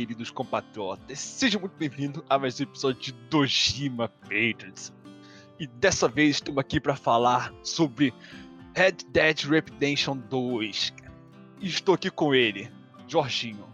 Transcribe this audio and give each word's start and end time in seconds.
queridos 0.00 0.30
compatriotas. 0.30 1.18
Seja 1.18 1.58
muito 1.58 1.74
bem-vindo 1.76 2.24
a 2.26 2.38
mais 2.38 2.58
um 2.58 2.62
episódio 2.62 3.02
de 3.02 3.12
Dojima 3.28 4.08
Patriots. 4.08 4.90
E 5.58 5.66
dessa 5.66 6.08
vez 6.08 6.36
estamos 6.36 6.58
aqui 6.58 6.80
para 6.80 6.96
falar 6.96 7.52
sobre 7.62 8.14
Red 8.74 8.96
Dead 9.10 9.40
Redemption 9.40 10.16
2. 10.16 10.94
E 11.60 11.68
estou 11.68 11.94
aqui 11.94 12.10
com 12.10 12.34
ele, 12.34 12.72
Jorginho. 13.06 13.66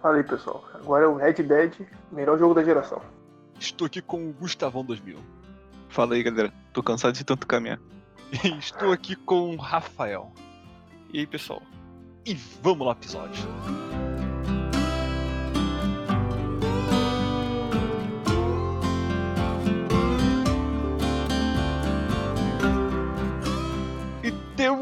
Fala 0.00 0.16
aí, 0.16 0.24
pessoal. 0.24 0.64
Agora 0.72 1.04
é 1.04 1.06
o 1.06 1.16
Red 1.16 1.34
Dead, 1.34 1.86
melhor 2.10 2.38
jogo 2.38 2.54
da 2.54 2.64
geração. 2.64 3.02
Estou 3.60 3.88
aqui 3.88 4.00
com 4.00 4.30
o 4.30 4.32
Gustavão 4.32 4.82
2000. 4.82 5.18
Fala 5.90 6.14
aí, 6.14 6.22
galera. 6.22 6.50
Tô 6.72 6.82
cansado 6.82 7.12
de 7.12 7.24
tanto 7.24 7.46
caminhar. 7.46 7.78
E 8.42 8.58
estou 8.58 8.90
aqui 8.90 9.14
com 9.16 9.54
o 9.54 9.56
Rafael. 9.56 10.32
E 11.12 11.18
aí, 11.18 11.26
pessoal? 11.26 11.60
E 12.24 12.32
vamos 12.62 12.86
lá, 12.86 12.92
episódio. 12.94 13.42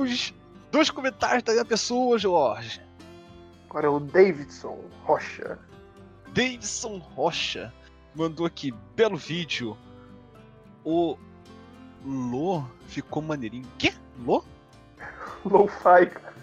Temos 0.06 0.34
dois 0.70 0.90
comentários 0.90 1.42
da 1.42 1.64
pessoa, 1.64 2.18
Jorge. 2.18 2.80
Agora 3.68 3.86
é 3.86 3.90
o 3.90 4.00
Davidson 4.00 4.80
Rocha. 5.04 5.58
Davidson 6.28 6.98
Rocha 6.98 7.72
mandou 8.14 8.46
aqui, 8.46 8.72
belo 8.94 9.16
vídeo. 9.16 9.76
O 10.84 11.16
Lô 12.04 12.62
ficou 12.86 13.22
maneirinho. 13.22 13.66
Quê? 13.78 13.92
Lô? 14.24 14.44
Lo-Fi, 15.44 16.06
cara. 16.06 16.34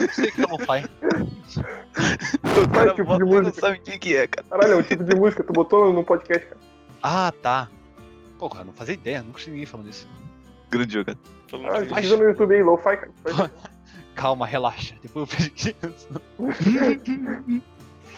Não 0.00 0.08
sei 0.12 0.28
o 0.28 0.32
que 0.32 0.42
é 0.42 0.46
Lo-Fi. 0.46 0.84
O 2.64 2.68
cara 2.68 2.94
tipo 2.94 3.04
bota 3.04 3.24
de 3.24 3.30
não 3.30 3.38
música. 3.38 3.60
sabe 3.60 3.78
o 3.78 3.82
que, 3.82 3.98
que 3.98 4.16
é, 4.16 4.26
cara. 4.26 4.46
Caralho, 4.48 4.72
é 4.72 4.76
um 4.76 4.82
tipo 4.82 5.04
de 5.04 5.14
música. 5.14 5.44
Tu 5.44 5.52
botou 5.52 5.92
no 5.92 6.04
podcast, 6.04 6.46
cara. 6.46 6.60
Ah, 7.02 7.32
tá. 7.40 7.68
Porra, 8.38 8.64
não 8.64 8.72
fazia 8.72 8.94
ideia, 8.94 9.22
nunca 9.22 9.38
tinha 9.38 9.52
ninguém 9.52 9.66
falando 9.66 9.88
isso. 9.88 10.08
Grande 10.68 10.92
jogada. 10.94 11.18
Ah, 11.52 11.80
pesquisa 11.80 12.16
no 12.16 12.24
YouTube 12.24 12.54
aí, 12.54 12.62
Lo-Fi, 12.62 12.98
Calma, 14.14 14.46
relaxa. 14.46 14.94
Depois 15.02 15.28
eu 15.30 15.36
pesquiso. 15.36 16.08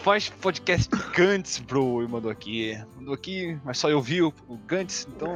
Faz 0.01 0.29
podcast 0.29 0.89
de 0.89 1.03
Gantz, 1.11 1.59
bro. 1.59 2.01
Ele 2.01 2.11
mandou 2.11 2.31
aqui. 2.31 2.81
Mandou 2.95 3.13
aqui, 3.13 3.59
mas 3.65 3.77
só 3.77 3.89
eu 3.89 4.01
vi 4.01 4.21
o, 4.21 4.33
o 4.47 4.55
Gantz, 4.65 5.05
então. 5.13 5.35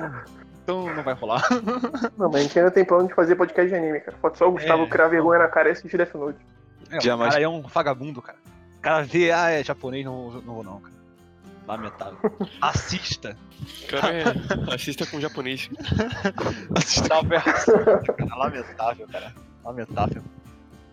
Então 0.63 0.95
não 0.95 1.03
vai 1.03 1.13
rolar. 1.13 1.43
Não, 2.17 2.29
mas 2.31 2.35
a 2.35 2.43
gente 2.43 2.57
ainda 2.57 2.71
tem 2.71 2.85
plano 2.85 3.09
de 3.09 3.13
fazer 3.13 3.35
podcast 3.35 3.69
de 3.69 3.75
anime, 3.75 3.99
cara. 3.99 4.17
Pode 4.21 4.37
só 4.37 4.47
o 4.47 4.53
Gustavo 4.53 4.83
É. 4.83 4.87
criar 4.87 5.09
vergonha 5.09 5.39
na 5.39 5.49
cara 5.49 5.67
e 5.67 5.73
assistir 5.73 5.97
Death 5.97 6.15
Note. 6.15 6.39
É, 6.89 7.13
o 7.13 7.17
cara 7.17 7.41
é 7.41 7.47
um 7.49 7.61
vagabundo, 7.63 8.21
cara. 8.21 8.37
O 8.77 8.81
cara 8.81 9.03
vê, 9.03 9.29
ah, 9.33 9.49
é 9.49 9.61
japonês, 9.61 10.05
não, 10.05 10.31
não 10.31 10.53
vou 10.53 10.63
não, 10.63 10.79
cara. 10.79 10.93
Lamentável. 11.67 12.17
Assista. 12.61 13.37
Cara, 13.89 14.13
é, 14.13 14.23
assista 14.73 15.05
com 15.05 15.19
japonês. 15.21 15.69
Lamentável, 17.09 18.13
cara. 18.13 18.35
Lamentável, 18.35 19.07
cara. 19.07 19.33
Lamentável. 19.63 20.23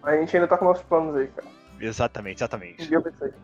Mas 0.03 0.15
a 0.15 0.17
gente 0.21 0.37
ainda 0.37 0.49
tá 0.49 0.57
com 0.57 0.65
nossos 0.65 0.85
planos 0.85 1.17
aí, 1.17 1.27
cara. 1.29 1.49
Exatamente, 1.81 2.35
Um 2.35 2.45
exatamente. 2.45 2.87
dia 2.89 3.01
vai 3.01 3.13
sair. 3.19 3.35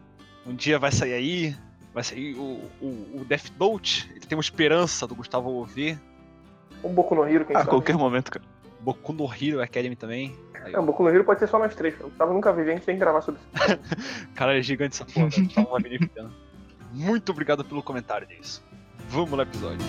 Um 0.47 0.55
dia 0.55 0.79
vai 0.79 0.93
sair 0.93 1.13
aí, 1.15 1.57
vai 1.93 2.05
sair 2.05 2.35
o, 2.37 2.63
o, 2.81 3.21
o 3.21 3.25
Death 3.27 3.51
Note. 3.59 4.09
Ele 4.13 4.21
tem 4.27 4.37
uma 4.37 4.43
esperança 4.43 5.07
do 5.07 5.15
Gustavo 5.15 5.65
ver. 5.65 5.99
Um 6.85 6.93
Boku 6.93 7.15
no 7.15 7.27
Hero, 7.27 7.45
quem 7.45 7.57
A 7.57 7.61
sabe. 7.61 7.71
qualquer 7.71 7.97
momento, 7.97 8.31
cara. 8.31 8.45
Boku 8.81 9.13
no 9.13 9.25
Hero 9.33 9.61
Academy 9.63 9.97
também. 9.97 10.37
Aí, 10.63 10.75
É, 10.75 10.79
um 10.79 10.85
Boku 10.87 11.03
no 11.03 11.09
Hero 11.11 11.25
pode 11.25 11.41
ser 11.41 11.49
só 11.49 11.59
nós 11.59 11.75
três, 11.75 11.95
cara. 11.95 12.07
O 12.07 12.11
Gustavo 12.11 12.33
nunca 12.33 12.53
viu, 12.53 12.65
a 12.65 12.69
gente 12.69 12.85
tem 12.85 12.95
que 12.95 13.01
gravar 13.01 13.23
sobre 13.23 13.41
isso. 13.41 13.79
Cara, 14.37 14.57
é 14.59 14.63
gigante 14.63 14.95
essa 15.03 15.05
porra. 15.05 15.29
Tá 15.55 15.61
uma 15.63 15.79
mini 15.81 15.99
pena. 16.07 16.31
Muito 16.93 17.31
obrigado 17.33 17.65
pelo 17.65 17.83
comentário 17.83 18.27
disso. 18.27 18.63
Vamos 19.11 19.33
lá, 19.33 19.43
episódio. 19.43 19.85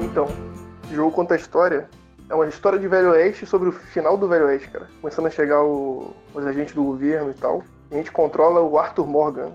Então, 0.00 0.28
o 0.90 0.94
jogo 0.94 1.10
conta 1.12 1.34
a 1.34 1.36
história. 1.36 1.88
É 2.28 2.34
uma 2.34 2.46
história 2.48 2.78
de 2.78 2.88
Velho 2.88 3.10
Oeste 3.10 3.44
sobre 3.46 3.68
o 3.68 3.72
final 3.72 4.16
do 4.16 4.28
Velho 4.28 4.46
Oeste, 4.46 4.68
cara. 4.70 4.88
Começando 5.00 5.26
a 5.26 5.30
chegar 5.30 5.62
o- 5.62 6.14
os 6.34 6.46
agentes 6.46 6.74
do 6.74 6.82
governo 6.84 7.30
e 7.30 7.34
tal. 7.34 7.62
A 7.92 7.96
gente 7.96 8.10
controla 8.10 8.62
o 8.62 8.78
Arthur 8.78 9.06
Morgan, 9.06 9.52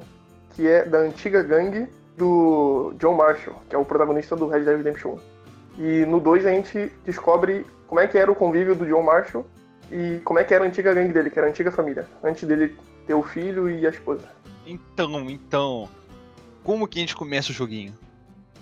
que 0.56 0.68
é 0.68 0.86
da 0.86 1.00
antiga 1.00 1.42
gangue 1.42 1.88
do 2.16 2.94
John 3.00 3.16
Marshall, 3.16 3.56
que 3.68 3.75
é 3.75 3.80
o 3.80 3.84
protagonista 3.84 4.36
do 4.36 4.48
Red 4.48 4.62
Dead 4.62 4.78
Redemption 4.78 5.18
1. 5.78 5.80
E 5.80 6.06
no 6.06 6.20
2 6.20 6.46
a 6.46 6.52
gente 6.52 6.92
descobre 7.03 7.66
como 7.88 8.00
é 8.00 8.08
que 8.08 8.16
era 8.16 8.31
o 8.31 8.36
convívio 8.36 8.75
do 8.75 8.86
John 8.86 9.02
Marshall 9.02 9.44
e 9.92 10.22
como 10.24 10.38
é 10.38 10.44
que 10.44 10.53
era 10.53 10.64
a 10.64 10.68
antiga 10.68 10.94
gangue 10.94 11.14
dele, 11.14 11.31
que 11.31 11.40
era 11.40 11.48
a 11.48 11.50
antiga 11.50 11.72
família, 11.72 12.08
antes 12.24 12.48
dele 12.48 12.78
ter 13.08 13.16
o 13.16 13.24
filho 13.24 13.68
e 13.68 13.88
a 13.88 13.90
esposa. 13.90 14.30
Então, 14.68 15.28
então. 15.30 15.90
Como 16.64 16.88
que 16.88 17.00
a 17.00 17.02
gente 17.02 17.16
começa 17.16 17.52
o 17.52 17.56
joguinho? 17.56 17.96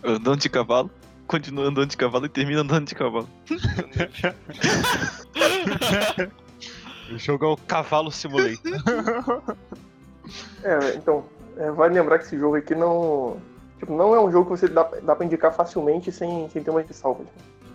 Andando 0.02 0.40
de 0.40 0.50
cavalo, 0.50 0.90
continua 1.28 1.66
andando 1.66 1.90
de 1.90 1.98
cavalo 1.98 2.28
e 2.28 2.30
termina 2.30 2.62
andando 2.62 2.88
de 2.88 2.96
cavalo. 2.96 3.28
O 7.12 7.18
jogo 7.18 7.46
é 7.46 7.48
o 7.50 7.58
Cavalo 7.58 8.12
Simulator. 8.12 8.58
É, 10.64 10.96
então, 10.96 11.24
é, 11.56 11.70
vale 11.70 11.94
lembrar 11.94 12.18
que 12.18 12.26
esse 12.26 12.38
jogo 12.38 12.56
aqui 12.56 12.74
não. 12.74 13.38
Tipo, 13.78 13.94
não 13.94 14.16
é 14.16 14.20
um 14.20 14.32
jogo 14.32 14.46
que 14.46 14.60
você 14.60 14.68
dá, 14.68 14.84
dá 15.04 15.16
pra 15.16 15.26
indicar 15.26 15.54
facilmente 15.54 16.12
sem, 16.12 16.50
sem 16.50 16.64
ter 16.64 16.72
uma 16.72 16.82
ressalva. 16.82 17.24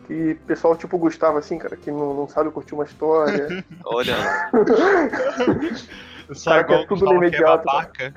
Que 0.07 0.35
pessoal 0.47 0.77
tipo 0.77 0.97
o 0.97 0.99
Gustavo, 0.99 1.39
assim, 1.39 1.59
cara, 1.59 1.77
que 1.77 1.91
não, 1.91 2.13
não 2.15 2.29
sabe 2.29 2.51
curtir 2.51 2.75
uma 2.75 2.85
história. 2.85 3.65
Olha, 3.85 4.17
Só 6.33 6.51
Cara, 6.51 6.65
que 6.65 6.73
é 6.73 6.87
tudo 6.87 7.05
no 7.05 7.11
que 7.11 7.15
é 7.15 7.19
imediato, 7.19 7.65
babaca. 7.65 8.15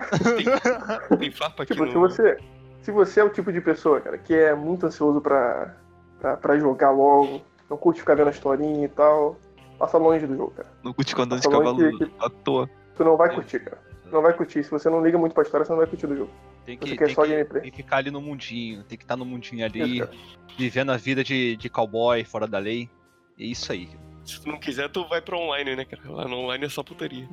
Tem 1.20 1.32
farpa 1.32 1.64
aqui 1.64 1.74
tipo, 1.74 1.86
no... 1.86 1.92
se 1.92 1.98
você. 1.98 2.38
Se 2.82 2.92
você 2.92 3.22
é 3.22 3.24
o 3.24 3.30
tipo 3.30 3.52
de 3.52 3.62
pessoa, 3.62 4.02
cara, 4.02 4.18
que 4.18 4.34
é 4.34 4.54
muito 4.54 4.86
ansioso 4.86 5.22
pra, 5.22 5.74
pra, 6.20 6.36
pra 6.36 6.60
jogar 6.60 6.92
logo, 6.92 7.42
não 7.70 7.78
curte 7.78 8.02
ficar 8.02 8.14
vendo 8.14 8.28
a 8.28 8.32
historinha 8.32 8.86
e 8.86 8.90
tal, 8.90 9.38
passa 9.84 9.98
longe 9.98 10.26
do 10.26 10.36
jogo, 10.36 10.52
cara. 10.52 10.68
não 10.84 10.94
curte 10.94 11.14
com 11.16 11.22
andando 11.24 11.42
de 11.42 11.50
Tá 11.50 11.52
cavalo 11.58 11.98
que- 11.98 12.12
à 12.20 12.30
toa. 12.30 12.70
Tu 12.96 13.04
não 13.04 13.18
vai 13.18 13.34
curtir, 13.34 13.60
cara. 13.60 13.78
Tu 14.04 14.10
não 14.14 14.22
vai 14.22 14.34
curtir. 14.34 14.64
Se 14.64 14.72
você 14.72 14.90
não 14.90 15.04
liga 15.04 15.18
muito 15.18 15.34
pra 15.34 15.44
história, 15.44 15.66
você 15.66 15.72
não 15.72 15.80
vai 15.80 15.88
curtir 15.88 16.08
do 16.08 16.16
jogo. 16.16 16.32
Tem 16.66 16.78
Você 16.78 16.86
que, 16.92 16.98
quer 16.98 17.06
tem, 17.08 17.16
só 17.16 17.24
que, 17.24 17.30
gameplay. 17.32 17.62
tem 17.64 17.72
que 17.72 17.78
ficar 17.78 17.98
ali 17.98 18.12
no 18.12 18.22
mundinho. 18.22 18.84
Tem 18.84 18.98
que 18.98 19.04
estar 19.04 19.18
no 19.18 19.26
mundinho 19.26 19.66
ali, 19.66 20.00
Isso, 20.00 20.10
vivendo 20.58 20.92
a 20.92 20.98
vida 20.98 21.24
de, 21.24 21.58
de 21.58 21.70
cowboy 21.70 22.24
fora 22.24 22.48
da 22.48 22.60
lei. 22.60 22.90
É 23.38 23.44
isso 23.44 23.72
aí. 23.72 23.90
Se 24.24 24.42
tu 24.42 24.48
não 24.50 24.58
quiser, 24.60 24.90
tu 24.90 25.06
vai 25.10 25.20
pra 25.22 25.36
online, 25.38 25.76
né, 25.76 25.84
cara? 25.86 26.02
Lá 26.10 26.26
no 26.28 26.38
online 26.38 26.66
é 26.66 26.70
só 26.70 26.82
putaria. 26.84 27.28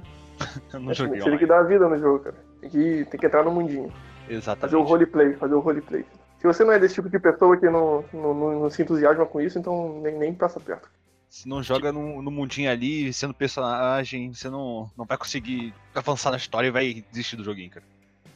Eu 0.72 0.80
não 0.80 0.88
Você 0.88 1.04
joguei 1.04 1.20
tem 1.20 1.38
que 1.38 1.46
dar 1.46 1.60
a 1.60 1.62
vida 1.62 1.88
no 1.88 1.96
jogo, 1.98 2.20
cara. 2.24 2.36
Tem 2.60 2.70
que, 2.70 3.04
tem 3.04 3.20
que 3.20 3.26
entrar 3.26 3.44
no 3.44 3.50
mundinho. 3.52 3.88
Fazer 3.90 4.34
o 4.34 4.36
Exatamente. 4.38 4.88
roleplay, 4.88 5.34
fazer 5.34 5.54
o 5.54 5.60
roleplay. 5.60 6.04
Se 6.38 6.46
você 6.46 6.64
não 6.64 6.72
é 6.72 6.78
desse 6.78 6.94
tipo 6.94 7.08
de 7.10 7.18
pessoa 7.18 7.56
que 7.56 7.68
não, 7.68 8.02
não, 8.12 8.34
não, 8.34 8.60
não 8.60 8.70
se 8.70 8.80
entusiasma 8.82 9.26
com 9.26 9.40
isso, 9.42 9.58
então 9.58 10.00
nem, 10.02 10.16
nem 10.18 10.34
passa 10.34 10.58
perto. 10.58 10.88
Se 11.30 11.48
não 11.48 11.62
joga 11.62 11.92
no, 11.92 12.20
no 12.20 12.30
mundinho 12.30 12.68
ali, 12.68 13.12
sendo 13.12 13.32
personagem, 13.32 14.34
você 14.34 14.50
não, 14.50 14.90
não 14.98 15.04
vai 15.04 15.16
conseguir 15.16 15.72
avançar 15.94 16.32
na 16.32 16.36
história 16.36 16.66
e 16.66 16.72
vai 16.72 17.04
desistir 17.12 17.36
do 17.36 17.44
joguinho, 17.44 17.70
cara. 17.70 17.86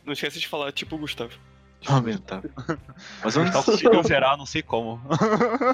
Não 0.04 0.12
esquece 0.12 0.38
de 0.38 0.46
falar, 0.46 0.70
tipo 0.70 0.94
o 0.94 0.98
Gustavo. 0.98 1.32
Lamentável. 1.88 2.50
Mas 3.22 3.36
O 3.36 3.42
Gustavo 3.42 3.64
conseguiu 3.64 4.02
zerar, 4.04 4.36
não 4.38 4.46
sei 4.46 4.62
como. 4.62 5.00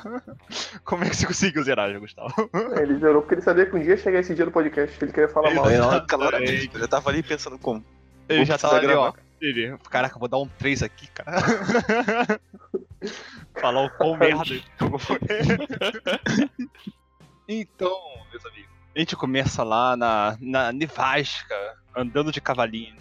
como 0.83 1.05
é 1.05 1.11
que 1.11 1.17
você 1.17 1.27
conseguiu 1.27 1.63
zerar, 1.63 2.01
Gustavo? 2.01 2.51
Ele 2.81 2.99
zerou 2.99 3.21
porque 3.21 3.35
ele 3.35 3.43
sabia 3.43 3.67
que 3.67 3.77
um 3.77 3.81
dia 3.81 3.91
ia 3.91 3.97
chegar 3.99 4.21
esse 4.21 4.35
dia 4.35 4.47
do 4.47 4.51
podcast, 4.51 4.97
que 4.99 5.05
ele 5.05 5.13
queria 5.13 5.29
falar 5.29 5.55
mal. 5.55 5.69
Exatamente. 5.71 6.07
claramente, 6.07 6.71
eu 6.75 6.89
tava 6.89 7.11
ali 7.11 7.23
pensando 7.23 7.59
como. 7.59 7.85
Ele 8.31 8.47
já 8.47 8.57
tava 8.57 8.77
ali, 8.77 8.87
ó. 8.89 9.13
Ele, 9.41 9.77
caraca, 9.91 10.19
vou 10.19 10.29
dar 10.29 10.39
um 10.39 10.49
3 10.59 10.83
aqui, 10.85 11.07
cara. 11.09 11.33
Falar 13.61 13.85
o 13.85 13.91
quão 13.91 14.17
merda. 14.17 14.45
Então, 17.51 17.99
meus 18.31 18.45
amigos, 18.47 18.71
a 18.95 18.99
gente 18.99 19.17
começa 19.17 19.63
lá 19.63 19.97
na, 19.97 20.37
na 20.41 20.73
nevasca, 20.73 21.55
andando 21.97 22.31
de 22.33 22.41
cavalinho. 22.41 22.97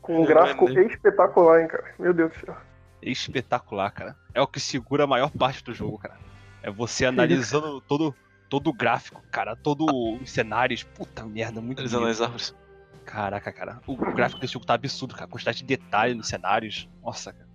Com 0.00 0.22
um 0.22 0.24
gráfico 0.24 0.68
É, 0.68 0.82
espetacular, 0.86 1.60
hein, 1.62 1.68
cara. 1.68 1.94
Meu 1.98 2.12
Deus 2.12 2.32
do 2.32 2.46
céu. 2.46 2.56
Espetacular, 3.00 3.90
cara. 3.90 4.16
É 4.34 4.40
o 4.40 4.46
que 4.46 4.58
segura 4.60 5.04
a 5.04 5.06
maior 5.06 5.30
parte 5.30 5.62
do 5.62 5.74
jogo, 5.74 5.98
cara. 5.98 6.16
É 6.62 6.70
você 6.70 7.04
analisando 7.04 7.80
todo, 7.80 8.14
todo 8.48 8.70
o 8.70 8.72
gráfico, 8.72 9.20
cara, 9.30 9.54
todos 9.56 9.86
os 10.20 10.30
cenários. 10.30 10.82
Puta 10.84 11.24
merda, 11.24 11.60
muito 11.60 11.78
Analisando 11.80 12.02
lindo. 12.04 12.12
as 12.12 12.20
árvores. 12.20 12.54
Caraca, 13.04 13.52
cara. 13.52 13.80
O 13.86 13.96
gráfico 13.96 14.40
desse 14.40 14.52
jogo 14.54 14.64
tá 14.66 14.74
absurdo, 14.74 15.14
cara. 15.14 15.24
A 15.26 15.28
quantidade 15.28 15.58
de 15.58 15.64
detalhe 15.64 16.14
nos 16.14 16.28
cenários. 16.28 16.88
Nossa, 17.02 17.32
cara. 17.32 17.48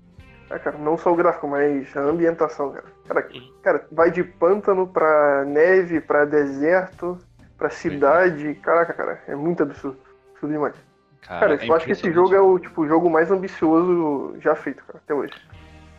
É, 0.49 0.57
cara, 0.59 0.77
não 0.77 0.97
só 0.97 1.11
o 1.11 1.15
gráfico, 1.15 1.47
mas 1.47 1.95
a 1.95 2.01
ambientação, 2.01 2.71
cara. 2.71 2.85
Cara, 3.07 3.27
Uhum. 3.33 3.53
cara 3.61 3.87
vai 3.91 4.09
de 4.11 4.23
pântano 4.23 4.87
pra 4.87 5.43
neve, 5.45 5.99
pra 5.99 6.23
deserto, 6.25 7.17
pra 7.57 7.69
cidade. 7.69 8.55
Caraca, 8.55 8.93
cara, 8.93 9.21
é 9.27 9.35
muito 9.35 9.63
absurdo. 9.63 9.97
Absurdo 10.31 10.53
demais. 10.53 10.75
Cara, 11.21 11.39
Cara, 11.57 11.65
é 11.65 11.69
eu 11.69 11.73
acho 11.75 11.85
que 11.85 11.91
esse 11.91 12.11
jogo 12.13 12.33
é 12.33 12.39
o 12.39 12.57
tipo 12.57 12.87
jogo 12.87 13.09
mais 13.09 13.29
ambicioso 13.29 14.35
já 14.39 14.55
feito, 14.55 14.83
cara, 14.85 14.99
até 15.03 15.13
hoje. 15.13 15.33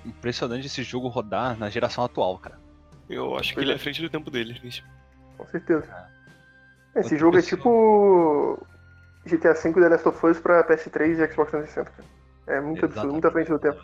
Impressionante 0.06 0.66
esse 0.66 0.82
jogo 0.82 1.08
rodar 1.08 1.58
na 1.58 1.68
geração 1.68 2.02
atual, 2.04 2.38
cara. 2.38 2.58
Eu 3.10 3.36
acho 3.36 3.50
que 3.50 3.54
Pois 3.56 3.64
ele 3.64 3.72
é 3.72 3.74
é. 3.74 3.76
à 3.76 3.78
frente 3.78 4.00
do 4.00 4.08
tempo 4.08 4.30
dele. 4.30 4.58
bicho. 4.62 4.82
Com 5.36 5.46
certeza. 5.46 5.84
Esse 6.96 7.14
Outra 7.14 7.18
jogo 7.18 7.38
é 7.38 7.42
tipo 7.42 8.58
GTA 9.26 9.52
V 9.52 9.72
The 9.74 9.88
Last 9.90 10.08
of 10.08 10.26
Us 10.26 10.40
pra 10.40 10.64
PS3 10.64 11.18
e 11.18 11.32
Xbox 11.32 11.50
360, 11.50 11.90
cara. 11.90 12.08
É 12.46 12.60
muito 12.62 12.86
absurdo, 12.86 13.12
muito 13.12 13.28
à 13.28 13.30
frente 13.30 13.48
do 13.50 13.58
tempo. 13.58 13.78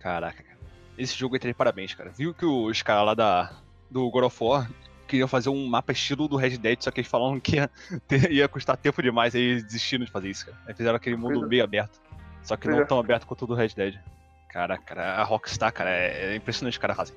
Caraca, 0.00 0.42
cara. 0.42 0.58
Esse 0.98 1.16
jogo 1.16 1.38
de 1.38 1.54
parabéns, 1.54 1.94
cara. 1.94 2.10
Viu 2.10 2.34
que 2.34 2.44
os 2.44 2.82
caras 2.82 3.06
lá 3.06 3.14
da, 3.14 3.52
do 3.88 4.10
God 4.10 4.24
of 4.24 4.36
War 4.42 4.68
queriam 5.06 5.28
fazer 5.28 5.48
um 5.48 5.66
mapa 5.66 5.92
estilo 5.92 6.28
do 6.28 6.36
Red 6.36 6.56
Dead, 6.56 6.80
só 6.80 6.90
que 6.90 7.00
eles 7.00 7.10
falaram 7.10 7.38
que 7.40 7.56
ia, 7.56 7.70
ter- 8.06 8.30
ia 8.30 8.48
custar 8.48 8.76
tempo 8.76 9.02
demais, 9.02 9.34
aí 9.34 9.42
eles 9.42 9.64
desistiram 9.64 10.04
de 10.04 10.10
fazer 10.10 10.28
isso, 10.28 10.46
cara. 10.46 10.58
Aí 10.66 10.74
fizeram 10.74 10.96
aquele 10.96 11.16
mundo 11.16 11.44
é. 11.44 11.48
meio 11.48 11.64
aberto. 11.64 12.00
Só 12.42 12.56
que 12.56 12.68
não 12.68 12.80
é. 12.80 12.84
tão 12.84 12.98
aberto 12.98 13.26
quanto 13.26 13.42
o 13.42 13.46
do 13.46 13.54
Red 13.54 13.70
Dead. 13.76 13.98
Caraca, 14.48 14.82
cara, 14.82 15.14
a 15.14 15.22
Rockstar, 15.22 15.72
cara, 15.72 15.90
é, 15.90 16.32
é 16.32 16.36
impressionante 16.36 16.78
o 16.78 16.80
cara 16.80 16.94
fazem. 16.94 17.14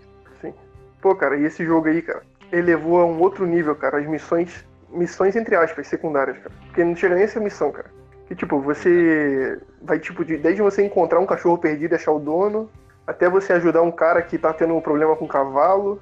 Pô, 1.01 1.13
cara, 1.15 1.37
e 1.37 1.43
esse 1.43 1.65
jogo 1.65 1.89
aí, 1.89 2.01
cara, 2.01 2.23
elevou 2.49 3.01
a 3.01 3.05
um 3.05 3.19
outro 3.19 3.45
nível, 3.45 3.75
cara, 3.75 3.99
as 3.99 4.07
missões, 4.07 4.65
missões 4.89 5.35
entre 5.35 5.53
aspas, 5.53 5.85
secundárias, 5.87 6.37
cara. 6.37 6.51
Porque 6.65 6.83
não 6.83 6.95
chega 6.95 7.15
nem 7.15 7.25
a 7.25 7.27
ser 7.27 7.41
missão, 7.41 7.71
cara. 7.73 7.91
Que 8.33 8.37
tipo, 8.37 8.59
você 8.59 9.61
vai 9.79 9.99
tipo, 9.99 10.25
de, 10.25 10.37
desde 10.37 10.59
você 10.59 10.83
encontrar 10.83 11.19
um 11.19 11.25
cachorro 11.25 11.55
perdido 11.55 11.93
e 11.93 11.95
achar 11.95 12.11
o 12.11 12.19
dono, 12.19 12.67
até 13.05 13.29
você 13.29 13.53
ajudar 13.53 13.83
um 13.83 13.91
cara 13.91 14.23
que 14.23 14.39
tá 14.39 14.51
tendo 14.51 14.75
um 14.75 14.81
problema 14.81 15.15
com 15.15 15.25
o 15.25 15.27
cavalo, 15.27 16.01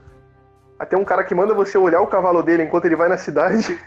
até 0.79 0.95
um 0.95 1.03
cara 1.03 1.25
que 1.25 1.35
manda 1.35 1.53
você 1.53 1.77
olhar 1.77 1.99
o 1.99 2.07
cavalo 2.07 2.41
dele 2.41 2.63
enquanto 2.63 2.85
ele 2.85 2.95
vai 2.95 3.09
na 3.09 3.17
cidade. 3.17 3.77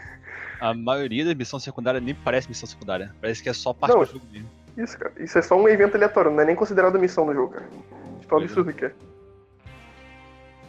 A 0.61 0.75
maioria 0.75 1.25
das 1.25 1.33
missões 1.33 1.63
secundárias 1.63 2.03
nem 2.03 2.13
parece 2.13 2.47
missão 2.47 2.69
secundária. 2.69 3.15
Parece 3.19 3.41
que 3.41 3.49
é 3.49 3.53
só 3.53 3.73
parte 3.73 3.95
Não, 3.95 4.03
do 4.03 4.11
jogo 4.11 4.25
mesmo. 4.31 4.49
Isso, 4.77 4.95
cara. 4.95 5.11
Isso 5.17 5.39
é 5.39 5.41
só 5.41 5.59
um 5.59 5.67
evento 5.67 5.95
aleatório, 5.95 6.29
não 6.29 6.41
é 6.41 6.45
nem 6.45 6.55
considerado 6.55 6.99
missão 6.99 7.25
no 7.25 7.33
jogo, 7.33 7.53
cara. 7.53 7.65
Tão 7.65 7.81
Pois 8.29 8.43
é. 8.43 8.45
absurdo 8.45 8.73
que 8.73 8.85
é. 8.85 8.93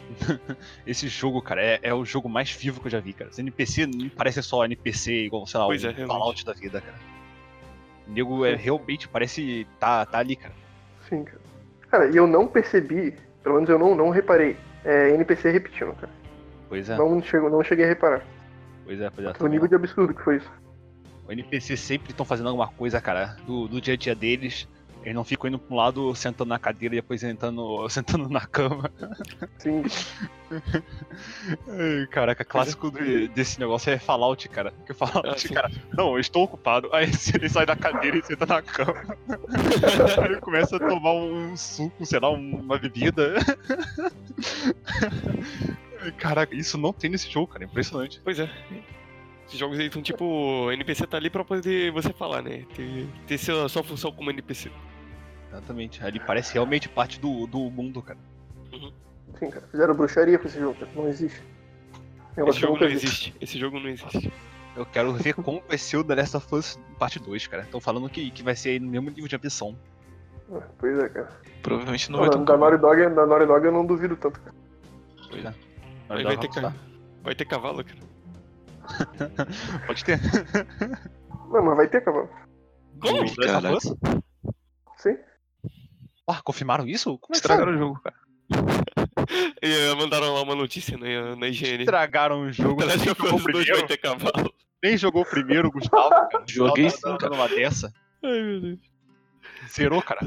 Esse 0.87 1.07
jogo, 1.07 1.43
cara, 1.43 1.61
é, 1.63 1.79
é 1.83 1.93
o 1.93 2.03
jogo 2.03 2.27
mais 2.27 2.49
vivo 2.51 2.81
que 2.81 2.87
eu 2.87 2.91
já 2.91 2.99
vi, 2.99 3.13
cara. 3.13 3.29
Os 3.29 3.37
NPC 3.37 3.85
não 3.85 4.09
parecem 4.09 4.41
só 4.41 4.65
NPC 4.65 5.25
igual, 5.25 5.45
sei 5.45 5.59
lá, 5.59 5.67
Pois 5.67 5.83
o 5.83 5.89
é. 5.89 5.93
Fallout 5.93 6.43
da 6.43 6.53
vida, 6.53 6.81
cara. 6.81 7.16
O 8.07 8.11
nego 8.11 8.45
é, 8.45 8.55
realmente 8.55 9.07
parece 9.07 9.67
tá, 9.79 10.05
tá 10.05 10.19
ali, 10.19 10.35
cara. 10.35 10.53
Sim, 11.09 11.23
cara. 11.23 11.41
Cara, 11.89 12.09
e 12.09 12.17
eu 12.17 12.27
não 12.27 12.47
percebi, 12.47 13.15
pelo 13.43 13.55
menos 13.55 13.69
eu 13.69 13.79
não, 13.79 13.95
não 13.95 14.09
reparei, 14.09 14.57
é, 14.83 15.09
NPC 15.11 15.51
repetindo, 15.51 15.93
cara. 15.93 16.11
Pois 16.69 16.89
é, 16.89 16.97
Não, 16.97 17.21
chego, 17.21 17.49
não 17.49 17.63
cheguei 17.63 17.85
a 17.85 17.87
reparar. 17.87 18.21
pois 18.83 18.99
é, 18.99 19.09
pois 19.09 19.27
é. 19.27 19.33
O 19.43 19.47
nível 19.47 19.67
de 19.67 19.75
absurdo 19.75 20.13
que 20.13 20.21
foi 20.21 20.37
isso. 20.37 20.51
O 21.27 21.31
NPC 21.31 21.75
sempre 21.77 22.11
estão 22.11 22.25
fazendo 22.25 22.47
alguma 22.47 22.67
coisa, 22.67 23.01
cara, 23.01 23.37
do, 23.45 23.67
do 23.67 23.81
dia 23.81 23.93
a 23.93 23.97
dia 23.97 24.15
deles. 24.15 24.67
Eles 25.07 25.15
não 25.15 25.23
ficam 25.23 25.47
indo 25.47 25.57
pra 25.57 25.73
um 25.73 25.77
lado, 25.77 26.13
sentando 26.15 26.49
na 26.49 26.59
cadeira 26.59 26.93
e 26.95 26.97
depois 26.97 27.21
sentando, 27.21 27.87
sentando 27.87 28.27
na 28.27 28.41
cama. 28.45 28.91
Sim, 29.57 29.81
Caraca, 32.11 32.43
clássico 32.43 32.91
de- 32.91 33.29
desse 33.29 33.57
negócio 33.57 33.89
é 33.89 33.97
Fallout, 33.97 34.49
cara. 34.49 34.73
Que 34.85 34.93
Fallout, 34.93 35.29
Ah, 35.29 35.37
sim. 35.37 35.53
cara, 35.53 35.71
não, 35.93 36.13
eu 36.15 36.19
estou 36.19 36.43
ocupado. 36.43 36.89
Aí 36.93 37.05
ele 37.33 37.47
sai 37.47 37.65
da 37.65 37.73
cadeira 37.75 38.17
e 38.17 38.21
senta 38.25 38.45
na 38.45 38.61
cama. 38.61 39.01
Aí 40.19 40.25
ele 40.25 40.41
começa 40.41 40.75
a 40.75 40.79
tomar 40.79 41.13
um 41.13 41.55
suco, 41.55 42.05
sei 42.05 42.19
lá, 42.19 42.29
uma 42.29 42.77
bebida. 42.77 43.35
Caraca, 46.17 46.53
isso 46.53 46.77
não 46.77 46.91
tem 46.91 47.09
nesse 47.09 47.29
jogo, 47.31 47.47
cara. 47.47 47.63
Impressionante. 47.63 48.19
Pois 48.23 48.39
é. 48.39 48.49
Esses 49.47 49.57
jogos 49.57 49.79
aí 49.79 49.89
são 49.89 50.01
tipo. 50.01 50.25
O 50.25 50.71
NPC 50.73 51.07
tá 51.07 51.15
ali 51.15 51.29
pra 51.29 51.45
poder 51.45 51.91
você 51.93 52.11
falar, 52.11 52.41
né? 52.41 52.65
Ter, 52.75 53.07
ter 53.25 53.37
sua, 53.37 53.69
sua 53.69 53.83
função 53.83 54.11
como 54.11 54.29
NPC. 54.29 54.69
Exatamente. 55.49 56.03
Ele 56.03 56.19
parece 56.19 56.53
realmente 56.53 56.89
parte 56.89 57.19
do, 57.19 57.47
do 57.47 57.59
mundo, 57.71 58.01
cara. 58.01 58.19
sim, 59.39 59.49
cara. 59.49 59.67
Fizeram 59.67 59.95
bruxaria 59.95 60.37
com 60.37 60.47
esse 60.47 60.59
jogo, 60.59 60.79
cara. 60.79 60.91
Não 60.95 61.07
existe. 61.07 61.41
Esse 62.31 62.39
Negócio 62.39 62.59
que 62.59 62.65
eu 62.65 62.69
jogo 62.69 62.79
não 62.81 62.87
vi. 62.87 62.93
existe. 62.93 63.35
Esse 63.41 63.57
jogo 63.59 63.79
não 63.79 63.89
existe. 63.89 64.31
Eu 64.75 64.85
quero 64.85 65.11
ver 65.13 65.33
como 65.33 65.63
vai 65.67 65.77
ser 65.77 65.97
o 65.97 66.03
The 66.03 66.15
Last 66.15 66.37
of 66.37 66.55
Us 66.55 66.79
parte 66.99 67.19
2, 67.19 67.47
cara. 67.47 67.63
Estão 67.63 67.81
falando 67.81 68.09
que, 68.09 68.29
que 68.29 68.43
vai 68.43 68.55
ser 68.55 68.69
aí 68.71 68.79
no 68.79 68.89
mesmo 68.89 69.09
nível 69.09 69.27
de 69.27 69.35
ambição. 69.35 69.75
Ah, 70.53 70.61
Pois 70.77 70.97
é, 70.99 71.09
cara. 71.09 71.29
Provavelmente 71.63 72.11
não 72.11 72.19
Não, 72.19 72.25
vai 72.27 72.37
ter 72.37 72.45
da. 72.45 72.57
Naughty 72.57 72.77
Dog, 72.77 73.15
da 73.15 73.25
Naughty 73.25 73.45
Dog 73.47 73.65
eu 73.65 73.71
não 73.71 73.85
duvido 73.85 74.15
tanto, 74.15 74.39
cara. 74.39 74.55
Pois 75.29 75.45
é. 75.45 75.53
Aí 76.09 76.23
vai 76.23 76.37
ter, 76.37 76.49
ca... 76.49 76.73
vai 77.23 77.35
ter 77.35 77.45
cavalo, 77.45 77.83
cara. 77.83 77.99
Pode 79.87 80.05
ter. 80.05 80.19
Não, 81.51 81.63
mas 81.63 81.75
vai 81.75 81.87
ter 81.87 82.01
cavalo. 82.01 82.29
Como? 83.01 83.27
Sim. 84.97 85.17
Ah, 86.27 86.41
confirmaram 86.43 86.85
isso? 86.87 87.17
Como 87.19 87.33
é 87.33 87.37
Estragaram 87.37 87.73
o 87.73 87.77
jogo, 87.77 88.01
cara. 88.01 88.15
E 89.61 89.89
eh, 89.89 89.95
mandaram 89.95 90.33
lá 90.33 90.41
uma 90.41 90.55
notícia 90.55 90.97
né, 90.97 91.35
na 91.35 91.47
IGN. 91.47 91.79
Estragaram 91.81 92.41
o 92.43 92.51
jogo. 92.51 92.85
Nem 92.85 92.97
jogou, 92.99 93.35
Us 93.35 93.43
2 93.43 93.43
primeiro, 93.43 93.77
vai 93.77 93.87
ter 93.87 93.97
cavalo. 93.97 94.53
nem 94.81 94.97
jogou 94.97 95.25
primeiro, 95.25 95.71
Gustavo, 95.71 96.09
cara. 96.09 96.43
Joguei 96.47 96.85
Gustavo 96.85 97.13
sim, 97.13 97.17
tá 97.17 97.27
cara. 97.27 97.29
dando 97.31 97.41
uma 97.41 97.49
dessa. 97.49 97.91
Ai, 98.23 98.41
meu 98.41 98.61
Deus. 98.61 98.79
Zerou, 99.69 100.01
cara. 100.01 100.21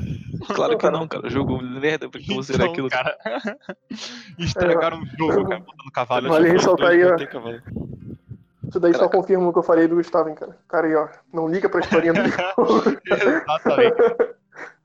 Claro 0.55 0.77
que 0.77 0.91
não, 0.91 1.09
cara. 1.09 1.31
Jogo 1.31 1.63
merda, 1.63 2.11
porque 2.11 2.35
você 2.35 2.53
era 2.55 2.65
Então, 2.65 2.73
aquilo. 2.73 2.91
cara. 2.91 3.17
Estragaram 4.39 5.01
o 5.01 5.07
jogo, 5.07 5.49
cara, 5.49 5.61
botando 5.61 5.93
cavalo. 5.93 6.29
Vale 6.29 6.51
ressaltar 6.51 6.89
2 6.89 7.03
aí, 7.03 7.13
ó. 7.13 8.69
Isso 8.69 8.81
daí 8.81 8.95
só 8.95 9.09
confirma 9.09 9.49
o 9.49 9.53
que 9.53 9.59
eu 9.59 9.63
falei 9.63 9.89
do 9.89 9.95
Gustavo, 9.97 10.29
hein, 10.29 10.35
cara. 10.35 10.59
Cara 10.69 10.87
aí, 10.87 10.95
ó. 10.95 11.09
Não 11.33 11.49
liga 11.49 11.69
pra 11.71 11.81
historinha 11.81 12.13
do 12.13 12.29
jogo. 12.29 13.01
Exatamente. 13.07 14.40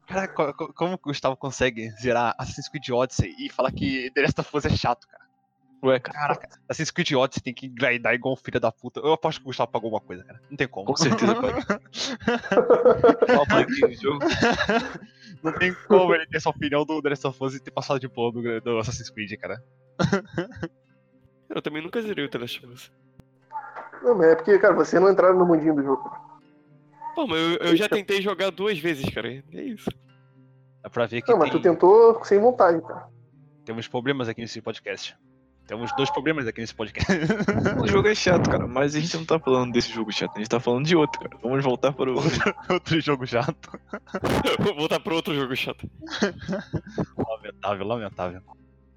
Cara, 0.07 0.27
co- 0.27 0.53
co- 0.53 0.73
como 0.73 0.97
que 0.97 1.03
o 1.05 1.09
Gustavo 1.11 1.35
consegue 1.35 1.89
zerar 2.01 2.35
Assassin's 2.37 2.69
Creed 2.69 2.89
Odyssey 2.91 3.35
e 3.39 3.49
falar 3.51 3.71
que 3.71 4.11
The 4.11 4.21
Last 4.21 4.39
of 4.41 4.57
Us 4.57 4.65
é 4.65 4.69
chato, 4.69 5.07
cara? 5.07 5.25
Ué, 5.83 5.99
cara. 5.99 6.17
Caraca, 6.19 6.47
Assassin's 6.69 6.91
Creed 6.91 7.11
Odyssey 7.13 7.43
tem 7.43 7.53
que 7.53 7.67
grindar 7.67 8.13
igual 8.13 8.33
um 8.33 8.37
filho 8.37 8.59
da 8.59 8.71
puta. 8.71 8.99
Eu 9.01 9.13
aposto 9.13 9.39
que 9.39 9.43
o 9.45 9.47
Gustavo 9.49 9.71
pagou 9.71 9.87
alguma 9.87 10.01
coisa, 10.01 10.23
cara. 10.23 10.41
Não 10.49 10.57
tem 10.57 10.67
como. 10.67 10.85
Com 10.87 10.95
certeza, 10.95 11.33
jogo? 14.01 14.19
Não 15.43 15.51
tem 15.53 15.73
como 15.87 16.13
ele 16.15 16.25
ter 16.27 16.37
essa 16.37 16.49
opinião 16.49 16.85
do 16.85 17.01
The 17.01 17.09
Last 17.09 17.27
of 17.27 17.43
Us 17.43 17.55
e 17.55 17.59
ter 17.59 17.71
passado 17.71 17.99
de 17.99 18.07
boa 18.07 18.31
do, 18.31 18.61
do 18.61 18.79
Assassin's 18.79 19.09
Creed, 19.09 19.37
cara. 19.39 19.61
Eu 21.49 21.61
também 21.61 21.83
nunca 21.83 22.01
zerei 22.01 22.25
o 22.25 22.29
The 22.29 22.37
Last 22.39 22.65
of 22.65 22.73
Us. 22.73 22.91
Não, 24.01 24.15
mas 24.15 24.27
é 24.27 24.35
porque, 24.35 24.57
cara, 24.59 24.73
você 24.73 24.99
não 24.99 25.11
entraram 25.11 25.37
no 25.37 25.45
mundinho 25.45 25.75
do 25.75 25.83
jogo. 25.83 26.24
Pô, 27.15 27.25
mas 27.27 27.39
eu, 27.39 27.55
eu 27.69 27.75
já 27.75 27.87
tentei 27.87 28.21
jogar 28.21 28.49
duas 28.51 28.77
vezes, 28.77 29.09
cara. 29.09 29.43
É 29.53 29.61
isso. 29.61 29.89
Dá 30.83 30.89
pra 30.89 31.05
ver 31.05 31.21
que 31.21 31.31
Não, 31.31 31.39
mas 31.39 31.49
tem, 31.49 31.59
tu 31.59 31.63
tentou 31.63 32.23
sem 32.23 32.39
vontade, 32.39 32.81
cara. 32.81 33.07
temos 33.63 33.87
problemas 33.87 34.27
aqui 34.29 34.41
nesse 34.41 34.61
podcast. 34.61 35.17
Temos 35.65 35.91
dois 35.95 36.11
problemas 36.11 36.45
aqui 36.45 36.61
nesse 36.61 36.75
podcast. 36.75 37.11
O 37.81 37.87
jogo 37.87 38.07
é 38.07 38.13
chato, 38.13 38.47
cara. 38.49 38.67
Mas 38.67 38.95
a 38.95 38.99
gente 38.99 39.17
não 39.17 39.25
tá 39.25 39.39
falando 39.39 39.71
desse 39.71 39.91
jogo 39.91 40.11
chato. 40.11 40.35
A 40.35 40.39
gente 40.39 40.49
tá 40.49 40.59
falando 40.59 40.85
de 40.85 40.95
outro, 40.95 41.19
cara. 41.19 41.35
Vamos 41.41 41.63
voltar 41.63 41.91
para 41.91 42.11
o. 42.13 42.17
Outro 42.69 43.01
jogo 43.01 43.25
chato. 43.25 43.71
Vou 44.59 44.75
voltar 44.75 44.99
pro 44.99 45.15
outro 45.15 45.33
jogo 45.33 45.55
chato. 45.55 45.89
Lamentável, 47.17 47.87
lamentável. 47.87 48.41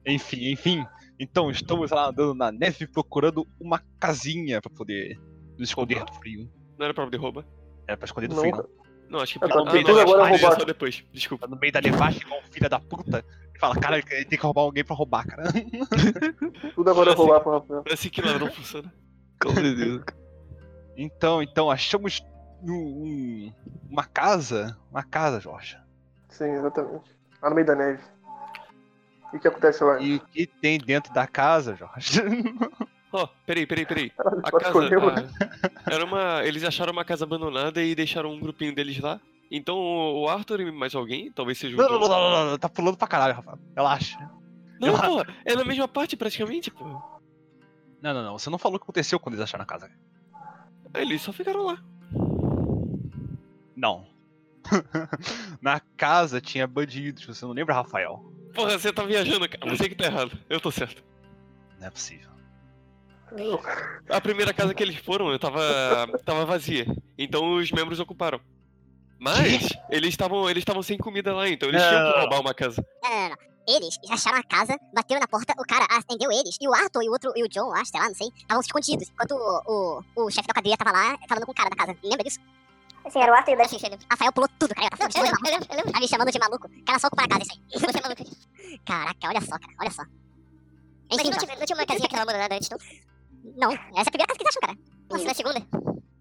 Enfim, 0.04 0.50
enfim. 0.52 0.84
Então, 1.18 1.50
estamos 1.50 1.90
lá 1.90 2.08
andando 2.10 2.34
na 2.34 2.52
neve 2.52 2.86
procurando 2.86 3.46
uma 3.58 3.82
casinha 3.98 4.60
pra 4.60 4.70
poder 4.70 5.18
nos 5.58 5.70
esconder 5.70 6.04
do 6.04 6.12
frio. 6.14 6.50
Não 6.78 6.84
era 6.84 6.94
pra 6.94 7.08
roubar? 7.18 7.44
Era 7.88 7.96
pra 7.96 8.04
esconder 8.04 8.28
do 8.28 8.36
Não. 8.36 8.68
Não, 9.08 9.20
acho 9.20 9.38
que 9.38 9.44
Ah, 9.44 9.48
tá, 9.48 9.54
não, 9.56 9.62
agora 9.62 10.22
acho 10.24 10.32
que 10.34 10.42
roubar. 10.42 10.60
só 10.60 10.64
depois. 10.66 11.02
Desculpa. 11.12 11.48
Tá 11.48 11.54
no 11.54 11.58
meio 11.58 11.72
da 11.72 11.80
nevasca 11.80 12.20
igual 12.22 12.40
um 12.40 12.52
filho 12.52 12.68
da 12.68 12.78
puta. 12.78 13.24
E 13.54 13.58
fala, 13.58 13.74
cara, 13.80 13.96
ele 13.96 14.04
tem 14.26 14.38
que 14.38 14.44
roubar 14.44 14.60
alguém 14.62 14.84
pra 14.84 14.94
roubar, 14.94 15.26
cara. 15.26 15.44
Tudo 16.74 16.90
agora 16.90 17.10
é 17.10 17.12
Assim. 17.14 17.22
rolar 17.22 17.40
pro 17.40 17.52
Rafael. 17.52 17.84
Assim 17.90 18.10
que 18.10 18.20
ladrão 18.20 18.52
funciona. 18.52 18.92
Com 19.42 19.54
certeza. 19.54 20.04
Então, 20.94 21.42
então, 21.42 21.70
achamos 21.70 22.22
um- 22.62 22.70
um- 22.72 23.52
uma 23.90 24.04
casa. 24.04 24.76
Uma 24.90 25.02
casa, 25.02 25.40
Jorge. 25.40 25.78
Sim, 26.28 26.50
exatamente. 26.50 27.10
Lá 27.40 27.48
no 27.48 27.54
meio 27.54 27.66
da 27.66 27.74
neve. 27.74 28.02
E 29.32 29.36
o 29.36 29.40
que 29.40 29.48
acontece 29.48 29.82
lá? 29.84 29.98
E 30.00 30.16
o 30.16 30.20
que 30.20 30.46
tem 30.46 30.78
dentro 30.78 31.14
da 31.14 31.26
casa, 31.26 31.74
Jorge? 31.74 32.20
Ó, 33.12 33.26
peraí, 33.46 33.66
peraí, 33.66 33.86
peraí. 33.86 34.10
Caralho, 34.16 34.38
A 34.44 34.50
casa. 34.50 34.66
escolheu, 34.66 35.08
a- 35.08 35.92
Era 35.92 36.04
uma. 36.04 36.44
Eles 36.44 36.62
acharam 36.64 36.92
uma 36.92 37.04
casa 37.04 37.24
abandonada 37.24 37.82
e 37.82 37.94
deixaram 37.94 38.30
um 38.32 38.40
grupinho 38.40 38.74
deles 38.74 38.98
lá. 39.00 39.20
Então 39.50 39.78
o 39.78 40.28
Arthur 40.28 40.60
e 40.60 40.70
mais 40.70 40.94
alguém, 40.94 41.32
talvez 41.32 41.56
seja 41.58 41.74
o. 41.74 41.78
Não, 41.78 41.88
não, 41.88 42.00
não, 42.00 42.08
não, 42.08 42.30
não, 42.30 42.50
não, 42.50 42.58
tá 42.58 42.68
pulando 42.68 42.96
pra 42.98 43.08
caralho, 43.08 43.34
Rafa. 43.34 43.58
Relaxa. 43.74 44.18
Não, 44.80 44.92
pô, 44.98 45.24
é 45.44 45.54
na 45.56 45.64
mesma 45.64 45.88
parte 45.88 46.16
praticamente, 46.16 46.70
pô. 46.70 46.84
Não, 48.00 48.14
não, 48.14 48.22
não. 48.22 48.38
Você 48.38 48.48
não 48.50 48.58
falou 48.58 48.76
o 48.76 48.78
que 48.78 48.84
aconteceu 48.84 49.18
quando 49.18 49.34
eles 49.34 49.42
acharam 49.42 49.64
a 49.64 49.66
casa. 49.66 49.90
Eles 50.94 51.20
só 51.22 51.32
ficaram 51.32 51.64
lá. 51.64 51.82
Não. 53.74 54.06
Na 55.62 55.80
casa 55.96 56.40
tinha 56.40 56.66
bandidos, 56.66 57.24
você 57.24 57.44
não 57.44 57.52
lembra, 57.52 57.74
Rafael? 57.74 58.22
Porra, 58.54 58.78
você 58.78 58.92
tá 58.92 59.02
viajando, 59.04 59.48
cara. 59.48 59.74
Você 59.76 59.88
que 59.88 59.94
tá 59.94 60.04
errado. 60.06 60.36
Eu 60.48 60.60
tô 60.60 60.70
certo. 60.70 61.02
Não 61.80 61.86
é 61.86 61.90
possível. 61.90 62.28
A 64.08 64.20
primeira 64.20 64.52
casa 64.54 64.74
que 64.74 64.82
eles 64.82 64.96
foram, 64.96 65.30
eu 65.30 65.38
tava, 65.38 65.60
tava 66.24 66.44
vazia. 66.46 66.86
Então 67.16 67.56
os 67.56 67.70
membros 67.70 68.00
ocuparam. 68.00 68.40
Mas 69.18 69.68
eles 69.90 70.10
estavam 70.10 70.48
eles 70.48 70.62
estavam 70.62 70.82
sem 70.82 70.96
comida 70.96 71.34
lá, 71.34 71.48
então 71.48 71.68
eles 71.68 71.82
tinham 71.82 72.04
que 72.04 72.12
Não. 72.12 72.20
roubar 72.20 72.40
uma 72.40 72.54
casa. 72.54 72.84
Não, 73.02 73.10
não, 73.10 73.28
não. 73.30 73.36
Eles 73.68 73.98
acharam 74.08 74.38
a 74.38 74.42
casa, 74.42 74.78
bateram 74.94 75.20
na 75.20 75.28
porta, 75.28 75.52
o 75.58 75.64
cara 75.66 75.84
atendeu 75.90 76.32
eles. 76.32 76.56
E 76.58 76.66
o 76.66 76.72
Arthur 76.72 77.02
e 77.02 77.08
o 77.08 77.12
outro, 77.12 77.32
e 77.36 77.42
o 77.42 77.48
John, 77.48 77.70
acho, 77.74 77.90
sei 77.90 78.00
lá, 78.00 78.08
não 78.08 78.14
sei, 78.14 78.28
estavam 78.34 78.62
escondidos. 78.62 79.08
Enquanto 79.10 79.32
o, 79.32 80.02
o, 80.16 80.24
o 80.24 80.30
chefe 80.30 80.48
da 80.48 80.54
quadrilha 80.54 80.76
tava 80.78 80.92
lá 80.92 81.18
falando 81.28 81.44
com 81.44 81.52
o 81.52 81.54
cara 81.54 81.68
da 81.68 81.76
casa. 81.76 81.94
Lembra 82.02 82.24
disso? 82.24 82.40
Sim, 83.10 83.20
era 83.20 83.32
o 83.32 83.34
Arthur 83.34 83.52
e 83.52 83.62
o 83.62 83.68
sim, 83.68 83.78
Rafael 84.10 84.32
pulou 84.32 84.48
tudo, 84.58 84.74
cara. 84.74 84.88
Tá 84.90 85.06
me 85.06 85.12
chamando 85.12 85.36
de 85.36 85.42
maluco. 85.42 85.92
Tá 85.92 86.00
me 86.00 86.08
chamando 86.08 86.32
de 86.32 86.38
maluco. 86.38 86.66
O 86.66 86.84
cara 86.84 86.98
só 86.98 87.06
ocupar 87.08 87.26
a 87.26 87.28
casa, 87.28 87.42
isso 87.42 87.52
aí. 87.52 87.60
Você 87.92 87.98
é 87.98 88.02
maluco. 88.02 88.24
Caraca, 88.86 89.28
olha 89.28 89.40
só, 89.42 89.58
cara, 89.58 89.74
olha 89.80 89.90
só. 89.90 90.02
Mas 91.10 91.18
Enfim, 91.20 91.30
não 91.30 91.38
John. 91.38 91.46
tinha, 91.46 91.58
não 91.58 91.66
tinha 91.66 91.78
uma 91.78 91.86
casinha 91.86 92.08
que 92.08 92.14
tava 92.14 92.22
abandonada 92.22 92.54
antes, 92.54 92.70
não? 92.70 92.78
Não, 93.56 93.72
essa 93.72 93.80
é 93.80 94.00
a 94.00 94.04
primeira 94.04 94.26
casa 94.26 94.38
que 94.38 94.44
eles 94.44 94.56
acham, 94.56 94.62
cara. 94.62 94.78
Nossa, 95.10 95.24
na 95.24 95.34
segunda? 95.34 95.60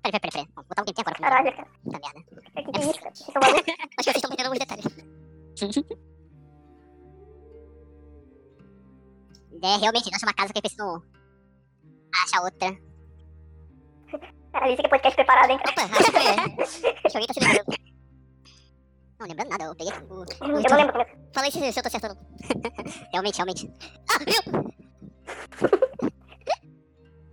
Peraí, 0.03 0.19
peraí, 0.19 0.31
peraí. 0.31 0.47
Vamos 0.55 0.67
botar 0.69 0.81
um 0.81 0.85
tempinho 0.85 1.07
agora. 1.07 1.19
Caralho, 1.19 1.55
cara. 1.55 1.67
Puta 1.83 1.99
merda. 1.99 2.19
O 2.55 2.71
que 2.71 2.79
é 2.79 2.89
isso, 2.89 2.99
cara? 3.01 3.13
É. 3.13 3.57
Acho 3.97 4.03
que 4.03 4.03
vocês 4.03 4.15
estão 4.15 4.29
perdendo 4.29 4.47
alguns 4.47 4.59
detalhes. 4.59 5.97
É, 9.63 9.75
realmente, 9.77 10.11
nós 10.11 10.21
uma 10.21 10.33
casa 10.33 10.53
que 10.53 10.61
precisam 10.61 11.01
achar 12.13 12.43
outra. 12.43 12.77
Caralho, 14.51 14.73
isso 14.73 14.81
aqui 14.81 14.85
é 14.85 14.89
podcast 14.89 15.15
preparado, 15.15 15.49
hein? 15.49 15.59
Opa, 15.67 15.81
acho 15.81 16.11
que, 16.11 16.87
acho 16.87 17.01
que 17.01 17.17
alguém 17.17 17.27
tá 17.27 17.33
se 17.33 17.39
lembrando. 17.39 17.65
Não, 19.19 19.27
lembrando 19.27 19.49
nada, 19.49 19.63
eu 19.63 19.75
peguei 19.75 19.93
o... 19.93 20.25
Eu 20.41 20.47
não 20.47 20.77
lembro 20.77 20.93
como 20.93 21.01
é. 21.01 21.15
Fala 21.33 21.47
aí 21.47 21.51
se, 21.51 21.71
se 21.71 21.79
eu 21.79 21.83
tô 21.83 21.87
acertando. 21.87 22.19
realmente, 23.11 23.35
realmente. 23.37 23.73
Ah, 24.09 24.19
viu? 24.19 24.41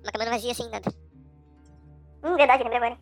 Uma 0.05 0.13
cabana 0.13 0.31
vazia 0.33 0.53
assim, 0.53 0.69
nada. 0.69 0.91
Hum, 2.23 2.37
verdade, 2.37 2.63
lembrei 2.63 2.79
agora. 2.79 3.01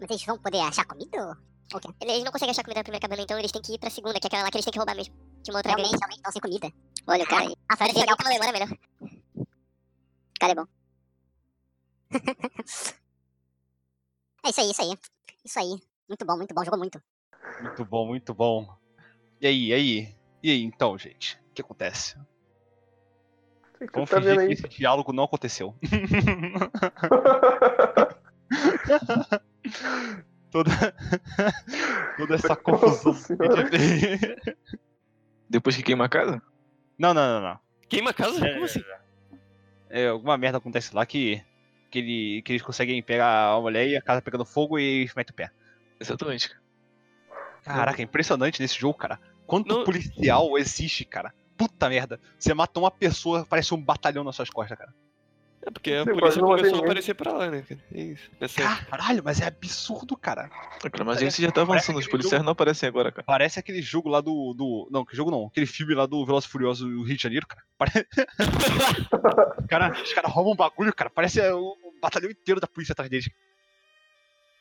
Mas 0.00 0.10
eles 0.10 0.24
vão 0.24 0.38
poder 0.38 0.58
achar 0.60 0.84
comida? 0.86 1.26
ou- 1.28 1.80
Eles 2.00 2.24
não 2.24 2.32
conseguem 2.32 2.50
achar 2.50 2.64
comida 2.64 2.80
na 2.80 2.84
primeira 2.84 3.00
cabana, 3.06 3.22
então 3.22 3.38
eles 3.38 3.52
têm 3.52 3.62
que 3.62 3.74
ir 3.74 3.78
pra 3.78 3.88
segunda, 3.90 4.18
que 4.18 4.26
é 4.26 4.28
aquela 4.28 4.42
lá 4.44 4.50
que 4.50 4.56
eles 4.56 4.64
têm 4.64 4.72
que 4.72 4.78
roubar 4.78 4.96
mesmo. 4.96 5.14
De 5.42 5.50
uma 5.50 5.58
outra 5.58 5.72
Realmente, 5.74 5.96
realmente, 5.98 6.16
estão 6.18 6.32
sem 6.32 6.40
comida. 6.42 6.70
Olha, 7.06 7.24
o 7.24 7.28
cara 7.28 7.42
aí. 7.42 7.54
Ah, 7.68 7.76
Parece 7.76 7.94
parece 7.94 7.98
legal 8.00 8.16
legal. 8.16 8.16
que 8.16 8.24
uma 8.24 8.30
memória 8.30 8.52
melhor. 8.52 8.78
O 10.34 10.40
cara 10.42 10.52
é 10.52 10.56
bom. 10.56 10.66
É 14.44 14.50
isso 14.50 14.60
aí, 14.60 14.70
isso 14.70 14.82
aí. 14.82 14.98
Isso 15.44 15.58
aí. 15.60 15.80
Muito 16.08 16.24
bom, 16.26 16.36
muito 16.36 16.52
bom, 16.54 16.64
jogou 16.64 16.78
muito. 16.78 17.00
Muito 17.60 17.84
bom, 17.84 18.06
muito 18.06 18.34
bom. 18.34 18.76
E 19.40 19.46
aí, 19.46 19.66
e 19.68 19.72
aí? 19.74 20.16
E 20.42 20.50
aí, 20.50 20.62
então, 20.64 20.98
gente? 20.98 21.36
O 21.50 21.54
que 21.54 21.62
acontece? 21.62 22.16
Que 23.86 23.92
Vamos 23.94 24.10
tá 24.10 24.16
fingir 24.18 24.36
vendo 24.36 24.46
que 24.48 24.52
esse 24.54 24.68
diálogo 24.68 25.12
não 25.12 25.24
aconteceu. 25.24 25.74
toda, 30.50 30.70
toda 32.16 32.34
essa 32.34 32.56
confusão. 32.56 33.12
Nossa 33.12 33.36
que 33.36 33.76
a 33.76 33.78
gente 33.78 34.18
tem. 34.18 34.36
Depois 35.48 35.76
que 35.76 35.82
queima 35.82 36.04
a 36.04 36.08
casa? 36.08 36.40
Não, 36.98 37.12
não, 37.12 37.40
não, 37.40 37.48
não. 37.48 37.58
Queima 37.88 38.10
a 38.10 38.14
casa? 38.14 38.46
É, 38.46 38.52
Como 38.52 38.64
assim? 38.64 38.82
É, 39.90 40.08
alguma 40.08 40.36
merda 40.38 40.58
acontece 40.58 40.94
lá 40.94 41.04
que, 41.04 41.42
que, 41.90 41.98
ele, 41.98 42.42
que 42.42 42.52
eles 42.52 42.62
conseguem 42.62 43.02
pegar 43.02 43.52
a 43.52 43.60
mulher 43.60 43.86
e 43.86 43.96
a 43.96 44.02
casa 44.02 44.22
pegando 44.22 44.44
fogo 44.44 44.78
e 44.78 45.10
metem 45.16 45.32
o 45.32 45.36
pé. 45.36 45.50
Exatamente. 46.00 46.48
cara. 46.48 46.62
Caraca, 47.78 48.00
é 48.00 48.04
impressionante 48.04 48.60
nesse 48.60 48.78
jogo, 48.78 48.98
cara. 48.98 49.20
Quanto 49.46 49.68
Não- 49.68 49.84
policial 49.84 50.56
existe, 50.56 51.04
cara. 51.04 51.34
Puta 51.56 51.88
merda. 51.88 52.20
Você 52.38 52.52
matou 52.54 52.82
uma 52.82 52.90
pessoa, 52.90 53.46
parece 53.48 53.74
um 53.74 53.82
batalhão 53.82 54.24
nas 54.24 54.36
suas 54.36 54.50
costas, 54.50 54.78
cara. 54.78 54.92
É 55.64 55.70
porque 55.70 55.92
a 55.92 56.04
polícia 56.04 56.40
começou 56.40 56.80
a 56.80 56.82
aparecer 56.82 57.14
pra 57.14 57.32
lá, 57.32 57.48
né, 57.48 57.62
cara? 57.62 57.80
É 57.94 58.00
isso. 58.00 58.28
Caralho, 58.90 59.22
mas 59.24 59.40
é 59.40 59.46
absurdo, 59.46 60.16
cara. 60.16 60.50
Ah, 60.52 60.90
cara, 60.90 61.04
mas 61.04 61.22
aí 61.22 61.30
você 61.30 61.40
já 61.40 61.52
tá 61.52 61.60
avançando, 61.60 62.00
os 62.00 62.08
policiais 62.08 62.40
jogo- 62.40 62.44
não 62.46 62.52
aparecem 62.52 62.88
agora, 62.88 63.12
cara. 63.12 63.22
Parece 63.22 63.60
aquele 63.60 63.80
jogo 63.80 64.08
lá 64.08 64.20
do. 64.20 64.54
do 64.54 64.88
não, 64.90 65.04
que 65.04 65.14
jogo 65.14 65.30
não. 65.30 65.46
Aquele 65.46 65.66
filme 65.66 65.94
lá 65.94 66.04
do 66.04 66.26
Velozes 66.26 66.48
e 66.48 66.52
Furioso 66.52 66.88
do 66.88 67.04
Rio 67.04 67.16
de 67.16 67.22
Janeiro, 67.22 67.46
cara. 67.46 67.62
Pare... 67.78 67.92
cara 69.68 69.92
os 69.92 70.12
caras 70.12 70.32
roubam 70.32 70.52
um 70.52 70.56
bagulho, 70.56 70.92
cara. 70.92 71.08
Parece 71.08 71.40
é, 71.40 71.54
o 71.54 71.76
o 71.92 72.00
batalhão 72.00 72.30
inteiro 72.30 72.60
da 72.60 72.66
polícia 72.66 72.92
atrás 72.92 73.08
deles. 73.08 73.30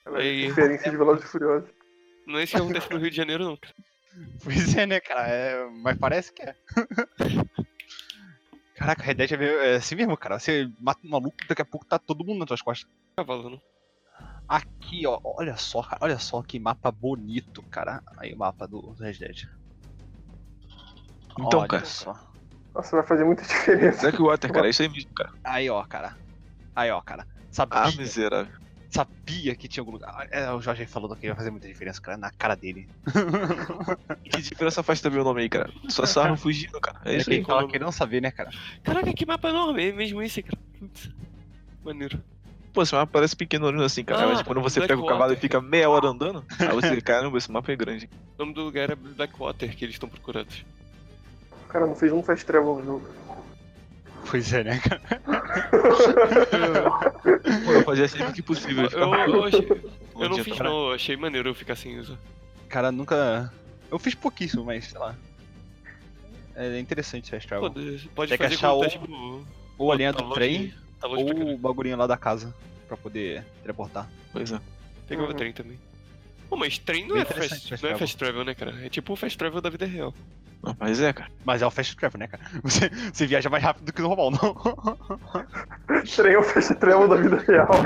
Aí. 0.05 0.47
Referência 0.47 0.91
de 0.91 0.97
Velozes 0.97 1.25
e 1.25 1.27
Furiosos. 1.27 1.69
Não 2.27 2.37
é 2.37 2.43
isso 2.43 2.55
que 2.55 2.61
acontece 2.61 2.91
no 2.91 2.99
Rio 2.99 3.09
de 3.09 3.17
Janeiro, 3.17 3.43
não, 3.43 3.57
cara. 3.57 3.73
Pois 4.43 4.75
é, 4.75 4.85
né, 4.85 4.99
cara? 4.99 5.27
É, 5.27 5.69
mas 5.69 5.97
parece 5.97 6.33
que 6.33 6.41
é. 6.41 6.55
Caraca, 8.75 9.03
Red 9.03 9.13
Dead 9.13 9.31
é, 9.33 9.73
é 9.73 9.75
assim 9.75 9.95
mesmo, 9.95 10.17
cara. 10.17 10.39
Você 10.39 10.67
mata 10.79 10.99
um 11.05 11.09
maluco, 11.09 11.37
daqui 11.47 11.61
a 11.61 11.65
pouco 11.65 11.85
tá 11.85 11.99
todo 11.99 12.25
mundo 12.25 12.39
nas 12.39 12.47
suas 12.47 12.61
costas. 12.61 12.89
Cavalo, 13.15 13.49
não. 13.51 13.61
Aqui, 14.47 15.05
ó, 15.05 15.19
olha 15.23 15.55
só, 15.55 15.83
cara, 15.83 15.99
olha 16.01 16.19
só 16.19 16.41
que 16.41 16.59
mapa 16.59 16.91
bonito, 16.91 17.61
cara. 17.69 18.01
Aí 18.17 18.33
o 18.33 18.37
mapa 18.37 18.67
do, 18.67 18.81
do 18.81 19.03
Red 19.03 19.13
Dead. 19.13 19.43
Então, 21.39 21.59
olha 21.59 21.67
cara. 21.67 21.85
Só. 21.85 22.19
Nossa, 22.73 22.95
vai 22.97 23.05
fazer 23.05 23.23
muita 23.23 23.43
diferença. 23.47 24.01
Blackwater, 24.01 24.51
cara, 24.51 24.67
é 24.67 24.69
isso 24.71 24.81
aí 24.81 24.89
mesmo, 24.89 25.13
cara. 25.13 25.31
Aí, 25.43 25.69
ó, 25.69 25.83
cara. 25.85 26.17
Aí, 26.75 26.89
ó, 26.89 27.01
cara. 27.01 27.27
Sabia, 27.51 27.79
Ah, 27.79 27.91
miserável. 27.91 28.53
Sabia 28.91 29.55
que 29.55 29.67
tinha 29.67 29.81
algum 29.81 29.93
lugar. 29.93 30.27
É, 30.29 30.51
o 30.51 30.61
Jorge 30.61 30.85
falou 30.85 31.15
que 31.15 31.25
ia 31.25 31.35
fazer 31.35 31.49
muita 31.49 31.67
diferença, 31.67 32.01
cara, 32.01 32.17
na 32.17 32.29
cara 32.29 32.55
dele. 32.55 32.87
Que 34.23 34.41
diferença 34.41 34.83
faz 34.83 35.01
também 35.01 35.19
o 35.19 35.23
nome 35.23 35.41
aí, 35.41 35.49
cara? 35.49 35.69
Só 35.89 36.05
sarro 36.05 36.37
fugindo, 36.37 36.79
cara. 36.79 36.99
É 37.05 37.17
isso 37.17 37.29
quem 37.29 37.39
aí. 37.39 37.45
tava 37.45 37.67
querendo 37.67 37.91
saber, 37.91 38.21
né, 38.21 38.31
cara? 38.31 38.49
Caraca, 38.83 39.13
que 39.13 39.25
mapa 39.25 39.49
enorme. 39.49 39.89
É 39.89 39.91
mesmo 39.91 40.21
esse, 40.21 40.41
cara. 40.41 40.57
Putz. 40.79 41.09
Maneiro. 41.83 42.21
Pô, 42.73 42.81
esse 42.81 42.93
mapa 42.93 43.11
parece 43.11 43.35
pequeno 43.35 43.67
assim, 43.83 44.03
cara. 44.03 44.23
Ah, 44.23 44.27
mas 44.27 44.41
quando 44.41 44.61
você 44.61 44.79
pega 44.79 44.99
o 44.99 45.05
cavalo 45.05 45.33
e 45.33 45.37
fica 45.37 45.61
meia 45.61 45.89
hora 45.89 46.07
andando, 46.07 46.45
aí 46.59 46.69
você, 46.69 46.99
caramba, 47.01 47.37
esse 47.37 47.51
mapa 47.51 47.71
é 47.71 47.75
grande. 47.75 48.09
O 48.37 48.41
nome 48.43 48.53
do 48.53 48.63
lugar 48.63 48.89
é 48.89 48.95
Blackwater, 48.95 49.75
que 49.75 49.83
eles 49.85 49.95
estão 49.95 50.07
procurando. 50.07 50.49
O 51.65 51.67
cara 51.67 51.85
não 51.85 51.95
fez 51.95 52.11
um 52.11 52.23
fast 52.23 52.45
travel 52.45 52.75
no 52.75 52.85
jogo. 52.85 53.07
Pois 54.29 54.53
é, 54.53 54.63
né, 54.63 54.79
cara? 54.79 55.01
Pô, 57.65 57.71
eu 57.73 57.83
fazia 57.83 58.07
sempre 58.07 58.33
que 58.33 58.41
possível. 58.41 58.87
Eu, 58.91 59.13
eu, 59.13 59.43
achei- 59.45 59.67
eu 60.19 60.29
não 60.29 60.43
fiz, 60.43 60.57
não. 60.59 60.87
Eu 60.89 60.93
achei 60.93 61.15
maneiro 61.17 61.49
eu 61.49 61.55
ficar 61.55 61.75
sem 61.75 61.99
usar. 61.99 62.17
Cara, 62.69 62.91
nunca. 62.91 63.51
Eu 63.89 63.99
fiz 63.99 64.15
pouquíssimo, 64.15 64.63
mas 64.65 64.85
sei 64.85 64.99
lá. 64.99 65.15
É 66.55 66.79
interessante 66.79 67.23
esse 67.23 67.31
fast 67.31 67.47
Pô, 67.47 67.69
travel. 67.69 67.99
pode 68.15 68.29
Tem 68.29 68.37
que 68.37 68.43
fazer 68.43 68.55
achar 68.55 68.73
ou- 68.73 68.83
tá, 68.83 68.89
tipo. 68.89 69.45
Ou 69.77 69.91
a 69.91 69.95
linha 69.95 70.13
tá 70.13 70.19
do 70.19 70.25
longe- 70.25 70.35
trem, 70.35 70.73
Tá 70.99 71.07
ou 71.07 71.53
o 71.53 71.57
bagulhinho 71.57 71.97
lá 71.97 72.05
da 72.07 72.17
casa. 72.17 72.53
Pra 72.87 72.97
poder 72.97 73.43
teleportar. 73.61 74.09
Pois 74.33 74.51
é. 74.51 74.59
Pegar 75.07 75.23
o 75.23 75.27
Uhum. 75.27 75.33
trem 75.33 75.53
também. 75.53 75.79
Pô, 76.49 76.57
mas 76.57 76.77
trem 76.77 77.07
não 77.07 77.13
Bem 77.15 77.21
é, 77.21 77.25
fast, 77.25 77.69
fast 77.69 77.83
não 77.83 77.91
é 77.91 77.97
fast 77.97 78.17
travel, 78.17 78.43
né, 78.43 78.53
cara? 78.53 78.75
É 78.85 78.89
tipo 78.89 79.13
o 79.13 79.15
fast 79.15 79.37
travel 79.37 79.61
da 79.61 79.69
vida 79.69 79.85
real. 79.85 80.13
Não, 80.63 80.75
mas 80.79 81.01
é, 81.01 81.11
cara. 81.11 81.29
Mas 81.43 81.61
é 81.61 81.65
o 81.65 81.71
fast 81.71 81.95
travel, 81.95 82.19
né, 82.19 82.27
cara? 82.27 82.43
Você, 82.63 82.89
você 83.11 83.25
viaja 83.25 83.49
mais 83.49 83.63
rápido 83.63 83.85
do 83.85 83.93
que 83.93 84.01
no 84.01 84.09
normal, 84.09 84.31
não. 84.31 84.53
Trem 86.15 86.33
é 86.33 86.37
o 86.37 86.43
fast 86.43 86.75
travel 86.75 87.07
da 87.07 87.15
vida 87.15 87.37
real. 87.37 87.69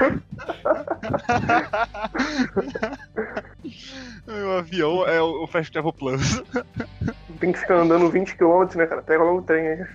o 4.27 4.57
avião 4.57 5.07
é 5.07 5.21
o 5.21 5.45
o 5.45 5.47
Fast 5.47 5.71
Travel 5.71 5.93
Plus. 5.93 6.43
Tem 7.39 7.51
que 7.51 7.59
ficar 7.59 7.75
andando 7.75 8.11
20km, 8.11 8.75
né, 8.75 8.87
cara? 8.87 9.01
Pega 9.01 9.23
logo 9.23 9.39
o 9.39 9.43
trem 9.43 9.67
aí. 9.67 9.85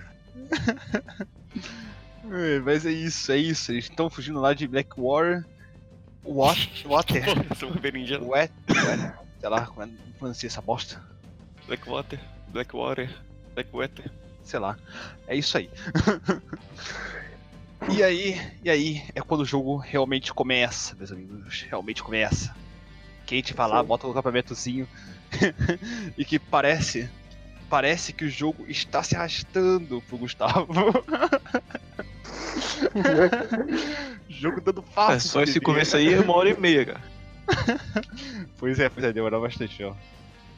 É, 2.31 2.59
Mas 2.59 2.85
é 2.85 2.91
isso, 2.91 3.31
é 3.31 3.37
isso. 3.37 3.71
Eles 3.71 3.85
estão 3.85 4.09
fugindo 4.09 4.39
lá 4.39 4.53
de 4.53 4.67
Blackwater. 4.67 5.45
What? 6.23 6.87
Water. 6.87 7.23
Wet. 7.91 8.21
Wet. 8.21 8.53
Sei 9.39 9.49
lá 9.49 9.65
como 9.65 9.83
é 9.83 9.87
que 9.87 10.13
pronuncia 10.17 10.47
essa 10.47 10.61
bosta. 10.61 11.01
Blackwater. 11.67 12.19
Blackwater. 12.51 13.09
Blackwater. 13.53 14.11
Sei 14.43 14.59
lá. 14.59 14.77
É 15.27 15.35
isso 15.35 15.57
aí. 15.57 15.69
e 17.91 18.03
aí, 18.03 18.39
e 18.63 18.69
aí 18.69 19.03
é 19.15 19.21
quando 19.21 19.41
o 19.41 19.45
jogo 19.45 19.77
realmente 19.77 20.33
começa, 20.33 20.95
meus 20.95 21.11
amigos. 21.11 21.65
Realmente 21.69 22.03
começa. 22.03 22.53
Kate 23.25 23.53
vai 23.53 23.67
lá, 23.67 23.81
bota 23.81 24.07
o 24.07 24.11
acampamentozinho. 24.11 24.87
e 26.17 26.25
que 26.25 26.37
parece. 26.37 27.09
Parece 27.69 28.11
que 28.11 28.25
o 28.25 28.29
jogo 28.29 28.65
está 28.67 29.01
se 29.01 29.15
arrastando 29.15 30.01
pro 30.01 30.17
Gustavo. 30.17 30.67
jogo 34.27 34.59
dando 34.59 34.83
passo. 34.83 35.13
É, 35.13 35.19
só 35.19 35.41
esse 35.41 35.61
começo 35.61 35.95
aí 35.95 36.13
é 36.13 36.19
uma 36.19 36.35
hora 36.35 36.49
e 36.49 36.59
meia, 36.59 36.85
cara. 36.85 37.01
Pois 38.57 38.77
é, 38.77 38.89
pois 38.89 39.05
é, 39.05 39.13
demorou 39.13 39.41
bastante, 39.41 39.81
ó. 39.83 39.95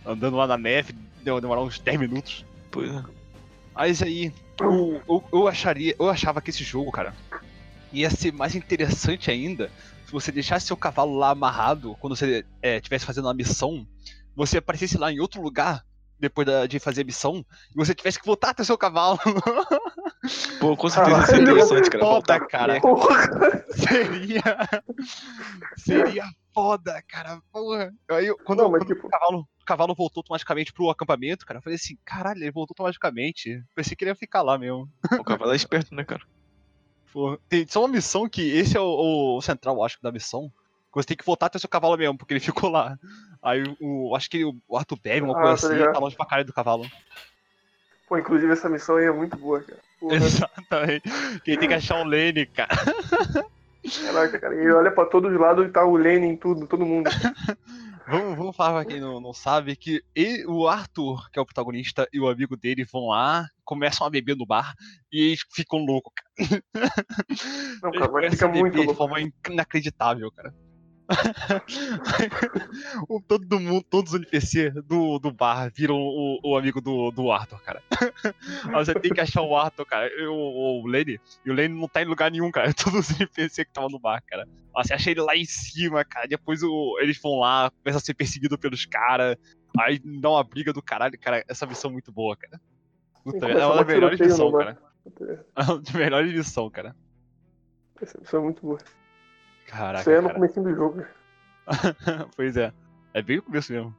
Andando 0.05 0.35
lá 0.37 0.45
na 0.47 0.57
neve, 0.57 0.93
deu 1.21 1.39
demorar 1.39 1.61
uns 1.61 1.79
10 1.79 1.99
minutos. 1.99 2.45
Pois 2.71 2.91
é. 2.93 3.03
Mas 3.73 4.01
aí, 4.01 4.31
eu, 4.59 5.01
eu, 5.07 5.23
eu 5.31 5.47
acharia, 5.47 5.95
eu 5.99 6.09
achava 6.09 6.41
que 6.41 6.49
esse 6.49 6.63
jogo, 6.63 6.91
cara, 6.91 7.13
ia 7.91 8.09
ser 8.09 8.31
mais 8.33 8.55
interessante 8.55 9.31
ainda 9.31 9.71
se 10.05 10.11
você 10.11 10.31
deixasse 10.31 10.67
seu 10.67 10.77
cavalo 10.77 11.15
lá 11.15 11.29
amarrado 11.31 11.95
quando 11.99 12.15
você 12.15 12.45
estivesse 12.61 13.05
fazendo 13.05 13.25
uma 13.25 13.33
missão, 13.33 13.87
você 14.35 14.57
aparecesse 14.57 14.97
lá 14.97 15.11
em 15.11 15.19
outro 15.19 15.41
lugar 15.41 15.83
depois 16.19 16.45
da- 16.47 16.65
de 16.67 16.79
fazer 16.79 17.01
a 17.01 17.05
missão, 17.05 17.45
e 17.71 17.75
você 17.75 17.93
tivesse 17.93 18.17
que 18.19 18.25
voltar 18.25 18.51
até 18.51 18.61
o 18.61 18.65
seu 18.65 18.77
cavalo. 18.77 19.19
Pô, 20.59 20.77
com 20.77 20.87
certeza 20.89 21.17
isso 21.17 21.31
é 21.31 21.33
Caralho. 21.33 21.43
interessante, 21.51 21.89
cara. 21.89 22.03
Foda, 22.03 22.13
Voltar- 22.13 22.47
cara. 22.47 22.79
Porra! 22.81 23.65
Seria. 23.75 24.41
Seria 25.77 26.25
foda, 26.53 27.01
cara. 27.07 27.41
Porra. 27.51 27.93
Aí, 28.11 28.33
quando, 28.45 28.63
Não, 28.63 28.69
mas 28.71 28.83
quando 28.83 28.95
tipo- 28.95 29.07
o, 29.07 29.09
cavalo, 29.09 29.39
o 29.61 29.65
cavalo 29.65 29.95
voltou 29.95 30.21
automaticamente 30.21 30.71
pro 30.73 30.89
acampamento, 30.89 31.45
cara, 31.45 31.57
eu 31.59 31.63
falei 31.63 31.75
assim: 31.75 31.97
caralho, 32.05 32.39
ele 32.41 32.51
voltou 32.51 32.73
automaticamente. 32.73 33.63
Pensei 33.75 33.95
que 33.95 34.03
ele 34.03 34.11
ia 34.11 34.15
ficar 34.15 34.41
lá 34.41 34.57
mesmo. 34.57 34.87
O 35.19 35.23
cavalo 35.23 35.51
é 35.53 35.55
esperto, 35.55 35.93
né, 35.95 36.03
cara? 36.03 36.21
Porra. 37.11 37.37
Tem 37.47 37.65
só 37.67 37.81
uma 37.81 37.87
missão 37.89 38.27
que 38.27 38.41
esse 38.57 38.75
é 38.77 38.79
o, 38.81 39.37
o 39.37 39.41
central, 39.41 39.75
eu 39.75 39.83
acho, 39.83 40.01
da 40.01 40.11
missão. 40.11 40.49
Que 40.49 40.95
você 41.01 41.07
tem 41.07 41.17
que 41.17 41.25
voltar 41.25 41.47
até 41.47 41.57
o 41.57 41.59
seu 41.59 41.69
cavalo 41.69 41.97
mesmo, 41.97 42.17
porque 42.17 42.33
ele 42.33 42.39
ficou 42.67 42.69
lá. 42.69 42.97
Aí 43.41 43.63
o. 43.79 44.15
Acho 44.15 44.29
que 44.29 44.43
o 44.45 44.77
Arthur 44.77 44.99
bebe 45.01 45.21
uma 45.25 45.37
Ah, 45.37 45.41
coisa 45.41 45.61
tá 45.61 45.67
assim, 45.67 45.75
ligado. 45.77 45.93
tá 45.93 45.99
longe 45.99 46.15
pra 46.15 46.25
caralho 46.25 46.47
do 46.47 46.53
cavalo. 46.53 46.85
Pô, 48.07 48.17
inclusive 48.17 48.51
essa 48.51 48.69
missão 48.69 48.97
aí 48.97 49.05
é 49.05 49.11
muito 49.11 49.37
boa, 49.37 49.61
cara. 49.63 49.79
Porra, 49.99 50.15
Exatamente. 50.17 51.03
Quem 51.43 51.57
tem 51.57 51.67
que 51.67 51.73
achar 51.73 51.99
o 51.99 52.03
Lene, 52.03 52.45
cara. 52.45 52.69
caraca, 54.05 54.39
cara. 54.39 54.55
E 54.55 54.71
olha 54.71 54.91
pra 54.91 55.05
todos 55.05 55.31
os 55.31 55.39
lados 55.39 55.65
e 55.65 55.69
tá 55.69 55.85
o 55.85 55.95
Lenin 55.95 56.35
tudo, 56.37 56.67
todo 56.67 56.85
mundo. 56.85 57.09
Vamos, 58.05 58.37
vamos 58.37 58.55
falar 58.57 58.83
pra 58.83 58.91
quem 58.91 58.99
não, 58.99 59.21
não 59.21 59.31
sabe 59.33 59.77
que 59.77 60.03
ele- 60.13 60.45
o 60.45 60.67
Arthur, 60.67 61.29
que 61.31 61.39
é 61.39 61.41
o 61.41 61.45
protagonista, 61.45 62.05
e 62.11 62.19
o 62.19 62.27
amigo 62.27 62.57
dele 62.57 62.83
vão 62.83 63.07
lá, 63.07 63.47
começam 63.63 64.05
a 64.05 64.09
beber 64.09 64.35
no 64.35 64.45
bar 64.45 64.73
e 65.09 65.27
eles 65.27 65.39
ficam 65.53 65.79
loucos, 65.85 66.11
cara. 66.13 66.91
Não, 67.81 67.91
cara, 67.93 68.11
beber 68.11 68.49
muito 68.49 68.73
de 68.73 68.85
louco. 68.85 68.95
forma 68.95 69.19
inacreditável, 69.49 70.29
cara. 70.33 70.53
o, 73.07 73.21
todo 73.21 73.59
mundo, 73.59 73.85
todos 73.89 74.13
os 74.13 74.19
NPC 74.19 74.71
do, 74.85 75.19
do 75.19 75.31
bar 75.31 75.71
viram 75.73 75.95
o, 75.95 76.39
o 76.43 76.57
amigo 76.57 76.81
do, 76.81 77.11
do 77.11 77.31
Arthur, 77.31 77.61
cara. 77.61 77.81
Aí 78.73 78.85
você 78.85 78.93
tem 78.95 79.11
que 79.13 79.21
achar 79.21 79.41
o 79.41 79.55
Arthur, 79.55 79.85
cara. 79.85 80.09
O, 80.29 80.81
o 80.83 80.87
Lenny. 80.87 81.19
E 81.45 81.51
o 81.51 81.53
Lenny 81.53 81.79
não 81.79 81.87
tá 81.87 82.01
em 82.01 82.05
lugar 82.05 82.31
nenhum, 82.31 82.51
cara. 82.51 82.73
Todos 82.75 83.09
os 83.09 83.19
NPC 83.19 83.65
que 83.65 83.71
estavam 83.71 83.89
no 83.89 83.99
bar, 83.99 84.21
cara. 84.27 84.43
Aí 84.75 84.83
Você 84.83 84.93
acha 84.93 85.11
ele 85.11 85.21
lá 85.21 85.35
em 85.35 85.45
cima, 85.45 86.03
cara. 86.03 86.27
Depois 86.27 86.61
o- 86.63 86.97
eles 86.99 87.19
vão 87.21 87.39
lá, 87.39 87.71
começam 87.83 87.97
a 87.97 88.01
ser 88.01 88.13
perseguidos 88.13 88.57
pelos 88.57 88.85
caras. 88.85 89.35
Aí 89.79 89.99
dá 90.03 90.29
uma 90.29 90.43
briga 90.43 90.71
do 90.73 90.81
caralho, 90.81 91.17
cara. 91.19 91.43
Essa 91.47 91.65
missão 91.65 91.89
é 91.89 91.93
muito 91.93 92.11
boa, 92.11 92.35
cara. 92.35 92.59
Puta, 93.23 93.39
começa 93.39 93.59
é 93.59 93.65
uma 93.65 93.75
das 93.77 93.87
melhores 93.87 94.19
missões, 94.19 94.51
cara. 94.65 94.77
É 95.55 95.61
uma 95.63 95.79
das 95.79 95.93
melhores 95.93 96.33
missões, 96.33 96.71
cara. 96.71 96.95
Essa 98.01 98.19
missão 98.19 98.39
é 98.41 98.43
muito 98.43 98.61
boa. 98.61 98.77
Caraca. 99.73 100.01
Isso 100.01 100.09
aí 100.11 100.15
é 100.17 100.21
no 100.21 100.33
comecinho 100.33 100.65
do 100.65 100.75
jogo. 100.75 101.03
pois 102.35 102.55
é. 102.55 102.71
É 103.13 103.21
bem 103.21 103.39
o 103.39 103.41
começo 103.41 103.73
mesmo. 103.73 103.95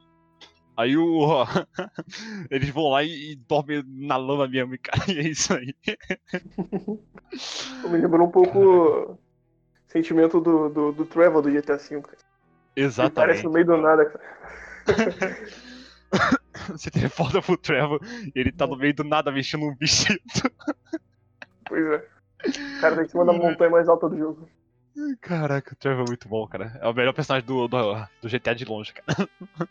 Aí 0.77 0.95
o. 0.95 1.45
Eles 2.49 2.69
vão 2.69 2.89
lá 2.89 3.03
e, 3.03 3.31
e 3.31 3.35
dormem 3.35 3.83
na 3.85 4.15
lama 4.15 4.47
mesmo, 4.47 4.77
cara. 4.81 5.11
E 5.11 5.19
é 5.19 5.23
isso 5.23 5.53
aí. 5.53 5.75
Me 7.89 7.97
lembrou 7.97 8.27
um 8.27 8.31
pouco 8.31 8.59
o 8.59 9.19
sentimento 9.87 10.39
do, 10.39 10.69
do, 10.69 10.91
do 10.93 11.05
Trevor 11.05 11.41
do 11.41 11.51
GTA 11.51 11.77
V, 11.77 12.01
cara. 12.01 12.17
Ele 12.75 12.87
aparece 12.87 13.01
Exatamente. 13.01 13.43
no 13.43 13.51
meio 13.51 13.65
do 13.65 13.77
nada, 13.77 14.05
cara. 14.05 14.23
Você 16.69 16.89
teleporta 16.89 17.41
pro 17.41 17.57
Trevor 17.57 17.99
e 18.03 18.31
ele 18.33 18.51
tá 18.51 18.65
no 18.65 18.77
meio 18.77 18.93
do 18.93 19.03
nada 19.03 19.31
mexendo 19.31 19.65
um 19.65 19.75
vestido. 19.75 20.19
Pois 21.65 21.85
é. 21.85 22.07
O 22.77 22.81
cara 22.81 22.95
tá 22.95 23.03
em 23.03 23.07
cima 23.07 23.25
da 23.25 23.33
montanha 23.33 23.69
mais 23.69 23.89
alta 23.89 24.07
do 24.09 24.17
jogo. 24.17 24.47
Caraca, 25.19 25.73
o 25.73 25.75
Trevor 25.75 26.05
é 26.05 26.07
muito 26.07 26.27
bom, 26.27 26.47
cara. 26.47 26.77
É 26.81 26.87
o 26.87 26.93
melhor 26.93 27.13
personagem 27.13 27.45
do, 27.45 27.67
do, 27.67 28.07
do 28.21 28.29
GTA 28.29 28.55
de 28.55 28.65
longe, 28.65 28.93
cara. 28.93 29.29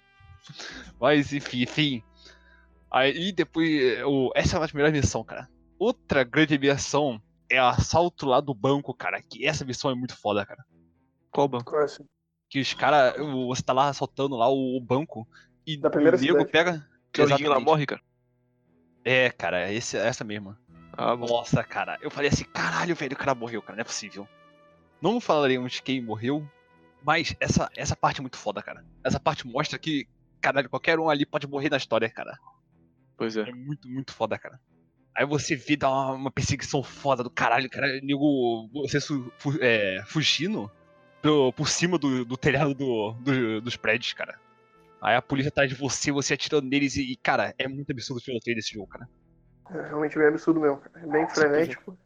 Mas 1.00 1.32
enfim, 1.32 1.62
enfim. 1.62 2.02
Aí 2.90 3.32
depois. 3.32 4.02
O, 4.04 4.30
essa 4.34 4.54
é 4.54 4.58
uma 4.58 4.66
das 4.66 4.72
melhores 4.72 5.00
missões, 5.00 5.26
cara. 5.26 5.48
Outra 5.78 6.24
grande 6.24 6.58
missão 6.58 7.20
é 7.50 7.60
o 7.60 7.66
assalto 7.66 8.26
lá 8.26 8.40
do 8.40 8.54
banco, 8.54 8.92
cara. 8.92 9.22
Que 9.22 9.46
essa 9.46 9.64
missão 9.64 9.90
é 9.90 9.94
muito 9.94 10.16
foda, 10.16 10.44
cara. 10.44 10.64
Qual 11.30 11.48
banco? 11.48 11.70
Qual 11.70 11.80
é 11.80 11.84
assim? 11.84 12.04
Que 12.48 12.60
os 12.60 12.74
caras. 12.74 13.16
Você 13.48 13.62
tá 13.62 13.72
lá 13.72 13.88
assaltando 13.88 14.36
lá 14.36 14.48
o, 14.48 14.76
o 14.76 14.80
banco. 14.80 15.26
E 15.66 15.76
Da 15.78 15.88
primeira 15.88 16.16
o 16.16 16.20
nego 16.20 16.32
cidade. 16.32 16.50
pega. 16.52 16.88
Que 17.12 17.22
o 17.22 17.48
lá 17.48 17.60
morre, 17.60 17.86
cara? 17.86 18.02
É, 19.04 19.30
cara, 19.30 19.68
é 19.68 19.74
esse, 19.74 19.96
é 19.96 20.06
essa 20.06 20.24
mesma. 20.24 20.58
Ah. 20.92 21.16
Nossa, 21.16 21.62
cara, 21.62 21.98
eu 22.00 22.10
falei 22.10 22.30
assim, 22.30 22.44
caralho, 22.44 22.94
velho, 22.94 23.14
o 23.14 23.18
cara 23.18 23.34
morreu, 23.34 23.60
cara, 23.60 23.76
não 23.76 23.82
é 23.82 23.84
possível. 23.84 24.28
Não 25.04 25.20
falaremos 25.20 25.80
quem 25.80 26.00
morreu, 26.00 26.42
mas 27.02 27.36
essa, 27.38 27.68
essa 27.76 27.94
parte 27.94 28.20
é 28.20 28.22
muito 28.22 28.38
foda, 28.38 28.62
cara. 28.62 28.82
Essa 29.04 29.20
parte 29.20 29.46
mostra 29.46 29.78
que, 29.78 30.08
caralho, 30.40 30.70
qualquer 30.70 30.98
um 30.98 31.10
ali 31.10 31.26
pode 31.26 31.46
morrer 31.46 31.68
na 31.68 31.76
história, 31.76 32.08
cara. 32.08 32.38
Pois 33.14 33.36
é. 33.36 33.42
É 33.42 33.52
muito, 33.52 33.86
muito 33.86 34.14
foda, 34.14 34.38
cara. 34.38 34.58
Aí 35.14 35.26
você 35.26 35.54
vê 35.54 35.76
dar 35.76 35.90
uma, 35.90 36.12
uma 36.12 36.30
perseguição 36.30 36.82
foda 36.82 37.22
do 37.22 37.28
caralho, 37.28 37.68
cara, 37.68 38.00
nego, 38.02 38.66
você 38.72 38.98
su- 38.98 39.30
fu- 39.38 39.58
é, 39.60 40.02
fugindo 40.06 40.70
pro- 41.20 41.52
por 41.52 41.68
cima 41.68 41.98
do, 41.98 42.24
do 42.24 42.36
telhado 42.38 42.72
do- 42.74 43.12
do- 43.20 43.60
dos 43.60 43.76
prédios, 43.76 44.14
cara. 44.14 44.40
Aí 45.02 45.14
a 45.16 45.20
polícia 45.20 45.50
atrás 45.50 45.68
de 45.68 45.76
você, 45.76 46.10
você 46.10 46.32
atirando 46.32 46.66
neles 46.66 46.96
e, 46.96 47.14
cara, 47.22 47.54
é 47.58 47.68
muito 47.68 47.92
absurdo 47.92 48.20
o 48.20 48.22
tiroteio 48.22 48.56
desse 48.56 48.72
jogo, 48.72 48.86
cara. 48.86 49.06
É 49.70 49.82
realmente 49.88 50.16
bem 50.18 50.28
absurdo 50.28 50.60
mesmo, 50.60 50.78
cara. 50.78 51.04
É 51.06 51.06
bem 51.10 51.28
frenético. 51.28 51.98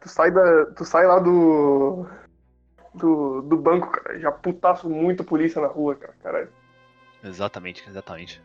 Tu 0.00 0.08
sai, 0.08 0.30
da, 0.30 0.64
tu 0.74 0.84
sai 0.84 1.06
lá 1.06 1.18
do, 1.18 2.06
do. 2.98 3.42
do 3.42 3.56
banco, 3.56 3.90
cara. 3.90 4.18
Já 4.18 4.30
putaço 4.32 4.88
muito 4.88 5.24
polícia 5.24 5.60
na 5.60 5.68
rua, 5.68 5.94
cara. 5.94 6.14
Caralho. 6.22 6.52
Exatamente, 7.22 7.84
exatamente. 7.88 8.42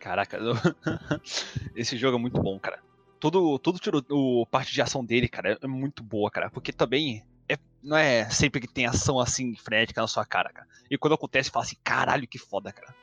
Caraca, 0.00 0.36
eu- 0.36 0.54
esse 1.74 1.96
jogo 1.96 2.16
é 2.16 2.20
muito 2.20 2.40
bom, 2.40 2.58
cara. 2.58 2.78
Todo, 3.20 3.58
todo 3.58 3.78
tiro, 3.78 4.04
o 4.10 4.44
parte 4.46 4.72
de 4.74 4.82
ação 4.82 5.04
dele, 5.04 5.28
cara, 5.28 5.58
é 5.62 5.66
muito 5.66 6.02
boa, 6.02 6.30
cara. 6.30 6.50
Porque 6.50 6.72
também 6.72 7.24
é, 7.48 7.56
não 7.82 7.96
é 7.96 8.28
sempre 8.28 8.60
que 8.60 8.68
tem 8.68 8.86
ação 8.86 9.18
assim 9.18 9.54
frenética 9.56 10.00
na 10.00 10.06
sua 10.06 10.26
cara, 10.26 10.50
cara. 10.52 10.66
E 10.90 10.98
quando 10.98 11.14
acontece, 11.14 11.50
fala 11.50 11.64
assim, 11.64 11.76
caralho, 11.82 12.28
que 12.28 12.38
foda, 12.38 12.70
cara. 12.72 12.94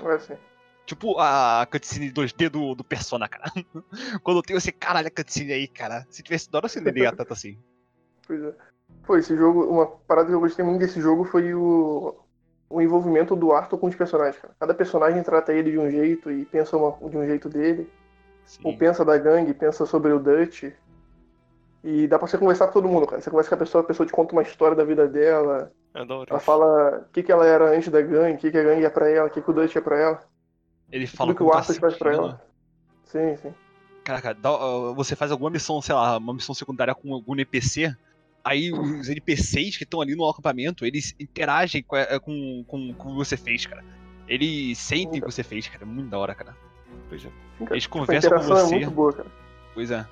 Não 0.00 0.10
é 0.10 0.14
assim. 0.16 0.34
Tipo 0.84 1.16
a 1.20 1.64
cutscene 1.70 2.10
2D 2.10 2.48
do, 2.48 2.74
do 2.74 2.82
Persona, 2.82 3.28
cara. 3.28 3.52
quando 4.24 4.42
tem 4.42 4.56
esse 4.56 4.72
caralho 4.72 5.06
a 5.06 5.10
cutscene 5.10 5.52
aí, 5.52 5.68
cara. 5.68 6.04
Se 6.10 6.24
tivesse 6.24 6.50
da 6.50 6.58
hora, 6.58 6.68
você 6.68 6.80
não 6.80 6.88
ia 6.88 6.92
ligar 6.94 7.14
tanto 7.14 7.32
assim. 7.32 7.56
Pois 8.26 8.42
é. 8.42 8.52
Pô, 9.06 9.16
esse 9.16 9.36
jogo, 9.36 9.64
uma 9.64 9.86
parada 9.86 10.28
que 10.28 10.34
eu 10.34 10.40
gostei 10.40 10.64
muito 10.64 10.80
desse 10.80 11.00
jogo 11.00 11.24
foi 11.24 11.52
o, 11.54 12.14
o 12.70 12.80
envolvimento 12.80 13.34
do 13.34 13.52
Arthur 13.52 13.78
com 13.78 13.88
os 13.88 13.94
personagens, 13.96 14.40
cara. 14.40 14.54
Cada 14.58 14.74
personagem 14.74 15.22
trata 15.22 15.52
ele 15.52 15.70
de 15.72 15.78
um 15.78 15.90
jeito 15.90 16.30
e 16.30 16.44
pensa 16.44 16.76
uma- 16.76 16.96
de 17.10 17.16
um 17.16 17.26
jeito 17.26 17.48
dele. 17.48 17.90
Ou 18.64 18.72
Sim. 18.72 18.78
pensa 18.78 19.04
da 19.04 19.16
gangue, 19.18 19.54
pensa 19.54 19.86
sobre 19.86 20.12
o 20.12 20.18
Dutch. 20.18 20.64
E 21.84 22.06
dá 22.06 22.16
pra 22.18 22.28
você 22.28 22.38
conversar 22.38 22.66
com 22.68 22.72
todo 22.74 22.88
mundo, 22.88 23.06
cara. 23.06 23.20
Você 23.20 23.28
conversa 23.30 23.48
com 23.50 23.54
a 23.56 23.58
pessoa, 23.58 23.82
a 23.82 23.86
pessoa 23.86 24.06
te 24.06 24.12
conta 24.12 24.32
uma 24.32 24.42
história 24.42 24.76
da 24.76 24.84
vida 24.84 25.08
dela. 25.08 25.72
Hora. 25.94 26.26
Ela 26.30 26.38
fala 26.40 27.04
o 27.08 27.12
que, 27.12 27.22
que 27.22 27.32
ela 27.32 27.44
era 27.44 27.70
antes 27.76 27.88
da 27.88 28.00
gangue, 28.00 28.34
o 28.36 28.38
que, 28.38 28.50
que 28.52 28.58
a 28.58 28.62
gangue 28.62 28.84
é 28.84 28.90
pra 28.90 29.08
ela, 29.08 29.26
o 29.26 29.30
que, 29.30 29.42
que 29.42 29.50
o 29.50 29.52
Dutch 29.52 29.74
é 29.76 29.80
pra 29.80 29.98
ela. 29.98 30.20
Ele 30.90 31.06
fala 31.06 31.28
Tudo 31.30 31.36
que 31.38 31.42
o 31.42 31.52
Arthur 31.52 31.74
faz 31.74 31.96
pra 31.98 32.12
ela. 32.12 32.42
Sim, 33.04 33.36
sim. 33.36 33.52
Caraca, 34.04 34.32
dá- 34.34 34.52
uh, 34.52 34.94
você 34.94 35.14
faz 35.16 35.30
alguma 35.32 35.50
missão, 35.50 35.80
sei 35.82 35.94
lá, 35.94 36.16
uma 36.18 36.34
missão 36.34 36.54
secundária 36.54 36.94
com 36.94 37.12
algum 37.12 37.34
NPC, 37.34 37.94
aí 38.44 38.72
os 38.72 39.08
NPCs 39.08 39.76
que 39.76 39.84
estão 39.84 40.00
ali 40.00 40.14
no 40.14 40.28
acampamento, 40.28 40.84
eles 40.84 41.14
interagem 41.18 41.82
com, 41.82 41.96
eh, 41.96 42.18
com, 42.18 42.64
com, 42.66 42.92
com 42.94 43.08
o 43.08 43.12
que 43.12 43.16
você 43.18 43.36
fez, 43.36 43.66
cara. 43.66 43.84
Eles 44.28 44.78
sentem 44.78 45.20
o 45.20 45.24
que 45.24 45.32
você 45.32 45.42
fez, 45.42 45.66
cara. 45.68 45.82
É 45.82 45.86
muito 45.86 46.08
da 46.10 46.18
hora, 46.18 46.34
cara. 46.34 46.56
Pois 47.08 47.24
é. 47.24 47.28
Eles 47.70 47.82
Tipo, 47.84 47.98
a 47.98 48.00
conversam 48.00 48.30
com 48.30 48.36
interação 48.36 48.56
é 48.56 48.60
você. 48.68 48.74
muito 48.76 48.90
boa, 48.90 49.12
cara. 49.12 49.28
Pois 49.74 49.90
é. 49.90 50.06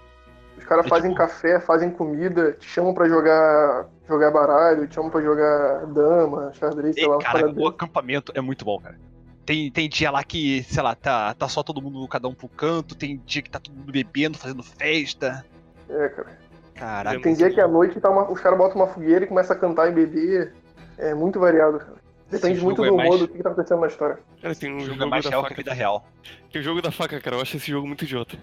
Os 0.58 0.64
caras 0.64 0.86
É 0.86 0.88
fazem 0.88 1.10
tipo- 1.10 1.18
café, 1.22 1.60
fazem 1.60 1.90
comida, 1.90 2.52
te 2.52 2.66
chamam 2.68 2.92
pra 2.92 3.08
jogar, 3.08 3.88
jogar 4.06 4.30
baralho, 4.30 4.86
te 4.86 4.94
chamam 4.94 5.10
pra 5.10 5.22
jogar 5.22 5.86
dama, 5.86 6.52
xadrez, 6.54 6.94
sei 6.96 7.04
E, 7.04 7.06
lá. 7.06 7.18
cara, 7.18 7.50
o 7.50 7.66
acampamento 7.66 8.30
é 8.34 8.40
muito 8.40 8.64
bom, 8.64 8.78
cara. 8.78 8.98
Tem, 9.46 9.70
tem 9.70 9.88
dia 9.88 10.10
lá 10.10 10.22
que, 10.22 10.62
sei 10.64 10.82
lá, 10.82 10.94
tá, 10.94 11.32
tá 11.34 11.48
só 11.48 11.62
todo 11.62 11.80
mundo, 11.80 12.06
cada 12.08 12.28
um 12.28 12.34
pro 12.34 12.46
canto, 12.48 12.94
tem 12.94 13.20
dia 13.24 13.40
que 13.42 13.50
tá 13.50 13.58
todo 13.58 13.74
mundo 13.74 13.90
bebendo, 13.90 14.36
fazendo 14.36 14.62
festa. 14.62 15.44
É, 15.88 16.08
cara. 16.10 16.38
Caraca. 16.80 17.20
Tem 17.20 17.34
dia 17.34 17.50
que 17.50 17.60
à 17.60 17.68
noite 17.68 18.00
tá 18.00 18.08
uma- 18.10 18.28
os 18.30 18.40
caras 18.40 18.58
botam 18.58 18.76
uma 18.76 18.86
fogueira 18.88 19.24
e 19.24 19.28
começam 19.28 19.54
a 19.54 19.58
cantar 19.58 19.88
e 19.88 19.92
beber. 19.92 20.54
É 20.98 21.14
muito 21.14 21.38
variado, 21.38 21.78
cara. 21.78 22.00
Depende 22.30 22.60
muito 22.60 22.82
jogo 22.84 22.88
do 22.90 22.94
é 22.94 22.96
mais- 22.96 23.08
humor 23.08 23.18
do 23.18 23.28
que 23.28 23.36
que 23.36 23.42
tá 23.42 23.50
acontecendo 23.50 23.80
na 23.80 23.86
história. 23.88 24.18
Cara, 24.40 24.54
tem 24.54 24.72
um 24.72 24.76
O 24.76 24.80
jogo, 24.80 24.92
jogo 24.92 25.02
é 25.04 25.06
mais 25.10 25.24
da 25.24 25.30
real 25.30 25.42
que 25.42 25.46
a 25.46 25.50
faca. 25.50 25.60
vida 25.62 25.74
real. 25.74 26.06
Tem 26.52 26.60
o 26.60 26.64
jogo 26.64 26.80
da 26.80 26.90
faca, 26.90 27.20
cara. 27.20 27.36
Eu 27.36 27.42
acho 27.42 27.56
esse 27.56 27.70
jogo 27.70 27.86
muito 27.86 28.04
idiota. 28.04 28.38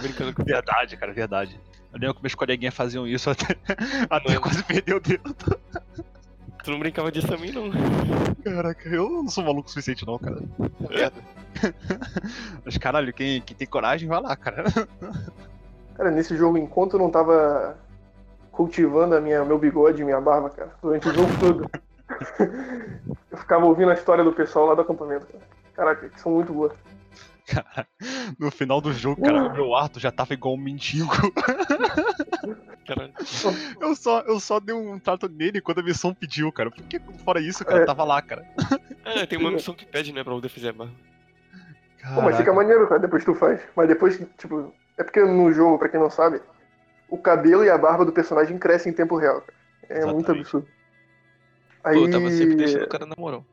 Brincando 0.00 0.34
com 0.34 0.44
Verdade, 0.44 0.96
cara, 0.96 1.12
verdade. 1.12 1.58
Eu 1.92 1.98
lembro 1.98 2.14
que 2.16 2.22
meus 2.22 2.34
coleguinhas 2.34 2.74
faziam 2.74 3.06
isso 3.06 3.28
até, 3.30 3.56
até 4.10 4.38
quase 4.38 4.62
perder 4.64 4.94
o 4.94 5.00
dedo. 5.00 5.34
Tu 6.64 6.70
não 6.70 6.78
brincava 6.78 7.10
disso 7.10 7.26
também, 7.26 7.50
não. 7.50 7.70
Caraca, 8.44 8.88
eu 8.88 9.08
não 9.10 9.28
sou 9.28 9.42
maluco 9.44 9.68
o 9.68 9.70
suficiente 9.70 10.06
não, 10.06 10.18
cara. 10.18 10.40
Merda. 10.88 11.16
Mas 12.64 12.78
caralho, 12.78 13.12
quem, 13.12 13.40
quem 13.42 13.56
tem 13.56 13.66
coragem, 13.66 14.08
vai 14.08 14.20
lá, 14.22 14.36
cara. 14.36 14.64
Cara, 15.94 16.10
nesse 16.10 16.36
jogo, 16.36 16.56
enquanto 16.58 16.94
eu 16.94 16.98
não 17.00 17.10
tava 17.10 17.76
cultivando 18.50 19.14
a 19.14 19.20
minha, 19.20 19.44
meu 19.44 19.58
bigode 19.58 20.02
e 20.02 20.04
minha 20.04 20.20
barba, 20.20 20.50
cara, 20.50 20.72
durante 20.82 21.08
o 21.08 21.14
jogo 21.14 21.30
todo, 21.40 21.70
eu 23.30 23.38
ficava 23.38 23.64
ouvindo 23.64 23.90
a 23.90 23.94
história 23.94 24.22
do 24.24 24.32
pessoal 24.32 24.66
lá 24.66 24.74
do 24.74 24.82
acampamento, 24.82 25.26
cara. 25.26 25.44
Caraca, 25.74 26.08
que 26.08 26.20
são 26.20 26.32
muito 26.32 26.52
boas. 26.52 26.72
Cara, 27.46 27.86
no 28.38 28.50
final 28.50 28.80
do 28.80 28.92
jogo, 28.92 29.20
cara, 29.22 29.48
o 29.48 29.52
meu 29.52 29.74
Arthur 29.74 30.00
já 30.00 30.12
tava 30.12 30.32
igual 30.32 30.54
um 30.54 30.58
mendigo. 30.58 31.10
Caralho. 32.86 33.12
Eu 33.80 33.94
só, 33.94 34.20
eu 34.20 34.40
só 34.40 34.60
dei 34.60 34.74
um 34.74 34.98
trato 34.98 35.28
nele 35.28 35.60
quando 35.60 35.80
a 35.80 35.82
missão 35.82 36.14
pediu, 36.14 36.52
cara. 36.52 36.70
Porque 36.70 37.00
fora 37.24 37.40
isso, 37.40 37.64
cara, 37.64 37.82
É. 37.82 37.84
tava 37.84 38.04
lá, 38.04 38.20
cara. 38.22 38.44
Ah, 39.04 39.26
tem 39.26 39.38
uma 39.38 39.50
missão 39.50 39.74
que 39.74 39.84
pede, 39.86 40.12
né, 40.12 40.22
pra 40.22 40.32
poder 40.32 40.48
fazer 40.48 40.70
a 40.70 40.72
barra. 40.72 40.90
Pô, 42.14 42.22
mas 42.22 42.36
fica 42.36 42.52
maneiro, 42.52 42.88
cara, 42.88 43.00
depois 43.00 43.24
tu 43.24 43.34
faz. 43.34 43.60
Mas 43.76 43.88
depois, 43.88 44.20
tipo, 44.38 44.72
é 44.98 45.04
porque 45.04 45.22
no 45.22 45.52
jogo, 45.52 45.78
pra 45.78 45.88
quem 45.88 46.00
não 46.00 46.10
sabe, 46.10 46.40
o 47.08 47.18
cabelo 47.18 47.64
e 47.64 47.70
a 47.70 47.78
barba 47.78 48.04
do 48.04 48.12
personagem 48.12 48.58
crescem 48.58 48.92
em 48.92 48.94
tempo 48.94 49.16
real, 49.16 49.40
cara. 49.40 49.58
É 49.88 50.04
muito 50.06 50.18
Exatamente. 50.18 50.40
absurdo. 50.40 50.68
Aí. 51.84 51.98
Pô, 51.98 52.06
eu 52.06 52.10
tava 52.10 52.30
sempre 52.30 52.54
deixando 52.54 52.84
o 52.84 52.88
cara 52.88 53.06
na 53.06 53.14
moral. 53.18 53.44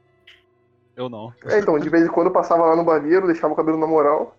Eu 0.95 1.09
não. 1.09 1.33
É, 1.45 1.59
então, 1.59 1.79
de 1.79 1.89
vez 1.89 2.05
em 2.05 2.09
quando 2.09 2.27
eu 2.27 2.33
passava 2.33 2.65
lá 2.65 2.75
no 2.75 2.83
barbeiro, 2.83 3.27
deixava 3.27 3.53
o 3.53 3.55
cabelo 3.55 3.77
na 3.77 3.87
moral. 3.87 4.37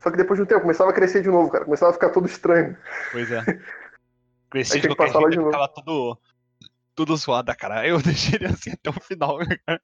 Só 0.00 0.10
que 0.10 0.16
depois 0.16 0.38
de 0.38 0.42
um 0.42 0.46
tempo 0.46 0.62
começava 0.62 0.90
a 0.90 0.92
crescer 0.92 1.22
de 1.22 1.28
novo, 1.28 1.50
cara. 1.50 1.64
Começava 1.64 1.90
a 1.90 1.94
ficar 1.94 2.10
todo 2.10 2.26
estranho. 2.26 2.76
Pois 3.12 3.30
é. 3.30 3.42
Cresci 4.50 4.74
Aí 4.74 4.80
de 4.80 4.88
qualquer 4.88 5.12
jeito, 5.12 5.30
de 5.30 5.36
novo. 5.36 5.50
ficava 5.50 5.68
todo. 5.68 6.18
Tudo 7.00 7.16
zoado, 7.16 7.56
cara. 7.56 7.88
Eu 7.88 7.96
deixei 8.04 8.34
ele 8.34 8.44
assim 8.44 8.72
até 8.72 8.90
o 8.90 8.92
final, 8.92 9.38
cara. 9.38 9.82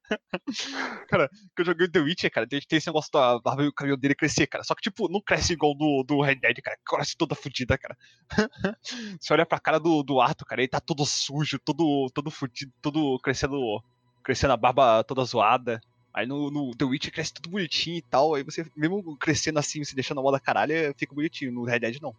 Cara, 1.09 1.29
que 1.55 1.63
eu 1.63 1.65
joguei 1.65 1.87
o 1.87 1.91
The 1.91 1.99
Witcher, 1.99 2.31
cara, 2.31 2.47
tem, 2.47 2.61
tem 2.61 2.77
esse 2.77 2.85
negócio 2.85 3.11
da 3.11 3.39
barba 3.39 3.63
e 3.63 3.67
o 3.67 3.73
cabelo 3.73 3.97
dele 3.97 4.13
crescer, 4.13 4.45
cara. 4.45 4.63
Só 4.63 4.75
que, 4.75 4.83
tipo, 4.83 5.09
não 5.09 5.19
cresce 5.19 5.53
igual 5.53 5.73
do, 5.73 6.03
do 6.03 6.21
Red 6.21 6.35
Dead, 6.35 6.61
cara. 6.61 6.77
Cresce 6.85 7.17
toda 7.17 7.33
fudida, 7.33 7.75
cara. 7.75 7.97
Você 9.19 9.33
olha 9.33 9.47
pra 9.47 9.59
cara 9.59 9.79
do, 9.79 10.03
do 10.03 10.21
Arthur, 10.21 10.45
cara, 10.45 10.61
ele 10.61 10.67
tá 10.67 10.79
todo 10.79 11.03
sujo, 11.07 11.57
todo, 11.57 12.07
todo 12.13 12.29
fudido, 12.29 12.71
todo 12.83 13.17
crescendo. 13.17 13.81
Crescendo 14.23 14.53
a 14.53 14.57
barba 14.57 15.03
toda 15.03 15.25
zoada. 15.25 15.81
Aí 16.13 16.27
no, 16.27 16.51
no 16.51 16.75
The 16.75 16.85
Witcher 16.85 17.11
cresce 17.11 17.33
tudo 17.33 17.49
bonitinho 17.49 17.97
e 17.97 18.01
tal. 18.03 18.35
Aí 18.35 18.43
você, 18.43 18.63
mesmo 18.75 19.17
crescendo 19.17 19.57
assim, 19.57 19.83
se 19.83 19.95
deixando 19.95 20.19
a 20.19 20.23
moda 20.23 20.39
caralho, 20.39 20.93
fica 20.95 21.15
bonitinho. 21.15 21.51
No 21.51 21.63
Red 21.63 21.79
Dead 21.79 21.97
não. 21.99 22.13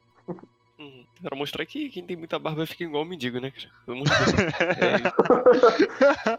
Hum, 0.81 1.05
pra 1.23 1.37
mostrar 1.37 1.67
que 1.67 1.89
quem 1.89 2.07
tem 2.07 2.17
muita 2.17 2.39
barba 2.39 2.65
fica 2.65 2.85
igual 2.85 3.03
um 3.03 3.07
mendigo, 3.07 3.41
né, 3.41 3.51
cara? 3.51 3.69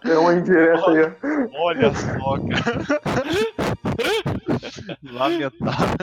É, 0.06 0.12
É 0.14 0.18
uma 0.18 0.34
indireta 0.34 0.90
aí, 0.90 1.04
ó. 1.04 1.12
Olha 1.62 1.94
só, 1.94 2.38
cara. 2.48 3.00
Lamentável. 5.04 5.98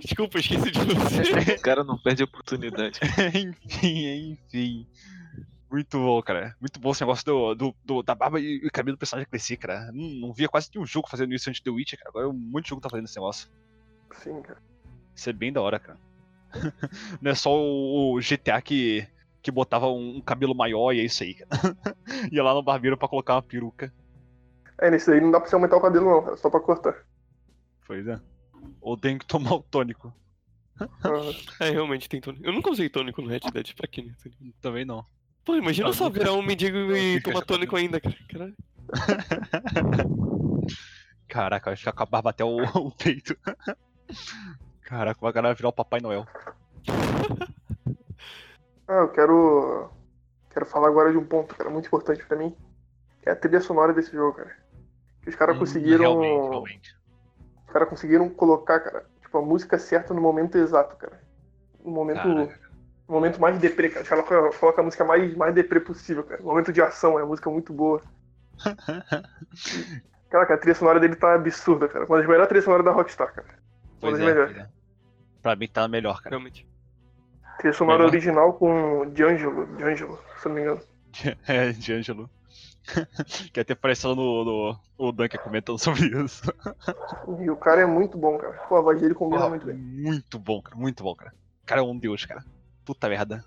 Desculpa, 0.00 0.38
esqueci 0.38 0.70
de 0.70 0.78
você. 0.94 1.52
o 1.56 1.60
cara 1.60 1.84
não 1.84 1.98
perde 1.98 2.22
a 2.22 2.24
oportunidade. 2.24 3.00
enfim, 3.34 4.32
enfim. 4.46 4.86
Muito 5.70 5.98
bom, 5.98 6.22
cara. 6.22 6.56
Muito 6.60 6.80
bom 6.80 6.92
esse 6.92 7.02
negócio 7.02 7.24
do, 7.26 7.54
do, 7.54 7.74
do- 7.84 8.02
da 8.02 8.14
barba 8.14 8.40
e 8.40 8.62
e 8.64 8.70
cabelo 8.70 8.96
do 8.96 9.00
personagem 9.00 9.28
crescer, 9.28 9.56
cara. 9.58 9.90
Não, 9.92 10.08
não 10.28 10.32
via 10.32 10.48
quase 10.48 10.70
nenhum 10.74 10.86
jogo 10.86 11.08
fazendo 11.08 11.34
isso 11.34 11.50
antes 11.50 11.60
do 11.60 11.64
The 11.64 11.70
Witcher, 11.70 11.98
cara. 11.98 12.10
Agora 12.10 12.28
um 12.28 12.32
monte 12.32 12.64
de 12.64 12.70
jogo 12.70 12.80
tá 12.80 12.88
fazendo 12.88 13.04
esse 13.06 13.16
negócio. 13.16 13.48
Sim, 14.22 14.40
cara. 14.42 14.58
Isso 15.14 15.28
é 15.28 15.32
bem 15.32 15.52
da 15.52 15.60
hora, 15.60 15.78
cara. 15.78 15.98
Não 17.20 17.30
é 17.30 17.34
só 17.34 17.50
o, 17.54 18.18
GTA 18.20 18.60
que, 18.60 19.06
que 19.42 19.50
botava 19.50 19.88
um, 19.88 20.20
cabelo 20.20 20.54
maior 20.54 20.92
e 20.92 21.00
é 21.00 21.04
isso 21.04 21.22
aí. 21.22 21.36
Ia 22.32 22.42
lá 22.42 22.54
no 22.54 22.62
barbeiro 22.62 22.96
pra 22.96 23.08
colocar 23.08 23.34
uma 23.34 23.42
peruca. 23.42 23.92
É, 24.78 24.90
nesse 24.90 25.10
daí 25.10 25.20
não 25.20 25.30
dá 25.30 25.40
pra 25.40 25.48
você 25.48 25.54
aumentar 25.54 25.76
o 25.76 25.80
cabelo, 25.80 26.10
não, 26.10 26.22
cara. 26.22 26.36
Só 26.36 26.50
pra 26.50 26.60
cortar. 26.60 26.94
Pois 27.86 28.06
é. 28.06 28.20
Ou 28.80 28.96
tem 28.96 29.16
que 29.16 29.26
tomar 29.26 29.54
o 29.54 29.62
tônico. 29.62 30.12
Ah, 30.78 30.86
É, 31.60 31.70
realmente 31.70 32.08
tem 32.08 32.20
tônico. 32.20 32.44
Eu 32.44 32.52
nunca 32.52 32.70
usei 32.70 32.88
tônico 32.88 33.22
no 33.22 33.28
Red 33.28 33.40
Dead, 33.52 33.74
pra 33.74 33.88
quê, 33.88 34.02
né? 34.02 34.14
Também 34.60 34.84
não. 34.84 35.06
Pô, 35.44 35.54
imagina 35.54 35.88
Ah, 35.88 35.92
só 35.92 36.10
virar 36.10 36.32
um 36.32 36.42
mendigo 36.44 36.76
e 36.94 37.20
tomar 37.22 37.42
tônico 37.42 37.76
ainda, 37.76 38.00
cara. 38.00 38.16
Caralho. 38.28 38.54
Caraca, 41.28 41.70
vai 41.70 41.76
ficar 41.76 41.92
com 41.92 42.02
a 42.02 42.06
barba 42.06 42.30
até 42.30 42.44
o, 42.44 42.56
o 42.62 42.90
peito. 42.90 43.36
Caraca, 44.86 45.18
vai 45.20 45.32
galera 45.32 45.54
virar 45.54 45.68
o 45.68 45.72
Papai 45.72 46.00
Noel. 46.00 46.24
Ah, 48.86 49.00
eu 49.00 49.08
quero. 49.08 49.90
Quero 50.50 50.64
falar 50.64 50.86
agora 50.88 51.10
de 51.10 51.18
um 51.18 51.24
ponto, 51.24 51.56
cara, 51.56 51.68
muito 51.68 51.86
importante 51.86 52.24
pra 52.24 52.36
mim. 52.36 52.56
Que 53.20 53.28
é 53.28 53.32
a 53.32 53.36
trilha 53.36 53.60
sonora 53.60 53.92
desse 53.92 54.12
jogo, 54.12 54.36
cara. 54.38 54.56
Que 55.22 55.28
os 55.28 55.34
caras 55.34 55.56
Hum, 55.56 55.58
conseguiram. 55.58 55.98
Realmente, 56.20 56.48
realmente. 56.50 56.96
Os 57.66 57.72
caras 57.72 57.88
conseguiram 57.88 58.28
colocar, 58.28 58.78
cara, 58.78 59.04
tipo, 59.20 59.36
a 59.36 59.42
música 59.42 59.76
certa 59.76 60.14
no 60.14 60.20
momento 60.20 60.56
exato, 60.56 60.94
cara. 60.96 61.20
No 61.84 61.90
momento. 61.90 62.22
Caraca. 62.22 62.60
No 63.08 63.14
momento 63.14 63.40
mais 63.40 63.58
deprê, 63.58 63.88
cara. 63.88 64.02
Os 64.04 64.08
caras 64.08 64.24
colocam 64.24 64.58
colocam 64.60 64.82
a 64.82 64.84
música 64.84 65.04
mais, 65.04 65.34
mais 65.34 65.52
deprê 65.52 65.80
possível, 65.80 66.22
cara. 66.22 66.40
No 66.40 66.46
momento 66.46 66.72
de 66.72 66.80
ação, 66.80 67.18
é 67.18 67.22
uma 67.22 67.28
música 67.28 67.50
muito 67.50 67.72
boa. 67.72 68.00
Caraca, 70.30 70.54
a 70.54 70.58
trilha 70.58 70.74
sonora 70.76 71.00
dele 71.00 71.16
tá 71.16 71.34
absurda, 71.34 71.88
cara. 71.88 72.04
Uma 72.06 72.18
das 72.18 72.26
melhores 72.26 72.46
trilhas 72.48 72.64
sonoras 72.64 72.84
da 72.84 72.92
Rockstar, 72.92 73.34
cara. 73.34 73.48
Pois 74.00 74.12
das 74.12 74.22
é, 74.22 74.24
melhores. 74.24 74.56
é. 74.56 74.75
Pra 75.46 75.54
mim 75.54 75.68
tá 75.68 75.86
melhor, 75.86 76.16
cara. 76.20 76.30
Realmente. 76.30 76.66
Trilha 77.58 77.72
sonora 77.72 77.98
Melhor. 77.98 78.10
original 78.10 78.52
com 78.54 79.08
D'Angelo, 79.10 79.64
D'Angelo, 79.78 80.18
se 80.40 80.46
eu 80.46 80.48
não 80.48 80.56
me 80.56 80.62
engano. 80.62 80.80
É, 81.46 81.70
de 81.70 81.92
Ângelo. 81.92 82.28
que 83.52 83.60
até 83.60 83.72
apareceu 83.74 84.16
no, 84.16 84.44
no 84.44 84.80
o 84.98 85.12
Duncan 85.12 85.38
comentando 85.38 85.78
sobre 85.78 86.06
isso. 86.20 86.42
E 87.40 87.48
o 87.48 87.56
cara 87.56 87.82
é 87.82 87.86
muito 87.86 88.18
bom, 88.18 88.36
cara. 88.38 88.54
Pô, 88.68 88.74
a 88.76 88.80
voz 88.80 89.00
dele 89.00 89.14
combina 89.14 89.38
Porra, 89.38 89.50
muito 89.50 89.66
bem. 89.66 89.76
muito 89.76 90.36
bom, 90.36 90.60
cara. 90.60 90.76
Muito 90.76 91.04
bom, 91.04 91.14
cara. 91.14 91.32
O 91.62 91.66
cara 91.66 91.80
é 91.80 91.84
um 91.84 91.96
deus, 91.96 92.24
cara. 92.26 92.44
Puta 92.84 93.08
merda. 93.08 93.44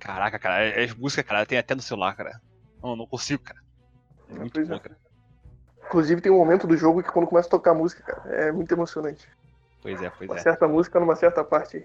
Caraca, 0.00 0.38
cara. 0.38 0.64
é- 0.64 0.84
As 0.84 0.94
músicas, 0.94 1.26
cara, 1.26 1.44
tem 1.44 1.58
até 1.58 1.74
no 1.74 1.82
celular, 1.82 2.16
cara. 2.16 2.40
Não, 2.82 2.96
não 2.96 3.06
consigo, 3.06 3.42
cara. 3.42 3.60
É 4.30 4.34
muito 4.34 4.54
Pois 4.54 4.66
bom, 4.66 4.76
é. 4.76 4.80
cara. 4.80 4.96
Inclusive 5.84 6.22
tem 6.22 6.32
um 6.32 6.38
momento 6.38 6.66
do 6.66 6.74
jogo 6.74 7.02
que 7.02 7.12
quando 7.12 7.26
começa 7.28 7.48
a 7.48 7.50
tocar 7.50 7.72
a 7.72 7.74
música, 7.74 8.02
cara, 8.02 8.34
é 8.34 8.50
muito 8.50 8.72
emocionante. 8.72 9.28
Pois 9.86 10.02
é, 10.02 10.10
pois 10.10 10.28
Uma 10.28 10.36
é. 10.36 10.42
certa 10.42 10.66
música 10.66 10.98
numa 10.98 11.14
certa 11.14 11.44
parte. 11.44 11.80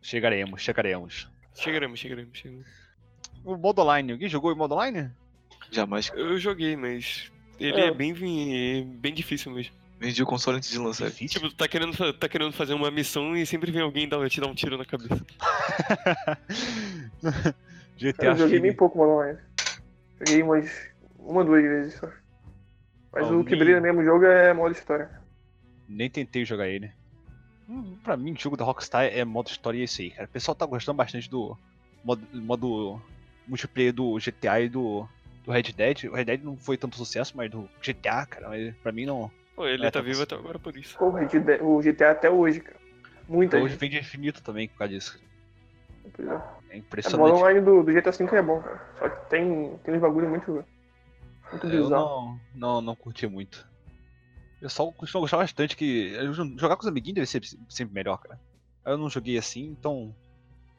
Chegaremos, 0.00 0.62
chegaremos. 0.62 1.30
Chegaremos, 1.54 2.00
chegaremos, 2.00 2.38
chegaremos. 2.38 2.66
O 3.44 3.54
modo 3.54 3.82
online, 3.82 4.12
alguém 4.12 4.30
jogou 4.30 4.50
o 4.50 4.56
modo 4.56 4.72
online? 4.72 5.10
Jamais. 5.70 6.10
Eu 6.14 6.38
joguei, 6.38 6.74
mas 6.74 7.30
ele 7.60 7.78
É. 7.78 7.88
é, 7.88 7.90
bem, 7.92 8.14
bem 8.98 9.12
difícil 9.12 9.52
mesmo. 9.52 9.74
Vendi 10.00 10.22
o 10.22 10.26
console 10.26 10.56
antes 10.56 10.70
de 10.70 10.78
lançar. 10.78 11.10
Difícil. 11.10 11.38
Tipo, 11.38 11.50
tu 11.50 11.56
tá 11.56 11.68
querendo, 11.68 12.12
tá 12.14 12.26
querendo 12.30 12.52
fazer 12.54 12.72
uma 12.72 12.90
missão 12.90 13.36
e 13.36 13.44
sempre 13.44 13.70
vem 13.70 13.82
alguém 13.82 14.08
dar, 14.08 14.26
te 14.30 14.40
dar 14.40 14.46
um 14.46 14.54
tiro 14.54 14.78
na 14.78 14.86
cabeça. 14.86 15.20
GTA 18.00 18.24
Eu 18.28 18.36
joguei 18.36 18.58
bem 18.58 18.74
pouco 18.74 18.96
Mono 18.96 19.16
Online. 19.16 19.38
Joguei 20.18 20.42
umas 20.42 20.88
uma, 21.18 21.44
duas 21.44 21.62
vezes 21.62 21.94
só. 21.98 22.08
Mas 23.12 23.30
o 23.30 23.44
que 23.44 23.54
brilha 23.54 23.82
mesmo 23.82 24.00
o 24.00 24.04
jogo 24.04 24.24
é 24.24 24.54
modo 24.54 24.72
história. 24.72 25.10
Nem 25.86 26.08
tentei 26.08 26.46
jogar 26.46 26.68
ele. 26.68 26.90
Pra 28.02 28.16
mim, 28.16 28.32
o 28.32 28.38
jogo 28.38 28.56
da 28.56 28.64
Rockstar 28.64 29.04
é 29.04 29.24
modo 29.24 29.48
história 29.48 29.78
e 29.78 29.82
é 29.82 29.84
isso 29.84 30.00
aí, 30.02 30.10
cara. 30.10 30.26
O 30.28 30.30
pessoal 30.32 30.54
tá 30.54 30.66
gostando 30.66 30.96
bastante 30.96 31.28
do 31.30 31.56
modo, 32.04 32.26
modo 32.32 33.00
multiplayer 33.46 33.92
do 33.92 34.18
GTA 34.18 34.60
e 34.60 34.68
do, 34.68 35.06
do 35.44 35.52
Red 35.52 35.62
Dead. 35.74 36.04
O 36.04 36.14
Red 36.14 36.24
Dead 36.24 36.42
não 36.42 36.56
foi 36.56 36.76
tanto 36.76 36.96
sucesso, 36.96 37.36
mas 37.36 37.50
do 37.50 37.68
GTA, 37.82 38.26
cara, 38.26 38.48
mas 38.48 38.74
pra 38.82 38.92
mim 38.92 39.06
não. 39.06 39.30
Pô, 39.54 39.66
ele 39.66 39.82
É, 39.86 39.90
tá 39.90 40.00
tá 40.00 40.00
vivo 40.00 40.22
até 40.22 40.34
agora 40.34 40.58
por 40.58 40.76
isso. 40.76 40.96
Pô, 40.98 41.08
o 41.10 41.12
GTA 41.26 41.64
o 41.64 41.80
GTA 41.82 42.10
até 42.10 42.30
hoje, 42.30 42.60
cara. 42.60 42.80
Muita 43.28 43.56
Hoje 43.56 43.68
gente. 43.70 43.80
vende 43.80 43.98
infinito 43.98 44.42
também 44.42 44.68
por 44.68 44.78
causa 44.78 44.92
disso. 44.94 45.18
É. 46.18 46.22
É 46.22 46.28
É, 46.28 46.34
o 46.34 46.36
modo 46.36 46.78
impressionante. 46.78 47.34
online 47.34 47.60
do, 47.60 47.82
do 47.82 47.92
GTA 47.92 48.10
V 48.10 48.36
é 48.36 48.42
bom, 48.42 48.60
cara. 48.60 48.80
Só 48.98 49.08
que 49.08 49.30
tem, 49.30 49.76
tem 49.78 49.94
uns 49.94 50.00
bagulho 50.00 50.28
muito, 50.28 50.64
muito 51.50 51.66
É, 51.66 51.76
Eu 51.76 51.84
bizarro. 51.84 52.04
não, 52.04 52.40
não, 52.54 52.80
não 52.82 52.96
curti 52.96 53.26
muito. 53.26 53.66
Eu 54.62 54.70
só 54.70 54.86
costumo 54.92 55.22
gostar 55.22 55.36
bastante 55.38 55.76
que. 55.76 56.14
Jogar 56.56 56.76
com 56.76 56.82
os 56.82 56.88
amiguinhos 56.88 57.16
deve 57.16 57.26
ser 57.48 57.58
sempre 57.68 57.92
melhor, 57.94 58.16
cara. 58.18 58.40
Eu 58.86 58.96
não 58.96 59.10
joguei 59.10 59.36
assim, 59.36 59.64
então. 59.78 60.14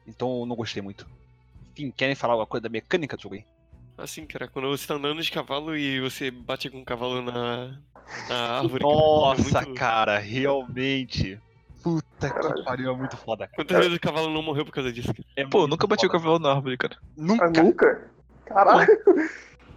Então 0.06 0.40
eu 0.40 0.46
não 0.46 0.56
gostei 0.56 0.82
muito. 0.82 1.06
Enfim, 1.72 1.90
querem 1.90 2.14
falar 2.14 2.32
alguma 2.32 2.46
coisa 2.46 2.62
da 2.62 2.68
mecânica 2.68 3.16
do 3.16 3.22
jogo 3.22 3.34
aí? 3.36 3.44
Assim, 3.98 4.26
cara, 4.26 4.48
quando 4.48 4.68
você 4.68 4.86
tá 4.86 4.94
andando 4.94 5.22
de 5.22 5.30
cavalo 5.30 5.76
e 5.76 6.00
você 6.00 6.30
bate 6.30 6.68
com 6.70 6.80
o 6.80 6.84
cavalo 6.84 7.20
na, 7.22 7.78
na 8.28 8.36
árvore. 8.58 8.82
cara, 8.82 8.92
é 8.92 8.96
Nossa, 8.96 9.60
muito- 9.62 9.74
cara, 9.78 10.18
realmente. 10.18 11.38
Puta 11.82 12.30
que 12.30 12.34
Caralho. 12.34 12.64
pariu, 12.64 12.90
é 12.92 12.96
muito 12.96 13.16
foda, 13.18 13.46
cara. 13.46 13.56
Quantas 13.56 13.76
vezes 13.76 13.94
o 13.96 14.00
cavalo 14.00 14.30
não 14.32 14.42
morreu 14.42 14.64
por 14.64 14.72
causa 14.72 14.90
disso? 14.90 15.12
É 15.36 15.46
Pô, 15.46 15.66
nunca 15.66 15.86
bati 15.86 16.06
o 16.06 16.10
cavalo 16.10 16.38
na 16.38 16.52
árvore, 16.54 16.78
cara. 16.78 16.96
Ah, 17.00 17.06
Nunca. 17.16 17.50
nunca? 17.62 18.10
Caralho. 18.46 18.88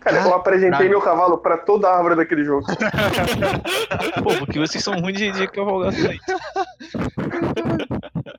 Cara, 0.08 0.24
eu 0.24 0.34
apresentei 0.34 0.72
Caralho. 0.72 0.90
meu 0.90 1.02
cavalo 1.02 1.38
pra 1.38 1.58
toda 1.58 1.90
a 1.90 1.98
árvore 1.98 2.16
daquele 2.16 2.46
jogo. 2.46 2.66
Pô, 4.24 4.38
porque 4.40 4.58
vocês 4.58 4.82
são 4.82 4.98
ruins 5.02 5.18
de, 5.18 5.32
de 5.32 5.48
cavalgar 5.50 5.94
também. 5.94 6.20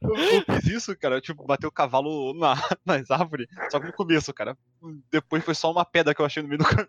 Eu, 0.00 0.16
eu 0.16 0.60
fiz 0.60 0.66
isso, 0.66 0.96
cara. 0.96 1.20
Tipo, 1.20 1.44
bater 1.44 1.66
o 1.66 1.72
cavalo 1.72 2.32
na, 2.32 2.54
nas 2.86 3.10
árvores. 3.10 3.46
Só 3.70 3.78
que 3.78 3.86
no 3.86 3.92
começo, 3.92 4.32
cara. 4.32 4.56
Depois 5.10 5.44
foi 5.44 5.54
só 5.54 5.70
uma 5.70 5.84
pedra 5.84 6.14
que 6.14 6.22
eu 6.22 6.26
achei 6.26 6.42
no 6.42 6.48
meio 6.48 6.58
do 6.58 6.64
caminho. 6.68 6.88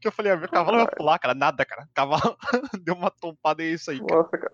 Que 0.00 0.06
eu 0.06 0.12
falei, 0.12 0.30
ah, 0.30 0.36
meu 0.36 0.48
cavalo 0.48 0.78
vai 0.78 0.86
pular, 0.86 1.18
cara. 1.18 1.34
Nada, 1.34 1.64
cara. 1.64 1.88
Cavalo 1.92 2.36
deu 2.80 2.94
uma 2.94 3.10
tompada 3.10 3.64
e 3.64 3.66
é 3.66 3.70
isso 3.70 3.90
aí, 3.90 3.98
cara. 3.98 4.22
Nossa, 4.22 4.38
cara. 4.38 4.52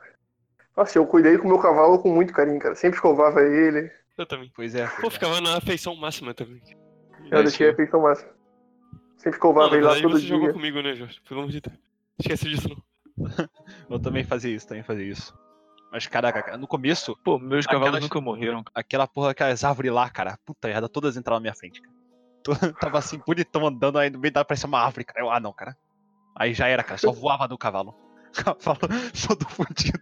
Nossa, 0.74 0.98
eu 0.98 1.06
cuidei 1.06 1.36
com 1.36 1.44
o 1.44 1.48
meu 1.48 1.58
cavalo 1.58 1.98
com 1.98 2.08
muito 2.08 2.32
carinho, 2.32 2.58
cara. 2.58 2.74
Sempre 2.74 2.96
escovava 2.96 3.42
ele. 3.42 3.90
Eu 4.16 4.24
também. 4.24 4.50
Pois 4.56 4.74
é. 4.74 4.86
Pô, 4.86 5.08
é. 5.08 5.10
ficava 5.10 5.38
na 5.42 5.58
afeição 5.58 5.94
máxima 5.94 6.32
também. 6.32 6.62
Eu 7.30 7.42
deixei 7.42 7.68
a 7.68 7.76
feição 7.76 8.00
máxima. 8.00 8.41
Sempre 9.22 9.30
Não, 9.30 9.36
escovava 9.36 9.70
na 9.70 9.76
ele 9.76 9.84
lá 9.86 10.00
todo 10.00 10.18
você 10.18 10.26
jogou 10.26 10.46
dia. 10.46 10.52
comigo, 10.54 10.80
né, 10.82 10.94
Jorge? 10.94 11.20
Pelo 11.28 11.40
amor 11.40 11.52
de 11.52 11.60
Deus. 11.60 11.78
Esquece 12.18 12.48
disso 12.48 12.68
não. 12.68 12.82
Eu 13.90 14.00
também 14.00 14.24
fazia 14.24 14.54
isso, 14.54 14.66
também 14.66 14.82
fazia 14.82 15.04
isso. 15.04 15.32
Mas, 15.92 16.06
caraca, 16.06 16.42
cara, 16.42 16.56
no 16.56 16.66
começo, 16.66 17.14
Pô, 17.22 17.38
meus 17.38 17.66
cavalos 17.66 17.88
Aquelas- 17.88 18.02
nunca 18.02 18.20
morreram. 18.20 18.64
aquela 18.74 19.06
porra, 19.06 19.30
aquelas 19.30 19.62
árvores 19.62 19.92
lá, 19.92 20.08
cara, 20.10 20.38
puta 20.44 20.66
merda, 20.68 20.88
todas 20.88 21.16
entraram 21.16 21.36
na 21.38 21.42
minha 21.42 21.54
frente, 21.54 21.80
cara. 21.82 21.94
Tô- 22.42 22.72
Tava 22.80 22.98
assim, 22.98 23.20
bonitão 23.24 23.66
andando 23.66 23.98
aí 23.98 24.10
no 24.10 24.18
meio 24.18 24.32
da 24.32 24.44
parecia 24.44 24.66
uma 24.66 24.80
árvore, 24.80 25.04
cara. 25.04 25.20
Eu, 25.20 25.30
ah, 25.30 25.38
não, 25.38 25.52
cara. 25.52 25.76
Aí 26.34 26.52
já 26.54 26.66
era, 26.66 26.82
cara, 26.82 26.98
só 26.98 27.12
voava 27.12 27.46
no 27.46 27.56
cavalo. 27.58 27.94
Cavalo 28.34 28.78
todo 29.26 29.46
fudido, 29.50 29.98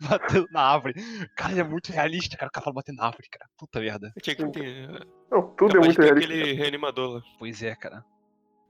batendo 0.00 0.48
na 0.50 0.62
árvore. 0.62 0.94
Cara, 1.36 1.60
é 1.60 1.62
muito 1.62 1.92
realista, 1.92 2.34
cara, 2.36 2.48
o 2.48 2.52
cavalo 2.52 2.74
batendo 2.74 2.96
na 2.96 3.04
árvore, 3.04 3.28
cara. 3.30 3.48
Puta 3.58 3.78
merda. 3.80 4.12
Tinha 4.22 4.34
que 4.34 4.46
ter. 4.50 4.88
Não, 5.30 5.42
tudo 5.54 5.72
é 5.72 5.74
capaz 5.74 5.86
muito 5.86 5.90
de 5.90 5.96
ter 5.96 6.04
realista. 6.04 6.32
aquele 6.34 6.52
reanimador 6.54 7.10
lá. 7.16 7.22
Pois 7.38 7.62
é, 7.62 7.74
cara. 7.76 8.02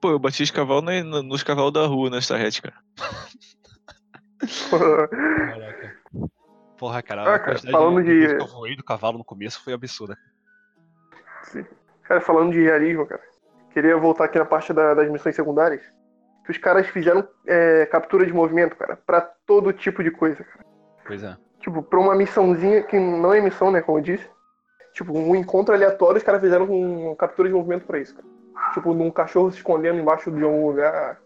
Pô, 0.01 0.11
eu 0.11 0.19
bati 0.19 0.43
os 0.43 0.51
cavalos 0.51 0.85
na- 0.85 1.03
na- 1.03 1.23
nos 1.23 1.43
cavalos 1.43 1.73
da 1.73 1.87
rua 1.87 2.11
nessa 2.11 2.37
rede, 2.37 2.61
cara. 2.63 2.77
Caraca. 4.71 5.97
Porra, 6.79 7.03
cara, 7.03 7.35
Ah, 7.35 7.39
cara, 7.39 7.59
falando 7.59 8.03
de- 8.03 8.13
vezes 8.13 8.37
que 8.37 8.43
eu 8.43 8.47
voei 8.55 8.77
do 8.77 8.85
cavalo 8.85 9.19
no 9.19 9.25
começo 9.25 9.63
foi 9.65 9.73
absurda. 9.73 10.17
Cara, 12.03 12.21
falando 12.21 12.53
de 12.53 12.61
realismo, 12.63 13.07
cara, 13.07 13.23
queria 13.73 13.97
voltar 13.97 14.25
aqui 14.27 14.39
na 14.39 14.45
parte 14.45 14.73
da- 14.73 14.95
das 14.95 15.11
missões 15.11 15.35
secundárias. 15.35 15.83
Que 16.45 16.53
os 16.53 16.59
caras 16.59 16.87
fizeram 16.89 17.27
é, 17.47 17.87
captura 17.87 18.27
de 18.27 18.33
movimento, 18.33 18.77
cara, 18.77 18.97
pra 19.07 19.21
todo 19.21 19.73
tipo 19.73 20.03
de 20.05 20.11
coisa, 20.11 20.45
cara. 20.45 20.65
Pois 21.07 21.23
é. 21.23 21.37
Tipo, 21.61 21.83
pra 21.83 21.99
uma 21.99 22.15
missãozinha 22.15 22.83
que 22.83 22.99
não 22.99 23.33
é 23.33 23.41
missão, 23.41 23.71
né, 23.73 23.81
como 23.81 23.99
eu 23.99 24.03
disse. 24.03 24.29
Tipo, 24.93 25.13
um 25.19 25.35
encontro 25.35 25.75
aleatório, 25.75 26.19
os 26.19 26.23
caras 26.23 26.41
fizeram 26.41 26.67
um 26.71 27.15
captura 27.17 27.49
de 27.49 27.55
movimento 27.55 27.87
pra 27.87 27.99
isso, 27.99 28.15
cara. 28.15 28.27
Tipo, 28.75 28.95
num 28.95 29.11
cachorro 29.11 29.51
se 29.51 29.59
escondendo 29.59 29.99
embaixo 29.99 30.31
de 30.31 30.42
algum 30.42 30.66
lugar. 30.69 31.21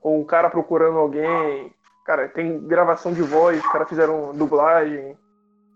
Ou 0.00 0.20
um 0.20 0.24
cara 0.24 0.50
procurando 0.50 0.98
alguém. 0.98 1.74
Cara, 2.04 2.28
tem 2.28 2.66
gravação 2.66 3.12
de 3.12 3.22
voz, 3.22 3.58
os 3.58 3.72
caras 3.72 3.88
fizeram 3.88 4.34
dublagem. 4.34 5.16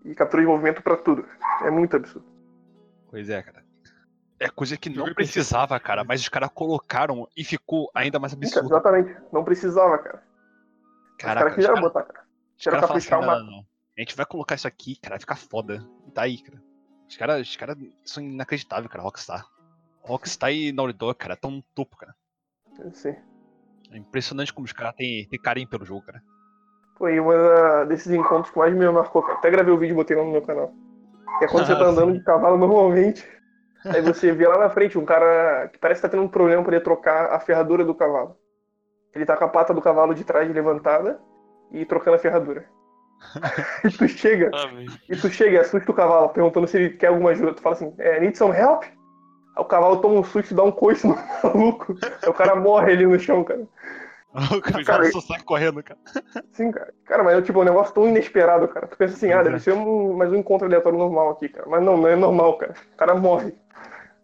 E 0.04 0.14
captura 0.14 0.42
de 0.42 0.48
movimento 0.48 0.82
pra 0.82 0.96
tudo. 0.96 1.26
É 1.62 1.70
muito 1.70 1.96
absurdo. 1.96 2.26
Pois 3.10 3.30
é, 3.30 3.42
cara. 3.42 3.64
É 4.38 4.48
coisa 4.48 4.76
que 4.76 4.90
não 4.90 5.14
precisava, 5.14 5.78
cara, 5.78 6.04
mas 6.04 6.20
os 6.20 6.28
caras 6.28 6.50
colocaram 6.52 7.28
e 7.36 7.44
ficou 7.44 7.90
ainda 7.94 8.18
mais 8.18 8.32
absurdo. 8.32 8.66
Exatamente. 8.66 9.16
Não 9.32 9.44
precisava, 9.44 9.96
cara. 9.98 10.22
os 11.12 11.16
Caraca, 11.16 11.38
caras 11.38 11.52
os 11.52 11.54
quiseram 11.54 11.74
caras 11.76 11.92
botar, 11.92 12.02
cara. 12.02 12.26
Quiseram 12.56 12.76
caras 12.76 12.88
falam 12.88 12.98
assim, 12.98 13.08
caprichar 13.08 13.20
não, 13.20 13.28
uma. 13.28 13.38
não, 13.38 13.58
não. 13.58 13.66
A 13.96 14.00
gente 14.00 14.16
vai 14.16 14.26
colocar 14.26 14.56
isso 14.56 14.66
aqui, 14.66 14.96
cara, 14.96 15.14
vai 15.14 15.20
ficar 15.20 15.36
foda. 15.36 15.86
Tá 16.12 16.22
aí, 16.22 16.38
cara. 16.38 16.60
Os 17.08 17.16
caras 17.16 17.48
os 17.48 17.56
cara 17.56 17.76
são 18.04 18.22
inacreditáveis, 18.22 18.90
cara, 18.90 19.04
Rockstar. 19.04 19.46
Rockstar 20.04 20.52
e 20.52 20.72
Naughty 20.72 20.92
Dog, 20.92 21.14
cara, 21.18 21.36
tão 21.36 21.50
no 21.50 21.62
topo, 21.74 21.96
cara. 21.96 22.14
Sim. 22.92 23.14
É 23.90 23.96
impressionante 23.96 24.52
como 24.52 24.64
os 24.64 24.72
caras 24.72 24.94
têm, 24.96 25.26
têm 25.28 25.40
carinho 25.40 25.68
pelo 25.68 25.84
jogo, 25.84 26.02
cara. 26.02 26.22
Foi 26.96 27.18
um 27.18 27.86
desses 27.88 28.12
encontros 28.12 28.52
que 28.52 28.58
mais 28.58 28.74
me 28.74 28.88
marcou, 28.90 29.22
cara. 29.22 29.38
Até 29.38 29.50
gravei 29.50 29.72
o 29.72 29.78
vídeo 29.78 29.94
e 29.94 29.96
botei 29.96 30.16
lá 30.16 30.24
no 30.24 30.32
meu 30.32 30.42
canal. 30.42 30.72
Que 31.38 31.46
é 31.46 31.48
quando 31.48 31.66
você 31.66 31.74
tá 31.74 31.84
Ah, 31.84 31.88
andando 31.88 32.12
sim. 32.12 32.18
de 32.18 32.24
cavalo 32.24 32.56
normalmente. 32.56 33.26
Aí 33.84 34.00
você 34.00 34.32
vê 34.32 34.46
lá 34.46 34.58
na 34.58 34.70
frente 34.70 34.96
um 34.98 35.04
cara 35.04 35.68
que 35.68 35.78
parece 35.78 36.00
que 36.00 36.06
tá 36.06 36.10
tendo 36.10 36.22
um 36.22 36.28
problema 36.28 36.62
pra 36.62 36.74
ele 36.76 36.84
trocar 36.84 37.32
a 37.32 37.40
ferradura 37.40 37.84
do 37.84 37.94
cavalo. 37.94 38.36
Ele 39.14 39.26
tá 39.26 39.36
com 39.36 39.44
a 39.44 39.48
pata 39.48 39.74
do 39.74 39.82
cavalo 39.82 40.14
de 40.14 40.24
trás 40.24 40.50
levantada 40.52 41.20
e 41.70 41.84
trocando 41.84 42.16
a 42.16 42.18
ferradura. 42.18 42.64
e 43.84 43.90
tu 43.90 44.08
chega, 44.08 44.50
Ah, 44.54 44.70
e 45.08 45.16
tu 45.16 45.28
chega 45.30 45.56
e 45.56 45.58
assusta 45.58 45.90
o 45.90 45.94
cavalo, 45.94 46.28
perguntando 46.30 46.66
se 46.66 46.76
ele 46.76 46.90
quer 46.90 47.08
alguma 47.08 47.30
ajuda. 47.30 47.54
Tu 47.54 47.62
fala 47.62 47.74
assim, 47.74 47.94
é, 47.98 48.20
need 48.20 48.36
some 48.36 48.54
help? 48.56 48.84
Aí 49.56 49.62
o 49.62 49.64
cavalo 49.64 49.98
toma 49.98 50.20
um 50.20 50.24
susto 50.24 50.52
e 50.52 50.54
dá 50.54 50.62
um 50.62 50.72
coice 50.72 51.06
no 51.06 51.14
maluco. 51.42 51.96
Aí 52.22 52.28
o 52.28 52.34
cara 52.34 52.56
morre 52.56 52.92
ali 52.92 53.06
no 53.06 53.18
chão, 53.18 53.44
cara. 53.44 53.66
O 54.34 54.84
cara 54.84 55.10
só 55.12 55.20
sai 55.20 55.40
correndo, 55.42 55.82
cara. 55.82 55.98
Sim, 56.50 56.72
cara. 56.72 56.92
Cara, 57.04 57.22
mas 57.22 57.38
é 57.38 57.42
tipo 57.42 57.60
um 57.60 57.64
negócio 57.64 57.94
tão 57.94 58.08
inesperado, 58.08 58.66
cara. 58.66 58.88
Tu 58.88 58.96
pensa 58.96 59.14
assim, 59.14 59.32
ah, 59.32 59.42
deve 59.42 59.56
é. 59.56 59.58
ser 59.60 59.72
um, 59.72 60.16
mais 60.16 60.32
um 60.32 60.36
encontro 60.36 60.66
aleatório 60.66 60.98
normal 60.98 61.30
aqui, 61.30 61.48
cara. 61.48 61.68
Mas 61.68 61.82
não, 61.82 61.96
não 61.96 62.08
é 62.08 62.16
normal, 62.16 62.58
cara. 62.58 62.74
O 62.92 62.96
cara 62.96 63.14
morre. 63.14 63.54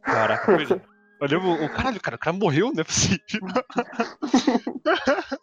Caraca. 0.02 0.44
Pois 0.46 0.70
é. 0.70 0.80
Eu 1.20 1.28
lembro, 1.28 1.64
o 1.64 1.68
caralho, 1.68 2.00
cara, 2.00 2.16
o 2.16 2.18
cara 2.18 2.36
morreu, 2.36 2.72
não 2.72 2.80
é 2.80 2.84
possível. 2.84 3.20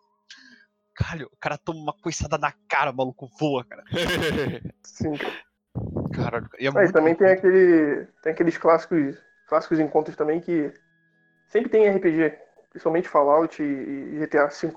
Caralho, 0.95 1.29
o 1.31 1.37
cara 1.39 1.59
toma 1.59 1.79
uma 1.79 1.93
coiçada 1.93 2.39
na 2.39 2.51
cara, 2.67 2.89
o 2.89 2.95
maluco 2.95 3.29
voa, 3.39 3.63
cara. 3.63 3.83
Sim, 4.83 5.15
cara. 5.15 5.31
Caralho, 6.11 6.49
e 6.59 6.65
é 6.65 6.69
Aí 6.69 6.73
muito 6.73 6.91
também 6.91 7.13
tem 7.13 7.27
aquele. 7.27 8.07
Tem 8.23 8.33
aqueles 8.33 8.57
clássicos. 8.57 9.15
Clássicos 9.47 9.79
encontros 9.79 10.15
também 10.15 10.39
que. 10.39 10.71
Sempre 11.47 11.69
tem 11.69 11.87
RPG. 11.89 12.37
Principalmente 12.69 13.07
Fallout 13.07 13.63
e- 13.63 14.19
GTA 14.19 14.47
V. 14.47 14.73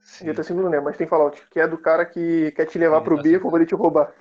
Sim. 0.00 0.26
GTA 0.26 0.42
V 0.42 0.54
não 0.54 0.72
é, 0.72 0.80
mas 0.80 0.96
tem 0.96 1.06
Fallout. 1.06 1.44
Que 1.50 1.60
é 1.60 1.66
do 1.66 1.76
cara 1.76 2.06
que 2.06 2.52
quer 2.52 2.66
te 2.66 2.78
levar 2.78 3.00
pro 3.02 3.20
beco 3.20 3.50
pra 3.50 3.58
ele 3.58 3.66
te 3.66 3.74
roubar. 3.74 4.14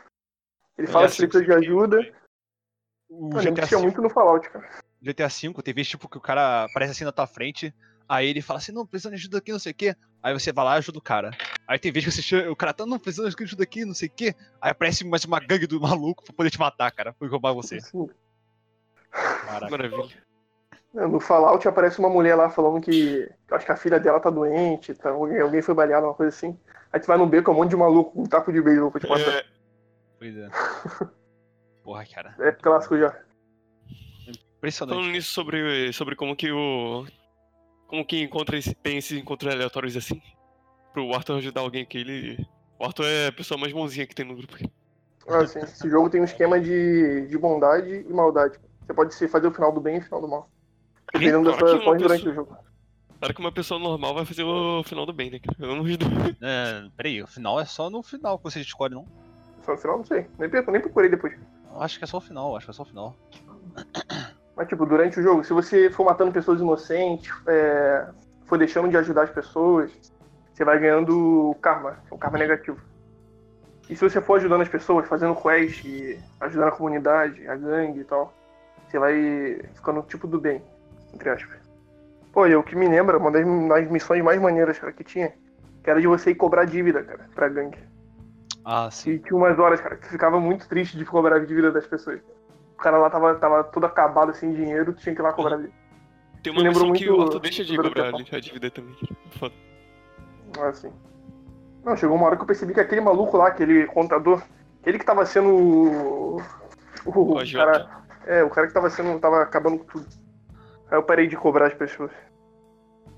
Ele 0.78 0.88
fala 0.88 1.08
que 1.08 1.16
precisa 1.16 1.44
de 1.44 1.54
ajuda. 1.54 2.00
O 3.08 3.30
Eu 3.34 3.44
lembro 3.44 3.62
GTA 3.62 3.68
tinha 3.68 3.80
muito 3.80 4.02
no 4.02 4.10
Fallout, 4.10 4.50
cara. 4.50 4.70
GTA 5.02 5.28
V, 5.28 5.62
tem 5.62 5.74
tipo 5.84 6.10
que 6.10 6.18
o 6.18 6.22
cara 6.22 6.66
aparece 6.66 6.92
assim 6.92 7.04
na 7.04 7.12
tua 7.12 7.28
frente, 7.28 7.74
aí 8.08 8.28
ele 8.28 8.42
fala 8.42 8.60
assim, 8.60 8.72
não, 8.72 8.86
precisando 8.86 9.14
de 9.14 9.20
ajuda 9.20 9.38
aqui, 9.40 9.52
não 9.52 9.60
sei 9.60 9.72
o 9.72 9.76
quê. 9.76 9.96
Aí 10.24 10.34
você 10.34 10.52
vai 10.52 10.66
lá 10.66 10.76
e 10.76 10.78
ajuda 10.78 11.00
o 11.00 11.02
cara. 11.02 11.32
Aí 11.68 11.80
tem 11.80 11.92
vezes 11.92 12.10
que 12.10 12.16
você 12.16 12.22
chama, 12.22 12.52
o 12.52 12.56
cara 12.56 12.74
tá, 12.74 12.86
não, 12.86 13.00
precisando 13.00 13.30
de 13.30 13.44
ajuda 13.44 13.64
aqui, 13.64 13.84
não 13.86 13.94
sei 13.94 14.08
o 14.08 14.12
quê. 14.12 14.36
Aí 14.62 14.72
aparece 14.72 15.04
mais 15.04 15.26
uma 15.26 15.40
gangue 15.40 15.68
do 15.68 15.80
maluco 15.82 16.24
pra 16.24 16.34
poder 16.34 16.50
te 16.50 16.60
matar, 16.60 16.92
cara, 16.92 17.14
pra 17.14 17.28
roubar 17.28 17.54
você. 17.54 17.80
Sim. 17.82 18.10
Caraca. 19.52 19.72
Maravilha. 19.72 20.24
No 20.94 21.20
Fallout 21.22 21.66
aparece 21.68 22.00
uma 22.00 22.10
mulher 22.10 22.36
lá 22.36 22.50
falando 22.50 22.82
que. 22.82 23.30
Acho 23.52 23.66
que 23.66 23.72
a 23.72 23.78
filha 23.78 24.00
dela 24.00 24.20
tá 24.20 24.30
doente, 24.30 24.94
tá, 24.94 25.10
alguém, 25.12 25.62
foi 25.62 25.74
baleado, 25.74 26.06
uma 26.08 26.14
coisa 26.14 26.36
assim. 26.36 26.58
Aí 26.92 27.00
tu 27.00 27.08
vai 27.08 27.18
no 27.18 27.26
beco, 27.28 27.50
é 27.50 27.54
um 27.54 27.58
monte 27.58 27.70
de 27.70 27.78
maluco 27.78 28.12
com 28.12 28.24
um 28.24 28.26
taco 28.26 28.52
de 28.52 28.62
beisebol 28.62 28.92
pra 28.92 29.00
te 29.00 29.08
matar. 29.08 29.22
É, 29.38 29.46
Pois 30.20 30.36
é. 30.38 30.50
Porra, 31.84 32.06
cara. 32.06 32.36
É, 32.40 32.52
clássico 32.52 32.98
já. 32.98 33.18
Impressionante. 34.58 34.96
falando 34.98 35.12
nisso 35.14 35.32
sobre, 35.32 35.92
sobre 35.94 36.16
como 36.16 36.36
que 36.36 36.52
o. 36.52 37.06
Como 37.88 38.06
que 38.06 38.22
encontra 38.22 38.58
esse- 38.58 38.76
tem 38.76 38.98
esses 38.98 39.18
encontros 39.18 39.52
aleatórios 39.54 39.98
assim. 39.98 40.22
Pro 40.94 41.14
Arthur 41.14 41.38
ajudar 41.38 41.62
alguém 41.62 41.86
que 41.86 41.98
ele. 41.98 42.46
O 42.78 42.86
Arthur 42.86 43.06
é 43.06 43.28
a 43.28 43.32
pessoa 43.32 43.58
mais 43.60 43.72
bonzinha 43.74 44.06
que 44.06 44.14
tem 44.16 44.26
no 44.26 44.36
grupo. 44.36 44.56
Ah, 45.28 45.40
assim, 45.40 45.60
esse 45.60 45.90
jogo 45.90 46.10
tem 46.10 46.20
um 46.22 46.26
esquema 46.26 46.60
de, 46.60 47.28
de 47.28 47.38
bondade 47.38 48.06
e 48.08 48.14
maldade. 48.14 48.60
Você 48.92 48.94
pode 48.94 49.14
ser, 49.16 49.30
fazer 49.30 49.48
o 49.48 49.52
final 49.54 49.72
do 49.72 49.80
bem 49.80 49.96
e 49.96 50.00
o 50.00 50.04
final 50.04 50.20
do 50.20 50.28
mal. 50.28 50.50
Dependendo 51.14 51.50
uma 51.50 51.56
ações 51.56 52.02
durante 52.02 52.24
pessoa- 52.26 52.32
o 52.32 52.36
jogo. 52.36 52.58
Claro 53.20 53.34
que 53.34 53.40
uma 53.40 53.52
pessoa 53.52 53.80
normal 53.80 54.14
vai 54.16 54.26
fazer 54.26 54.44
o 54.44 54.84
final 54.84 55.06
do 55.06 55.14
bem, 55.14 55.32
né? 55.32 55.40
Eu 55.60 55.76
não. 55.78 55.86
É, 56.42 56.90
peraí, 56.98 57.22
o 57.24 57.28
final 57.28 57.58
é 57.60 57.64
só 57.66 57.90
no 57.90 58.04
final 58.04 58.38
que 58.38 58.44
você 58.44 58.60
escolhe, 58.60 58.94
não? 58.94 59.06
Só 59.64 59.72
no 59.74 59.78
final, 59.78 59.98
não 60.00 60.06
sei. 60.06 60.28
Nem, 60.38 60.50
nem 60.50 60.82
procurei 60.82 61.10
depois. 61.10 61.34
Acho 61.80 61.98
que 62.00 62.04
é 62.04 62.08
só 62.08 62.18
o 62.18 62.22
final, 62.22 62.58
acho 62.58 62.66
que 62.66 62.72
é 62.72 62.74
só 62.74 62.84
o 62.84 62.86
final. 62.86 63.16
Mas, 64.58 64.68
tipo, 64.68 64.86
durante 64.86 65.20
o 65.20 65.24
jogo, 65.24 65.44
se 65.46 65.54
você 65.54 65.90
for 65.90 66.04
matando 66.04 66.34
pessoas 66.34 66.60
inocentes, 66.60 67.32
é, 67.48 68.10
for 68.46 68.58
deixando 68.58 68.90
de 68.90 68.98
ajudar 68.98 69.24
as 69.24 69.30
pessoas, 69.32 69.90
você 70.54 70.66
vai 70.66 70.78
ganhando 70.80 71.56
karma, 71.62 71.98
é 72.12 72.14
um 72.14 72.18
karma 72.18 72.38
negativo. 72.38 72.82
E 73.90 73.96
se 73.96 74.04
você 74.04 74.20
for 74.20 74.36
ajudando 74.36 74.62
as 74.62 74.70
pessoas, 74.70 75.08
fazendo 75.08 75.36
quest, 75.36 75.86
ajudando 76.42 76.68
a 76.68 76.72
comunidade, 76.72 77.48
a 77.48 77.56
gangue 77.56 78.02
e 78.02 78.04
tal, 78.04 78.34
você 78.92 79.00
vai 79.00 79.62
ficando 79.74 80.02
tipo 80.04 80.28
do 80.28 80.40
bem, 80.40 80.62
entre 81.14 81.30
aspas. 81.30 81.60
Pô, 82.34 82.46
e 82.46 82.56
o 82.56 82.64
que 82.64 82.76
me 82.76 82.88
lembra, 82.88 83.18
uma 83.18 83.32
das, 83.32 83.46
das 83.46 83.90
missões 83.90 84.24
mais 84.24 84.40
maneiras, 84.42 84.78
cara, 84.80 84.92
que 84.94 85.04
tinha, 85.04 85.34
que 85.84 85.90
era 85.90 86.00
de 86.00 86.08
você 86.08 86.32
ir 86.32 86.36
cobrar 86.36 86.66
dívida, 86.66 87.04
cara, 87.04 87.30
pra 87.34 87.50
gangue. 87.50 87.78
Ah, 88.64 88.90
sim. 88.92 89.12
E 89.12 89.20
tinha 89.20 89.36
umas 89.36 89.58
horas, 89.58 89.82
cara, 89.82 89.96
que 89.96 90.08
ficava 90.08 90.40
muito 90.40 90.68
triste 90.68 90.98
de 90.98 91.06
cobrar 91.06 91.38
a 91.38 91.46
dívida 91.46 91.72
das 91.72 91.88
pessoas. 91.88 92.22
O 92.74 92.78
cara 92.78 92.98
lá 92.98 93.10
tava, 93.10 93.36
tava 93.36 93.64
todo 93.64 93.86
acabado, 93.86 94.34
sem 94.34 94.54
dinheiro, 94.54 94.94
tu 94.94 95.02
tinha 95.02 95.16
que 95.16 95.22
ir 95.22 95.24
lá 95.24 95.34
cobrar 95.34 95.58
dele. 95.58 95.74
Tem 96.44 96.54
Me 96.54 96.60
uma 96.60 96.70
missão 96.70 96.94
que 96.94 97.10
o 97.10 97.22
Arthur 97.22 97.40
deixa 97.40 97.64
de 97.64 97.76
cobrar 97.76 98.08
a 98.08 98.40
dívida 98.40 98.72
também. 98.72 98.96
Foda. 99.38 99.54
Ah, 100.60 100.68
assim. 100.68 100.92
Não, 101.84 101.96
chegou 101.96 102.16
uma 102.16 102.28
hora 102.28 102.36
que 102.36 102.44
eu 102.44 102.48
percebi 102.48 102.74
que 102.74 102.80
aquele 102.80 103.02
maluco 103.02 103.38
lá, 103.38 103.48
aquele 103.48 103.86
contador, 103.88 104.42
ele 104.86 105.00
que 105.00 105.06
tava 105.06 105.26
sendo 105.26 105.50
o. 105.50 106.42
O, 107.06 107.34
O 107.34 107.52
cara. 107.52 108.01
É, 108.26 108.44
o 108.44 108.50
cara 108.50 108.68
que 108.68 108.74
tava 108.74 108.90
sendo. 108.90 109.20
tava 109.20 109.42
acabando 109.42 109.80
com 109.80 109.86
tudo. 109.86 110.08
Aí 110.90 110.98
eu 110.98 111.04
parei 111.04 111.28
de 111.28 111.36
cobrar 111.36 111.68
as 111.68 111.74
pessoas. 111.74 112.12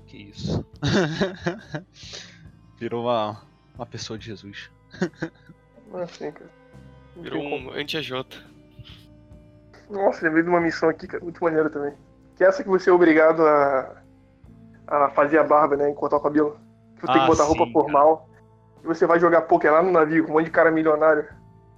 Que 0.06 0.30
isso. 0.30 0.64
Virou 2.78 3.02
uma, 3.04 3.42
uma 3.74 3.86
pessoa 3.86 4.18
de 4.18 4.26
Jesus. 4.26 4.70
Assim, 5.94 6.30
cara. 6.32 6.50
Não 7.16 7.22
Virou 7.22 7.40
tem 7.40 7.68
um 7.68 7.72
anti-AJ. 7.72 8.12
Nossa, 9.90 10.24
lembrei 10.24 10.42
de 10.42 10.48
uma 10.48 10.60
missão 10.60 10.88
aqui, 10.88 11.06
cara, 11.06 11.22
muito 11.22 11.42
maneira 11.42 11.70
também. 11.70 11.94
Que 12.36 12.44
é 12.44 12.48
essa 12.48 12.62
que 12.62 12.68
você 12.68 12.90
é 12.90 12.92
obrigado 12.92 13.46
a. 13.46 14.02
a 14.86 15.10
fazer 15.10 15.38
a 15.38 15.44
barba, 15.44 15.76
né? 15.76 15.90
E 15.90 15.94
cortar 15.94 16.16
o 16.16 16.20
cabelo. 16.20 16.58
Que 16.96 17.02
você 17.02 17.12
tem 17.12 17.16
Ah, 17.16 17.24
que 17.24 17.30
botar 17.30 17.44
roupa 17.44 17.66
sim, 17.66 17.72
formal. 17.72 18.28
E 18.82 18.86
você 18.86 19.06
vai 19.06 19.20
jogar 19.20 19.42
poker 19.42 19.72
lá 19.72 19.82
no 19.82 19.92
navio 19.92 20.24
com 20.24 20.30
um 20.30 20.34
monte 20.34 20.46
de 20.46 20.50
cara 20.50 20.70
milionário. 20.70 21.28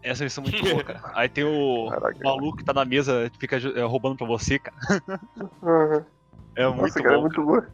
Essa 0.02 0.24
missão 0.24 0.44
é 0.44 0.50
muito 0.50 0.62
boa, 0.70 0.84
cara. 0.84 1.00
Aí 1.14 1.28
tem 1.28 1.44
o, 1.44 1.88
Caraca. 1.90 2.18
o 2.18 2.24
maluco 2.24 2.58
que 2.58 2.64
tá 2.64 2.72
na 2.72 2.84
mesa, 2.84 3.28
que 3.30 3.38
fica 3.38 3.56
é, 3.56 3.82
roubando 3.82 4.16
pra 4.16 4.26
você, 4.26 4.58
cara. 4.58 4.76
Uhum. 5.62 6.04
É 6.54 6.66
muito 6.68 6.82
Nossa, 6.82 7.02
cara, 7.02 7.12
é 7.14 7.16
bom. 7.16 7.22
muito 7.22 7.44
boa. 7.44 7.68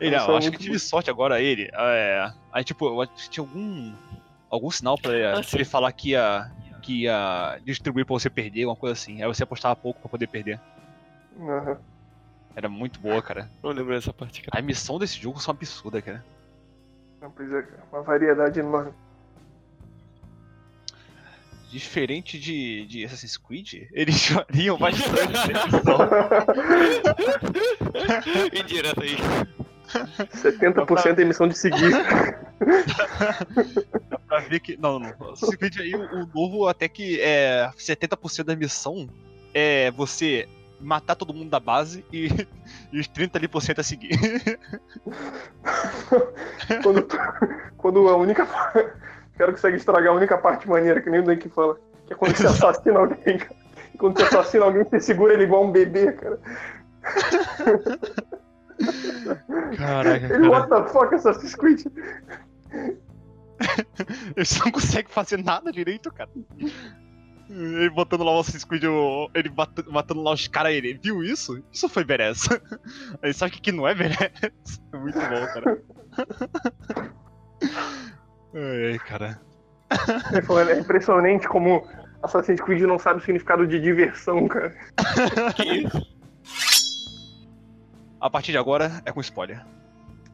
Ele, 0.00 0.14
eu 0.16 0.18
é 0.18 0.22
acho 0.22 0.50
que 0.50 0.56
muito 0.56 0.58
tive 0.62 0.78
sorte 0.78 1.10
agora, 1.10 1.40
ele. 1.40 1.68
É, 1.72 2.32
aí, 2.52 2.64
tipo, 2.64 2.86
eu 2.88 3.02
acho 3.02 3.12
que 3.12 3.28
tinha 3.30 3.44
algum. 3.46 3.92
algum 4.48 4.70
sinal 4.70 4.96
pra 4.96 5.12
ele, 5.12 5.26
Ah, 5.26 5.42
sim. 5.42 5.56
ele 5.58 5.64
falar 5.64 5.92
que 5.92 6.10
ia. 6.10 6.50
que 6.82 7.02
ia 7.02 7.58
distribuir 7.64 8.06
pra 8.06 8.14
você 8.14 8.30
perder, 8.30 8.64
uma 8.64 8.74
coisa 8.76 8.94
assim. 8.94 9.22
Aí 9.22 9.28
você 9.28 9.42
apostava 9.42 9.76
pouco 9.76 10.00
pra 10.00 10.08
poder 10.08 10.26
perder. 10.26 10.58
Aham. 11.38 11.78
Era 12.56 12.68
muito 12.68 12.98
boa, 12.98 13.20
cara. 13.22 13.48
Não 13.62 13.70
lembro 13.70 13.94
dessa 13.94 14.12
parte, 14.12 14.42
cara. 14.42 14.58
A 14.58 14.62
missão 14.66 14.98
desse 14.98 15.20
jogo 15.20 15.38
são 15.40 15.52
absurda, 15.52 16.00
cara. 16.02 16.24
Não, 17.20 17.30
pois 17.30 17.52
é, 17.52 17.62
cara. 17.62 17.82
Uma 17.92 18.02
variedade 18.02 18.58
enorme. 18.58 18.92
Diferente 21.70 22.38
de, 22.38 22.84
de 22.86 23.04
Assassin's 23.04 23.36
Creed, 23.36 23.86
eles 23.92 24.28
variam 24.28 24.76
bastante. 24.76 25.52
Indireta 28.60 29.02
aí. 29.02 29.16
70% 30.34 31.18
é 31.18 31.22
emissão 31.22 31.46
de 31.46 31.56
seguir. 31.56 31.92
Dá 34.08 34.18
pra 34.18 34.40
ver 34.40 34.60
que. 34.60 34.76
Não, 34.76 34.98
não. 34.98 35.14
Assassin's 35.32 35.54
Creed 35.54 35.76
aí, 35.78 35.94
o, 35.94 36.24
o 36.24 36.26
novo 36.34 36.66
até 36.66 36.88
que 36.88 37.20
é 37.20 37.70
70% 37.78 38.44
da 38.44 38.56
missão 38.56 39.08
é 39.54 39.92
você 39.92 40.48
matar 40.80 41.14
todo 41.14 41.34
mundo 41.34 41.50
da 41.50 41.60
base 41.60 42.04
e, 42.12 42.28
e 42.92 42.98
os 42.98 43.06
30 43.06 43.38
ali 43.38 43.46
por 43.46 43.62
cento 43.62 43.80
a 43.80 43.84
seguir. 43.84 44.10
quando, 46.82 47.06
quando 47.76 48.08
a 48.08 48.16
única. 48.16 48.48
O 49.40 49.42
cara 49.42 49.52
consegue 49.52 49.76
estragar 49.78 50.12
a 50.12 50.16
única 50.16 50.36
parte 50.36 50.68
maneira, 50.68 51.00
que 51.00 51.08
nem 51.08 51.20
o 51.20 51.24
Dake 51.24 51.48
fala. 51.48 51.78
Que 52.06 52.12
é 52.12 52.16
quando 52.16 52.36
você 52.36 52.46
assassina 52.46 52.98
alguém, 52.98 53.38
cara. 53.38 53.56
Quando 53.96 54.18
você 54.18 54.24
assassina 54.24 54.66
alguém, 54.66 54.84
você 54.84 55.00
segura 55.00 55.32
ele 55.32 55.44
igual 55.44 55.64
um 55.64 55.72
bebê, 55.72 56.12
cara. 56.12 56.38
Caraca, 59.78 60.34
Ele, 60.34 60.46
what 60.46 60.68
the 60.68 60.84
fuck, 60.90 61.14
Assassin's 61.14 61.54
Creed? 61.54 61.86
Eles 64.36 64.58
não 64.58 64.70
conseguem 64.70 65.10
fazer 65.10 65.42
nada 65.42 65.72
direito, 65.72 66.12
cara. 66.12 66.28
Ele 67.48 67.88
botando 67.88 68.22
lá 68.22 68.36
o 68.36 68.40
Assassin's 68.40 68.64
Creed, 68.64 68.84
ele 69.34 69.48
bat- 69.48 69.86
matando 69.90 70.22
lá 70.22 70.32
os 70.34 70.46
caras, 70.48 70.74
ele 70.74 71.00
viu 71.02 71.22
isso? 71.24 71.64
Isso 71.72 71.88
foi 71.88 72.04
Beres. 72.04 72.46
Ele 73.22 73.32
sabe 73.32 73.52
o 73.52 73.54
que, 73.54 73.62
que 73.62 73.72
não 73.72 73.88
é 73.88 73.94
Beres. 73.94 74.18
Muito 74.92 75.18
bom, 75.18 75.46
cara. 75.54 75.82
Ai, 78.54 78.92
ai, 78.92 78.98
cara. 78.98 79.40
É 80.70 80.78
impressionante 80.78 81.48
como 81.48 81.86
Assassin's 82.22 82.60
Creed 82.60 82.82
não 82.82 82.98
sabe 82.98 83.18
o 83.18 83.22
significado 83.22 83.66
de 83.66 83.80
diversão, 83.80 84.46
cara. 84.48 84.74
Que 85.56 85.62
isso? 85.86 86.06
A 88.20 88.28
partir 88.28 88.52
de 88.52 88.58
agora 88.58 89.00
é 89.04 89.12
com 89.12 89.20
spoiler. 89.20 89.64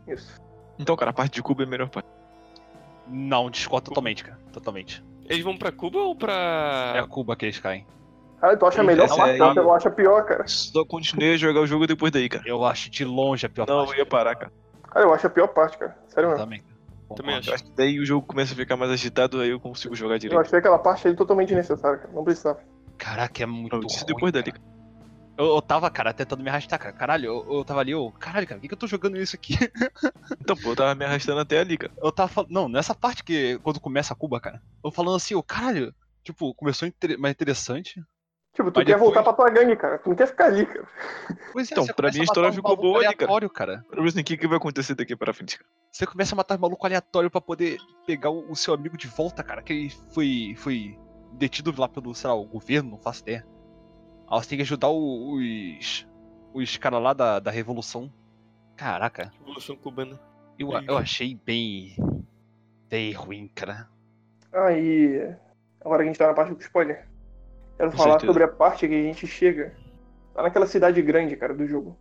Isso. 0.08 0.40
Então, 0.78 0.96
cara, 0.96 1.10
a 1.10 1.14
parte 1.14 1.34
de 1.34 1.42
Cuba 1.42 1.62
é 1.62 1.66
a 1.66 1.68
melhor 1.68 1.88
parte. 1.88 2.08
Não, 3.08 3.48
discordo 3.48 3.88
totalmente, 3.90 4.24
cara. 4.24 4.38
Totalmente. 4.52 5.02
Eles 5.28 5.44
vão 5.44 5.56
pra 5.56 5.70
Cuba 5.72 5.98
ou 6.00 6.12
É 6.12 6.16
pra. 6.16 7.00
a 7.00 7.06
Cuba 7.06 7.36
que 7.36 7.44
eles 7.46 7.58
caem. 7.60 7.86
Cara, 8.40 8.56
tu 8.56 8.66
acha 8.66 8.82
melhor 8.82 9.04
Essa 9.04 9.16
parte? 9.16 9.56
Eu 9.56 9.72
acho 9.72 9.90
pior, 9.92 10.24
cara. 10.24 10.46
Só 10.46 10.84
continuei 10.84 11.34
a 11.34 11.36
jogar 11.36 11.60
o 11.60 11.66
jogo 11.66 11.86
depois 11.86 12.12
daí, 12.12 12.28
cara. 12.28 12.44
Eu 12.46 12.64
acho 12.64 12.90
de 12.90 13.04
longe 13.04 13.46
a 13.46 13.48
pior 13.48 13.66
Não, 13.66 13.78
parte. 13.78 13.92
eu 13.92 13.98
ia 13.98 14.06
parar, 14.06 14.34
cara. 14.34 14.52
Cara, 14.90 15.04
eu 15.06 15.14
acho 15.14 15.26
a 15.26 15.30
pior 15.30 15.48
parte, 15.48 15.78
cara. 15.78 15.96
Sério 16.08 16.28
mesmo. 16.30 16.44
Também. 16.44 16.62
Também. 17.14 17.40
Eu 17.46 17.54
acho 17.54 17.64
que 17.64 17.70
daí 17.76 18.00
o 18.00 18.04
jogo 18.06 18.26
começa 18.26 18.52
a 18.52 18.56
ficar 18.56 18.76
mais 18.76 18.90
agitado, 18.90 19.40
aí 19.40 19.50
eu 19.50 19.60
consigo 19.60 19.94
jogar 19.94 20.14
Eu 20.14 20.18
direito. 20.18 20.40
achei 20.40 20.58
aquela 20.58 20.78
parte 20.78 21.06
ali 21.06 21.16
totalmente 21.16 21.54
necessária, 21.54 21.98
cara. 21.98 22.12
Não 22.12 22.24
precisava. 22.24 22.58
Caraca, 22.98 23.42
é 23.42 23.46
muito 23.46 23.76
isso 23.86 23.98
ruim, 23.98 24.06
depois 24.06 24.32
cara. 24.32 24.44
dali. 24.44 24.58
Eu, 25.38 25.46
eu 25.54 25.60
tava, 25.62 25.90
cara, 25.90 26.14
tentando 26.14 26.42
me 26.42 26.48
arrastar, 26.48 26.78
cara. 26.78 26.92
Caralho, 26.94 27.26
eu, 27.26 27.58
eu 27.58 27.64
tava 27.64 27.80
ali, 27.80 27.92
eu. 27.92 28.10
Caralho, 28.18 28.46
cara, 28.46 28.58
por 28.58 28.62
que, 28.62 28.68
que 28.68 28.74
eu 28.74 28.78
tô 28.78 28.86
jogando 28.86 29.18
isso 29.18 29.36
aqui? 29.36 29.54
Então, 30.40 30.56
pô, 30.56 30.70
eu 30.70 30.76
tava 30.76 30.94
me 30.94 31.04
arrastando 31.04 31.40
até 31.40 31.58
ali, 31.60 31.76
cara. 31.76 31.92
Eu 32.02 32.10
tava 32.10 32.28
falando. 32.28 32.50
Não, 32.50 32.68
nessa 32.68 32.94
parte 32.94 33.22
que. 33.22 33.58
Quando 33.62 33.78
começa 33.80 34.12
a 34.12 34.16
Cuba, 34.16 34.40
cara. 34.40 34.62
Eu 34.84 34.90
falando 34.90 35.16
assim, 35.16 35.34
ô, 35.34 35.42
caralho. 35.42 35.94
Tipo, 36.24 36.52
começou 36.54 36.88
inter- 36.88 37.18
mais 37.18 37.32
interessante. 37.32 38.02
Tipo, 38.56 38.70
tu 38.70 38.76
Mas 38.78 38.86
quer 38.86 38.94
depois- 38.94 39.14
voltar 39.14 39.22
pra 39.22 39.32
tua 39.34 39.50
gangue, 39.50 39.76
cara. 39.76 39.98
Tu 39.98 40.08
não 40.08 40.16
quer 40.16 40.26
ficar 40.28 40.46
ali, 40.46 40.64
cara. 40.64 40.88
Pois 41.52 41.70
é, 41.70 41.74
Então, 41.74 41.86
pra 41.94 42.10
mim 42.10 42.20
a 42.20 42.24
história 42.24 42.48
uns 42.48 42.56
ficou 42.56 42.74
boa 42.74 42.96
ali, 43.00 43.04
cara. 43.04 43.16
aleatório, 43.18 43.50
cara. 43.50 43.84
Pra 43.88 44.00
ver 44.02 44.08
assim, 44.08 44.20
o 44.22 44.24
que, 44.24 44.36
que 44.38 44.46
vai 44.48 44.56
acontecer 44.56 44.94
daqui 44.94 45.14
pra 45.14 45.34
frente, 45.34 45.58
cara. 45.58 45.70
Você 45.92 46.06
começa 46.06 46.34
a 46.34 46.36
matar 46.36 46.58
maluco 46.58 46.86
aleatório 46.86 47.30
pra 47.30 47.40
poder 47.40 47.76
pegar 48.06 48.30
o, 48.30 48.50
o 48.50 48.56
seu 48.56 48.72
amigo 48.72 48.96
de 48.96 49.06
volta, 49.08 49.42
cara. 49.44 49.60
Que 49.62 49.72
ele 49.74 49.90
foi. 50.14 50.54
foi 50.56 50.98
detido 51.34 51.70
lá 51.78 51.86
pelo, 51.86 52.14
sei 52.14 52.28
lá, 52.30 52.34
o 52.34 52.46
governo, 52.46 52.92
não 52.92 52.98
faço 52.98 53.20
ideia. 53.20 53.46
Aí 54.30 54.40
você 54.42 54.48
tem 54.48 54.56
que 54.58 54.62
ajudar 54.62 54.88
o- 54.88 55.34
os. 55.36 56.08
os 56.54 56.76
caras 56.78 57.02
lá 57.02 57.12
da, 57.12 57.38
da 57.38 57.50
Revolução. 57.50 58.10
Caraca, 58.74 59.30
Revolução 59.38 59.76
Cubana? 59.76 60.18
eu, 60.58 60.70
eu 60.72 60.96
achei 60.96 61.34
bem. 61.44 61.94
bem 62.88 63.12
ruim, 63.12 63.50
cara. 63.54 63.86
Aí. 64.50 65.30
Agora 65.84 65.98
que 66.02 66.08
a 66.08 66.12
gente 66.12 66.18
tá 66.18 66.26
na 66.28 66.34
parte 66.34 66.54
do 66.54 66.60
spoiler. 66.60 67.06
Quero 67.76 67.90
Com 67.90 67.96
falar 67.96 68.10
certeza. 68.12 68.32
sobre 68.32 68.44
a 68.44 68.48
parte 68.48 68.88
que 68.88 68.94
a 68.94 69.02
gente 69.02 69.26
chega. 69.26 69.74
Lá 70.34 70.42
naquela 70.44 70.66
cidade 70.66 71.00
grande, 71.02 71.36
cara, 71.36 71.54
do 71.54 71.66
jogo. 71.66 71.96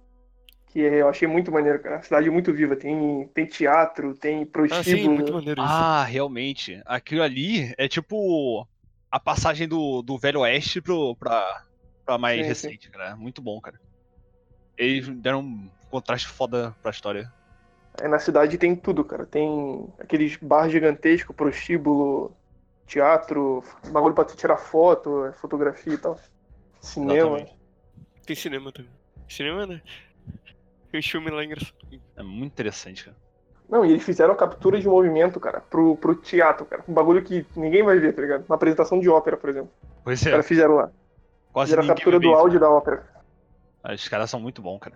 Que 0.68 0.86
é- 0.86 1.02
eu 1.02 1.08
achei 1.10 1.28
muito 1.28 1.52
maneiro, 1.52 1.80
cara. 1.82 2.02
Cidade 2.02 2.30
muito 2.30 2.54
viva. 2.54 2.76
Tem, 2.76 3.30
tem 3.34 3.46
teatro, 3.46 4.14
tem 4.14 4.38
Ah, 4.38 4.40
sim, 4.46 4.46
prostíbulo. 4.52 5.14
muito 5.16 5.34
maneiro 5.34 5.62
isso. 5.62 5.72
Ah, 5.72 6.04
realmente. 6.04 6.82
Aquilo 6.86 7.22
ali 7.24 7.74
é 7.78 7.88
tipo 7.88 8.68
a 9.12 9.20
passagem 9.20 9.68
do, 9.68 10.02
do 10.02 10.18
Velho 10.18 10.42
Oeste 10.42 10.82
pro, 10.82 11.16
pra, 11.16 11.64
pra 12.06 12.18
mais 12.18 12.38
Sim, 12.38 12.44
sim. 12.44 12.48
recente, 12.68 12.90
cara. 12.90 13.16
Muito 13.16 13.42
bom, 13.42 13.60
cara. 13.62 13.80
Eles 14.78 15.08
deram 15.08 15.40
um 15.40 15.70
contraste 15.90 16.28
foda 16.28 16.76
pra 16.82 16.92
história. 16.92 17.32
Aí 18.02 18.10
na 18.10 18.20
cidade 18.20 18.58
tem 18.58 18.76
tudo, 18.76 19.06
cara. 19.06 19.26
Tem 19.26 19.88
aqueles 20.00 20.36
bar 20.36 20.68
gigantesco, 20.70 21.34
prostíbulo, 21.34 22.36
teatro, 22.86 23.64
bagulho 23.90 24.14
pra 24.14 24.24
tu 24.24 24.36
tirar 24.36 24.58
foto, 24.58 25.32
fotografia 25.40 25.94
e 25.94 25.98
tal. 25.98 26.20
Cinema. 26.80 27.38
Exatamente. 27.38 27.60
Tem 28.26 28.36
cinema 28.36 28.72
também. 28.72 28.92
Cinema, 29.28 29.66
né? 29.66 29.82
Tem 30.92 31.00
uns 31.00 31.08
filmes 31.08 31.34
lá 31.34 31.44
engraçados. 31.44 31.76
É 32.16 32.24
muito 32.24 32.52
interessante, 32.54 33.06
cara. 33.06 33.18
Não, 33.68 33.84
e 33.84 33.92
eles 33.92 34.04
fizeram 34.04 34.36
captura 34.36 34.80
de 34.80 34.88
movimento, 34.88 35.40
cara, 35.40 35.60
pro, 35.60 35.96
pro 35.98 36.16
teatro, 36.16 36.66
cara. 36.66 36.84
Um 36.88 36.94
bagulho 36.94 37.24
que 37.24 37.46
ninguém 37.56 37.84
vai 37.84 37.98
ver, 37.98 38.14
tá 38.14 38.22
ligado? 38.22 38.46
Uma 38.48 38.56
apresentação 38.56 39.00
de 39.00 39.10
ópera, 39.10 39.36
por 39.36 39.50
exemplo. 39.50 39.72
Pois 40.04 40.22
Os 40.22 40.28
é, 40.28 40.32
caras 40.32 40.48
fizeram 40.48 40.76
lá. 40.76 40.92
quase 41.52 41.72
Fizeram 41.72 41.84
a 41.84 41.96
captura 41.96 42.20
do 42.20 42.30
áudio 42.30 42.60
da 42.60 42.70
ópera. 42.70 43.04
Os 43.84 44.08
caras 44.08 44.30
são 44.30 44.40
muito 44.40 44.62
bons, 44.62 44.80
cara. 44.80 44.96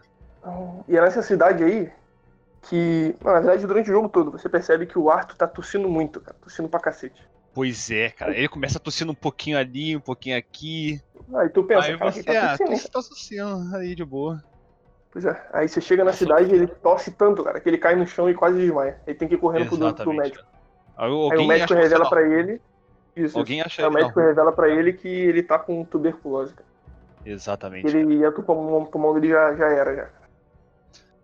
E 0.88 0.96
é 0.96 1.02
nessa 1.02 1.22
cidade 1.22 1.64
aí 1.64 1.92
que, 2.64 3.16
não, 3.24 3.34
na 3.34 3.40
verdade, 3.40 3.66
durante 3.66 3.90
o 3.90 3.94
jogo 3.94 4.10
todo, 4.10 4.32
você 4.32 4.48
percebe 4.48 4.86
que 4.86 4.98
o 4.98 5.10
Arthur 5.10 5.36
tá 5.36 5.48
tossindo 5.48 5.90
muito, 5.90 6.22
cara. 6.22 6.38
Tossindo 6.42 6.70
pra 6.70 6.80
cacete. 6.80 7.28
Pois 7.54 7.90
é, 7.92 8.10
cara. 8.10 8.38
Ele 8.38 8.48
começa 8.48 8.80
tossindo 8.80 9.12
um 9.12 9.16
pouquinho 9.16 9.58
ali, 9.58 9.96
um 9.96 10.02
pouquinho 10.02 10.38
aqui. 10.38 11.02
Aí 11.34 11.50
tu 11.50 11.64
pensa, 11.64 11.88
aí 11.88 11.98
cara, 11.98 12.12
você, 12.12 12.24
tá 12.24 12.54
ah, 12.54 12.58
tossindo, 12.58 12.78
você 12.78 12.88
tá 12.88 13.02
tossindo 13.02 13.76
aí 13.76 13.96
de 13.96 14.06
boa. 14.06 14.44
Pois 15.12 15.26
é. 15.26 15.50
Aí 15.54 15.68
você 15.68 15.82
chega 15.82 16.04
na 16.04 16.14
cidade 16.14 16.52
e 16.52 16.56
ele 16.56 16.68
tosse 16.68 17.12
tanto, 17.12 17.44
cara, 17.44 17.60
que 17.60 17.68
ele 17.68 17.78
cai 17.78 17.96
no 17.96 18.06
chão 18.06 18.30
e 18.30 18.34
quase 18.34 18.58
desmaia. 18.60 19.00
Ele 19.08 19.18
tem 19.18 19.28
que 19.28 19.36
ir 19.36 19.40
correndo 19.40 19.68
pro, 19.68 19.78
pro 19.78 19.88
Exatamente. 19.88 20.18
médico. 20.18 20.46
Aí, 20.96 21.08
Aí 21.08 21.12
alguém 21.12 21.46
o 21.46 21.48
médico 21.48 21.74
revela 21.74 22.10
pra 22.10 22.22
não. 22.22 22.34
ele. 22.34 22.62
Isso, 23.16 23.38
Alguém 23.38 23.62
acha 23.62 23.82
Aí 23.82 23.88
o 23.88 23.92
médico 23.92 24.20
rua. 24.20 24.30
revela 24.30 24.52
pra 24.52 24.70
ele 24.70 24.94
que 24.94 25.08
ele 25.08 25.44
tá 25.44 25.58
com 25.58 25.84
tuberculose, 25.84 26.54
cara. 26.54 26.70
Exatamente. 27.26 27.90
Que 27.90 27.98
ele 27.98 28.16
ia 28.18 28.32
pro 28.32 28.44
pulmão, 28.44 28.86
pulmão 28.86 29.14
dele 29.14 29.30
já, 29.30 29.56
já 29.56 29.68
era, 29.68 29.96
já. 29.96 30.10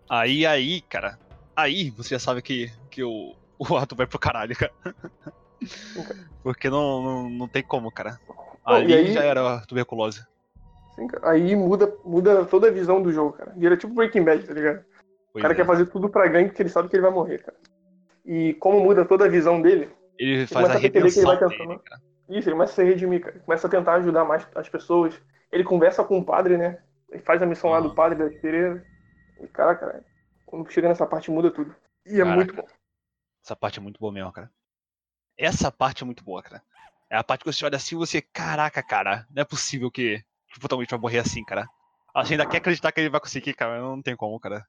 Aí, 0.08 0.44
aí, 0.44 0.80
cara. 0.82 1.18
Aí 1.54 1.90
você 1.90 2.10
já 2.10 2.18
sabe 2.18 2.42
que, 2.42 2.70
que 2.90 3.02
o, 3.02 3.34
o 3.58 3.76
Arthur 3.76 3.96
vai 3.96 4.06
pro 4.06 4.18
caralho, 4.18 4.54
cara. 4.56 4.72
Porque 6.42 6.68
não, 6.70 7.02
não, 7.02 7.30
não 7.30 7.48
tem 7.48 7.62
como, 7.62 7.90
cara. 7.90 8.18
E 8.86 8.94
aí- 8.94 9.12
já 9.12 9.22
era 9.24 9.56
a 9.56 9.60
tuberculose. 9.66 10.24
Sim, 10.94 11.06
cara. 11.08 11.30
Aí 11.30 11.54
muda, 11.54 11.92
muda 12.04 12.44
toda 12.44 12.68
a 12.68 12.70
visão 12.70 13.02
do 13.02 13.12
jogo, 13.12 13.32
cara. 13.34 13.52
Vira 13.56 13.76
tipo 13.76 13.94
Breaking 13.94 14.24
Bad, 14.24 14.44
tá 14.46 14.54
ligado? 14.54 14.78
O 14.80 14.84
Pois 15.34 15.42
cara 15.42 15.54
é. 15.54 15.56
quer 15.56 15.66
fazer 15.66 15.86
tudo 15.86 16.08
pra 16.08 16.26
gangue 16.26 16.48
porque 16.48 16.62
ele 16.62 16.68
sabe 16.70 16.88
que 16.88 16.96
ele 16.96 17.02
vai 17.02 17.10
morrer, 17.10 17.38
cara. 17.38 17.56
E 18.24 18.54
como 18.54 18.80
muda 18.80 19.04
toda 19.04 19.26
a 19.26 19.28
visão 19.28 19.60
dele, 19.60 19.90
Ele 20.18 20.46
faz 20.46 20.66
começa 20.66 20.78
a 20.78 20.80
que 20.80 20.86
ele 20.98 21.10
vai 21.10 21.36
dele, 21.38 21.50
tentando- 21.56 21.78
cara. 21.80 22.00
isso, 22.30 22.48
ele 22.48 22.56
começa 22.56 22.72
a 22.72 22.74
se 22.74 22.84
redimir, 22.84 23.20
cara. 23.20 23.38
Começa 23.40 23.66
a 23.66 23.70
tentar 23.70 23.94
ajudar 23.94 24.24
mais 24.24 24.46
as 24.54 24.68
pessoas. 24.68 25.20
Ele 25.52 25.62
conversa 25.62 26.02
com 26.02 26.18
o 26.18 26.24
padre, 26.24 26.56
né? 26.56 26.78
Ele 27.10 27.22
faz 27.22 27.40
a 27.42 27.46
missão 27.46 27.70
lá 27.70 27.80
do 27.80 27.94
padre 27.94 28.18
da 28.18 28.28
Pereira. 28.40 28.84
E, 29.40 29.46
caraca, 29.46 29.86
cara, 29.86 30.04
quando 30.46 30.70
chega 30.72 30.88
nessa 30.88 31.06
parte 31.06 31.30
muda 31.30 31.50
tudo. 31.50 31.74
E 32.04 32.14
é 32.14 32.18
Caraca. 32.18 32.34
muito 32.36 32.54
bom. 32.56 32.66
Essa 33.44 33.54
parte 33.54 33.78
é 33.78 33.82
muito 33.82 34.00
boa 34.00 34.12
mesmo, 34.12 34.32
cara. 34.32 34.50
Essa 35.38 35.70
parte 35.70 36.02
é 36.02 36.06
muito 36.06 36.24
boa, 36.24 36.42
cara. 36.42 36.62
É 37.10 37.16
a 37.16 37.22
parte 37.24 37.44
que 37.44 37.52
você 37.52 37.64
olha 37.64 37.76
assim 37.76 37.94
e 37.94 37.98
você, 37.98 38.20
caraca, 38.20 38.82
cara, 38.82 39.26
não 39.34 39.42
é 39.42 39.44
possível 39.44 39.90
que 39.90 40.22
que 40.48 40.56
o 40.56 40.60
protagonista 40.60 40.96
vai 40.96 41.02
morrer 41.02 41.18
assim, 41.18 41.44
cara. 41.44 41.68
A 42.14 42.22
gente 42.22 42.32
ainda 42.40 42.46
quer 42.46 42.58
acreditar 42.58 42.90
que 42.90 43.00
ele 43.00 43.10
vai 43.10 43.20
conseguir, 43.20 43.52
cara, 43.52 43.78
não 43.80 44.00
tem 44.00 44.16
como, 44.16 44.40
cara. 44.40 44.66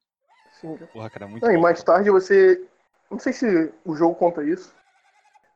Sim, 0.59 0.75
cara. 0.75 0.87
Porra, 0.91 1.09
cara, 1.09 1.25
é 1.25 1.27
muito 1.29 1.45
Não, 1.45 1.53
e 1.53 1.57
mais 1.57 1.81
tarde 1.81 2.09
você. 2.09 2.61
Não 3.09 3.17
sei 3.19 3.31
se 3.31 3.71
o 3.85 3.95
jogo 3.95 4.15
conta 4.15 4.43
isso, 4.43 4.75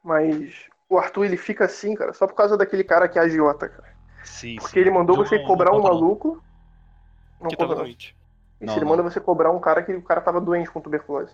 mas 0.04 0.70
o 0.88 0.98
Arthur 0.98 1.26
ele 1.26 1.38
fica 1.38 1.66
assim, 1.66 1.96
cara, 1.96 2.14
só 2.14 2.26
por 2.28 2.36
causa 2.36 2.56
daquele 2.58 2.84
cara 2.84 3.10
que 3.10 3.20
é 3.20 3.22
agiota, 3.24 3.68
cara. 3.68 3.90
Sim, 4.24 4.56
Porque 4.56 4.76
sim. 4.76 4.80
ele 4.80 4.92
mandou 4.92 5.18
Não- 5.18 5.26
você 5.26 5.38
não 5.38 5.46
cobrar 5.46 5.72
um 5.72 5.78
não. 5.78 5.84
maluco. 5.84 6.42
Não 7.42 7.50
Que 7.50 7.56
conta 7.58 7.76
não. 7.76 7.84
doente. 7.84 8.16
Isso, 8.62 8.68
Não, 8.68 8.76
ele 8.76 8.86
não. 8.86 8.92
manda 8.92 9.04
você 9.04 9.20
cobrar 9.20 9.52
um 9.52 9.60
cara 9.60 9.84
que 9.84 9.92
o 9.94 10.02
cara 10.02 10.22
tava 10.22 10.40
doente 10.40 10.70
com 10.72 10.80
tuberculose. 10.80 11.34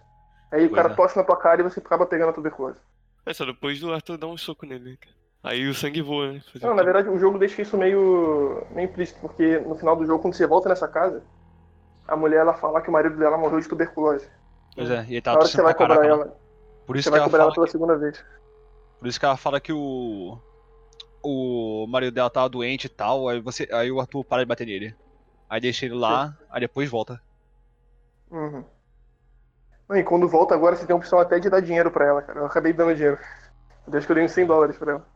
Aí 0.51 0.65
o 0.65 0.69
Pois 0.69 0.81
cara 0.81 0.93
é. 0.93 0.95
tosse 0.95 1.17
na 1.17 1.23
tua 1.23 1.37
cara 1.37 1.59
e 1.61 1.63
você 1.63 1.79
acaba 1.79 2.05
pegando 2.05 2.29
a 2.29 2.33
tuberculose. 2.33 2.79
É 3.27 3.33
só 3.33 3.43
depois 3.43 3.77
do 3.81 3.93
Arthur 3.93 4.17
dar 4.17 4.27
um 4.27 4.37
soco 4.37 4.65
nele, 4.65 4.91
né, 4.91 4.97
cara? 4.99 5.15
Aí 5.43 5.67
o 5.67 5.73
sangue 5.73 6.01
voa, 6.01 6.31
né? 6.31 6.41
Não, 6.61 6.73
na 6.73 6.81
verdade 6.81 7.09
o 7.09 7.19
jogo 7.19 7.37
deixa 7.37 7.61
isso 7.61 7.77
meio, 7.77 8.65
meio 8.71 8.87
implícito, 8.87 9.19
porque 9.19 9.59
no 9.59 9.75
final 9.75 9.97
do 9.97 10.05
jogo, 10.05 10.21
quando 10.21 10.33
você 10.33 10.47
volta 10.47 10.69
nessa 10.69 10.87
casa, 10.87 11.21
a 12.07 12.15
mulher 12.15 12.39
ela 12.39 12.53
fala 12.53 12.81
que 12.81 12.89
o 12.89 12.91
marido 12.91 13.17
dela 13.17 13.37
morreu 13.37 13.59
de 13.59 13.67
tuberculose. 13.67 14.27
Pois 14.73 14.89
é, 14.89 15.03
e 15.09 15.15
ele 15.15 15.15
Na 15.17 15.21
tá 15.21 15.33
hora 15.33 15.41
que 15.41 15.49
você 15.49 15.61
vai 15.61 15.73
cobrar 15.73 15.99
né? 15.99 16.07
ela, 16.07 16.37
Por 16.85 16.95
isso 16.95 17.03
você 17.03 17.09
que 17.09 17.11
vai 17.11 17.19
ela 17.19 17.27
cobrar 17.27 17.43
ela 17.43 17.53
pela 17.53 17.67
segunda 17.67 17.97
vez. 17.97 18.23
Por 18.97 19.07
isso 19.07 19.19
que 19.19 19.25
ela 19.25 19.37
fala 19.37 19.59
que 19.59 19.73
o. 19.73 20.39
O 21.21 21.85
marido 21.89 22.13
dela 22.13 22.29
tava 22.29 22.47
doente 22.47 22.85
e 22.85 22.89
tal, 22.89 23.27
aí, 23.27 23.41
você, 23.41 23.67
aí 23.73 23.91
o 23.91 23.99
Arthur 23.99 24.23
para 24.23 24.43
de 24.43 24.47
bater 24.47 24.65
nele. 24.65 24.95
Aí 25.49 25.59
deixa 25.59 25.85
ele 25.85 25.95
lá, 25.95 26.37
aí 26.49 26.61
depois 26.61 26.89
volta. 26.89 27.21
Uhum. 28.31 28.63
Não, 29.87 29.95
e 29.95 30.03
quando 30.03 30.27
volta 30.27 30.53
agora, 30.53 30.75
você 30.75 30.85
tem 30.85 30.93
a 30.93 30.97
opção 30.97 31.19
até 31.19 31.39
de 31.39 31.49
dar 31.49 31.61
dinheiro 31.61 31.89
pra 31.89 32.05
ela, 32.05 32.21
cara. 32.21 32.39
Eu 32.39 32.45
acabei 32.45 32.73
dando 32.73 32.93
dinheiro. 32.93 33.17
Eu 33.87 33.97
acho 33.97 34.05
que 34.05 34.11
eu 34.11 34.15
dei 34.15 34.25
uns 34.25 34.31
100 34.31 34.45
dólares 34.45 34.77
pra 34.77 34.93
ela. 34.93 35.07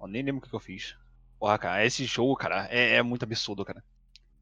Eu 0.00 0.06
nem 0.06 0.22
lembro 0.22 0.44
o 0.44 0.48
que, 0.48 0.54
eu 0.54 0.60
fiz. 0.60 0.96
Porra, 1.40 1.58
cara, 1.58 1.84
esse 1.84 2.04
jogo, 2.04 2.36
cara, 2.36 2.68
é, 2.70 2.96
é 2.96 3.02
muito 3.02 3.24
absurdo, 3.24 3.64
cara. 3.64 3.82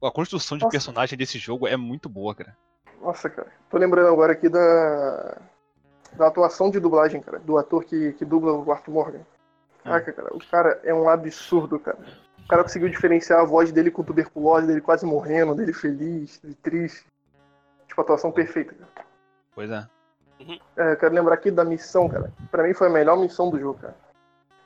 A 0.03 0.11
construção 0.11 0.59
de 0.59 0.65
Nossa. 0.65 0.73
personagem 0.73 1.17
desse 1.17 1.39
jogo 1.39 1.67
é 1.67 1.77
muito 1.77 2.09
boa, 2.09 2.35
cara. 2.35 2.55
Nossa, 3.01 3.31
cara. 3.31 3.51
Tô 3.71 3.79
lembrando 3.79 4.09
agora 4.09 4.33
aqui 4.33 4.49
da. 4.49 5.39
Da 6.13 6.29
atuação 6.29 6.71
de 6.71 6.79
dublagem, 6.79 7.21
cara. 7.21 7.39
Do 7.39 7.59
ator 7.59 7.85
que, 7.85 8.13
que 8.13 8.25
dubla 8.25 8.53
o 8.53 8.73
Arthur 8.73 8.93
Morgan. 8.93 9.21
Caraca, 9.83 10.13
cara. 10.13 10.35
O 10.35 10.47
cara 10.47 10.81
é 10.85 10.95
um 10.95 11.09
absurdo, 11.09 11.79
cara. 11.79 11.99
O 12.45 12.49
cara 12.49 12.63
conseguiu 12.63 12.89
diferenciar 12.89 13.41
a 13.41 13.45
voz 13.45 13.73
dele 13.73 13.91
com 13.91 14.05
tuberculose, 14.05 14.67
dele 14.67 14.81
quase 14.81 15.05
morrendo, 15.05 15.55
dele 15.55 15.73
feliz, 15.73 16.39
dele 16.39 16.57
triste. 16.63 17.05
Tipo, 17.97 18.03
atuação 18.03 18.31
perfeita, 18.31 18.75
cara. 18.75 19.09
Pois 19.55 19.71
é. 19.71 19.89
É, 20.77 20.93
eu 20.93 20.97
quero 20.99 21.15
lembrar 21.15 21.35
aqui 21.35 21.51
da 21.51 21.65
missão, 21.65 22.11
cara. 22.11 22.31
Pra 22.51 22.63
mim 22.63 22.75
foi 22.75 22.89
a 22.89 22.91
melhor 22.91 23.17
missão 23.17 23.49
do 23.49 23.59
jogo, 23.59 23.79
cara. 23.81 23.97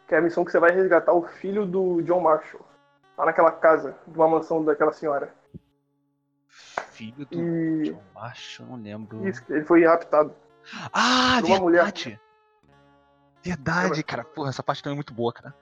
Que 0.09 0.17
é 0.17 0.19
a 0.19 0.21
missão 0.21 0.45
que 0.45 0.51
você 0.51 0.59
vai 0.59 0.73
resgatar 0.73 1.13
o 1.13 1.23
filho 1.23 1.65
do 1.65 2.03
John 2.03 2.21
Marshall. 2.21 2.67
Lá 3.17 3.27
naquela 3.27 3.53
casa, 3.53 3.97
de 4.05 4.19
uma 4.19 4.27
mansão 4.27 4.65
daquela 4.65 4.93
senhora. 4.93 5.33
Filho 6.49 7.25
do 7.25 7.41
E. 7.41 7.93
John 7.93 8.03
Macho, 8.13 8.65
não 8.65 8.77
lembro. 8.77 9.29
Isso, 9.29 9.45
ele 9.49 9.65
foi 9.65 9.85
raptado. 9.85 10.35
Ah, 10.93 11.39
por 11.41 11.51
uma 11.51 11.61
mulher. 11.61 11.85
verdade! 11.85 12.21
Verdade, 13.45 14.03
cara. 14.03 14.25
Porra, 14.25 14.49
essa 14.49 14.63
parte 14.63 14.83
também 14.83 14.95
é 14.95 14.97
muito 14.97 15.15
boa, 15.15 15.33
cara. 15.33 15.55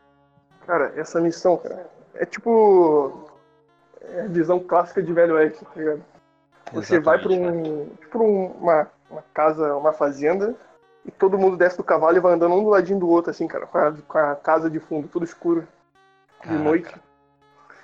Cara, 0.66 0.92
essa 0.98 1.20
missão, 1.20 1.58
cara, 1.58 1.86
é 2.14 2.24
tipo. 2.24 3.30
É 4.00 4.22
a 4.22 4.26
visão 4.26 4.58
clássica 4.58 5.02
de 5.02 5.12
Velho 5.12 5.34
Oeste, 5.34 5.64
tá 5.66 5.70
ligado? 5.76 6.02
Você 6.72 7.00
vai 7.00 7.18
pra 7.18 7.32
Exatamente, 7.32 7.70
um. 7.70 7.88
Tipo 7.96 8.22
um- 8.22 8.46
uma, 8.52 8.86
uma 9.10 9.24
casa, 9.34 9.74
uma 9.76 9.92
fazenda, 9.92 10.54
e 11.04 11.10
todo 11.10 11.38
mundo 11.38 11.56
desce 11.56 11.76
do 11.76 11.84
cavalo 11.84 12.16
e 12.16 12.20
vai 12.20 12.32
andando 12.34 12.54
um 12.54 12.62
do 12.64 12.70
ladinho 12.70 12.98
do 13.00 13.08
outro, 13.08 13.30
assim, 13.30 13.46
cara, 13.48 13.66
com 13.66 13.78
a, 13.78 13.92
com 13.92 14.18
a 14.18 14.36
casa 14.36 14.68
de 14.70 14.78
fundo, 14.80 15.08
tudo 15.08 15.24
escuro, 15.24 15.62
de 16.42 16.48
Caraca, 16.48 16.62
noite, 16.64 16.94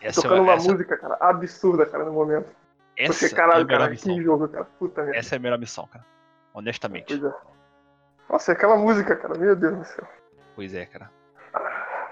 Essa, 0.01 0.23
tocando 0.23 0.43
uma 0.43 0.53
essa, 0.53 0.71
música, 0.71 0.97
cara, 0.97 1.17
absurda, 1.21 1.87
cara, 1.87 2.05
no 2.05 2.13
momento. 2.13 2.49
essa 2.97 3.13
Você, 3.13 3.27
é 3.27 3.29
a 3.29 3.35
caralho, 3.37 3.67
melhor 3.67 3.79
cara, 3.79 3.91
missão. 3.91 4.15
que 4.15 4.23
jogo, 4.23 4.49
cara. 4.49 4.65
Puta 4.79 5.03
merda. 5.03 5.19
Essa 5.19 5.35
é 5.35 5.39
a 5.39 5.41
melhor 5.41 5.59
missão, 5.59 5.87
cara. 5.87 6.05
Honestamente. 6.53 7.19
Pois 7.19 7.33
é. 7.33 7.37
Nossa, 8.29 8.53
é 8.53 8.55
aquela 8.55 8.77
música, 8.77 9.17
cara, 9.17 9.37
meu 9.39 9.57
Deus 9.57 9.77
do 9.79 9.85
céu. 9.85 10.07
Pois 10.55 10.75
é, 10.75 10.87
cara. 10.87 11.11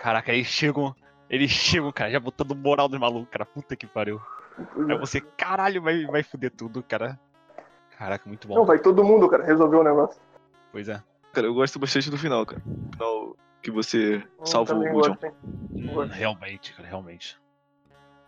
Caraca, 0.00 0.32
eles 0.32 0.46
chegam. 0.46 0.94
Eles 1.30 1.50
chegam, 1.50 1.90
cara, 1.92 2.10
já 2.10 2.20
botando 2.20 2.54
moral 2.54 2.88
no 2.88 2.98
maluco, 2.98 3.30
cara. 3.30 3.46
Puta 3.46 3.76
que 3.76 3.86
pariu. 3.86 4.20
Aí 4.58 4.92
é. 4.94 4.98
você, 4.98 5.20
caralho, 5.20 5.80
vai, 5.82 6.04
vai 6.06 6.22
fuder 6.22 6.50
tudo, 6.50 6.82
cara. 6.82 7.18
Caraca, 7.98 8.28
muito 8.28 8.48
bom. 8.48 8.54
Não, 8.56 8.64
vai 8.64 8.78
todo 8.78 9.04
mundo, 9.04 9.28
cara, 9.28 9.44
resolver 9.44 9.76
o 9.76 9.84
negócio. 9.84 10.20
Pois 10.70 10.88
é. 10.88 11.02
Cara, 11.32 11.46
eu 11.46 11.54
gosto 11.54 11.78
bastante 11.78 12.10
do 12.10 12.18
final, 12.18 12.44
cara. 12.44 12.60
O 12.66 12.92
final 12.96 13.36
que 13.62 13.70
você 13.70 14.22
Eu 14.38 14.46
salva 14.46 14.74
o 14.74 15.00
John. 15.02 15.16
Hum, 15.72 16.04
realmente, 16.10 16.74
cara, 16.74 16.88
realmente. 16.88 17.40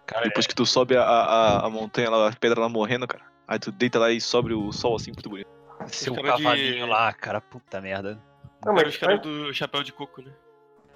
Cara, 0.07 0.25
Depois 0.25 0.47
que 0.47 0.55
tu 0.55 0.65
sobe 0.67 0.97
a, 0.97 1.03
a, 1.03 1.67
a 1.67 1.71
montanha 1.71 2.11
lá, 2.11 2.29
a 2.29 2.33
pedra 2.37 2.61
lá 2.61 2.69
morrendo, 2.69 3.07
cara. 3.07 3.25
Aí 3.49 3.59
tu 3.59 3.73
deita 3.73 3.99
lá 3.99 4.11
e 4.11 4.21
sobe 4.21 4.53
o 4.55 4.71
sol 4.73 4.97
assim, 4.97 5.11
muito 5.11 5.29
bonito. 5.29 5.49
é, 5.81 5.87
seu 5.89 6.15
cara 6.15 6.37
de- 6.37 6.43
cavalinho 6.43 6.87
lá, 6.87 7.13
cara, 7.13 7.41
puta 7.41 7.81
merda. 7.81 8.19
Não, 8.65 8.73
Era 8.73 8.85
mas, 8.85 8.95
os 8.95 8.97
caras 9.01 9.21
do 9.21 9.53
chapéu 9.53 9.83
de 9.83 9.93
coco, 9.93 10.23
né? 10.23 10.31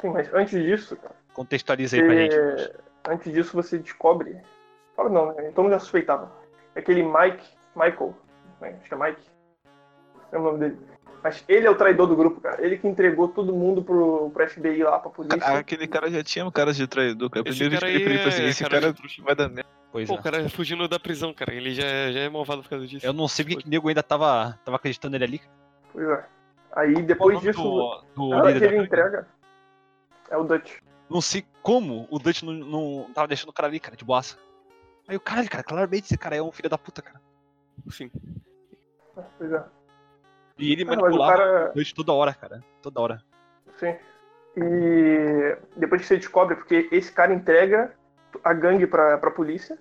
sim, 0.01 0.09
mas 0.11 0.33
antes 0.33 0.63
disso, 0.63 0.97
cara, 0.97 1.15
Contextualiza 1.35 1.97
aí 1.97 2.03
pra 2.03 2.15
gente. 2.15 2.73
antes 3.09 3.33
disso 3.33 3.53
você 3.55 3.79
descobre. 3.79 4.41
Fala 4.99 5.11
não, 5.11 5.27
né? 5.33 5.53
Todo 5.55 5.63
mundo 5.63 5.73
já 5.75 5.79
suspeitava. 5.79 6.29
É 6.75 6.81
Aquele 6.81 7.05
Mike, 7.05 7.47
Michael, 7.77 8.17
né? 8.61 8.77
acho 8.81 8.89
que 8.89 8.95
é 8.95 8.97
Mike. 8.97 9.23
Não 10.33 10.39
é 10.39 10.43
o 10.43 10.45
nome 10.45 10.59
dele. 10.59 10.79
Mas 11.23 11.45
ele 11.49 11.67
é 11.69 11.71
o 11.71 11.77
traidor 11.77 12.09
do 12.09 12.17
grupo, 12.17 12.41
cara. 12.41 12.61
Ele 12.65 12.77
que 12.77 12.89
entregou 12.89 13.29
todo 13.29 13.55
mundo 13.55 13.81
pro, 13.81 14.29
pro 14.31 14.49
FBI 14.51 14.83
lá, 14.83 14.99
pra 14.99 15.09
polícia. 15.11 15.39
Cara, 15.39 15.61
aquele 15.61 15.87
cara 15.87 16.11
já 16.11 16.23
tinha 16.25 16.45
um 16.45 16.51
cara 16.51 16.73
de 16.73 16.85
traidor, 16.89 17.31
cara. 17.31 17.49
Esse 17.49 17.59
Primeiro 17.61 17.77
eu 17.77 17.81
cara 17.81 17.93
ele, 17.93 18.05
falei 18.05 18.25
assim, 18.29 18.43
é 18.43 18.49
esse 18.49 18.63
cara 18.65 18.75
de 18.77 18.81
cara 18.83 18.93
trouxa. 18.95 19.23
vai 19.23 19.35
dar 19.37 19.49
merda. 19.49 19.71
Pois 19.93 20.09
Pô, 20.09 20.17
é. 20.17 20.19
o 20.19 20.23
cara 20.23 20.49
fugindo 20.49 20.89
da 20.89 20.99
prisão, 20.99 21.33
cara. 21.33 21.55
Ele 21.55 21.73
já, 21.75 21.87
é- 21.87 22.13
já 22.13 22.21
é 22.21 22.29
malvado 22.29 22.63
por 22.65 22.69
causa 22.71 22.85
disso. 22.87 23.07
Eu 23.07 23.13
não 23.13 23.29
sei 23.29 23.45
porque 23.45 23.63
que 23.63 23.69
o 23.69 23.71
nego 23.71 23.89
ainda 23.89 24.03
tava, 24.03 24.59
tava 24.65 24.77
acreditando 24.77 25.13
nele 25.13 25.25
ali. 25.25 25.41
Pois 25.93 26.09
é. 26.09 26.25
Aí 26.73 27.03
depois 27.03 27.41
disso. 27.41 27.63
do, 27.63 28.03
do 28.17 28.33
Ah, 28.35 28.43
que 28.43 28.53
líder 28.53 28.73
ele 28.75 28.83
entrega. 28.85 29.27
É 30.29 30.37
o 30.37 30.43
Dutch. 30.45 30.73
Não 31.09 31.21
sei 31.21 31.45
como 31.63 32.07
o 32.11 32.19
Dutch 32.19 32.43
não, 32.43 32.53
não 32.53 33.11
tava 33.15 33.29
deixando 33.29 33.49
o 33.51 33.53
cara 33.53 33.69
ali, 33.69 33.79
cara, 33.81 33.97
de 33.97 34.05
boaça. 34.05 34.37
Aí 35.09 35.17
o 35.17 35.21
caralho, 35.21 35.49
cara, 35.51 35.65
claramente 35.65 36.05
esse 36.05 36.19
cara 36.19 36.37
é 36.37 36.43
um 36.43 36.53
filho 36.53 36.69
da 36.69 36.77
puta, 36.79 37.01
cara. 37.03 37.21
Sim. 37.91 38.11
Pois 39.39 39.51
é. 39.53 39.65
E 40.59 40.73
ele 40.73 40.83
Ah, 40.83 40.87
manipulava 40.87 41.37
cara- 41.37 41.73
Dutch 41.75 41.93
toda 41.95 42.13
hora, 42.13 42.35
cara. 42.35 42.63
Toda 42.83 43.01
hora. 43.01 43.23
Sim. 43.79 43.97
E 44.57 45.57
depois 45.77 46.03
que 46.03 46.07
você 46.09 46.17
descobre, 46.17 46.57
porque 46.57 46.89
esse 46.93 47.11
cara 47.13 47.33
entrega 47.33 47.95
a 48.45 48.53
gangue 48.53 48.87
pra, 48.87 49.17
pra 49.19 49.31
polícia. 49.31 49.79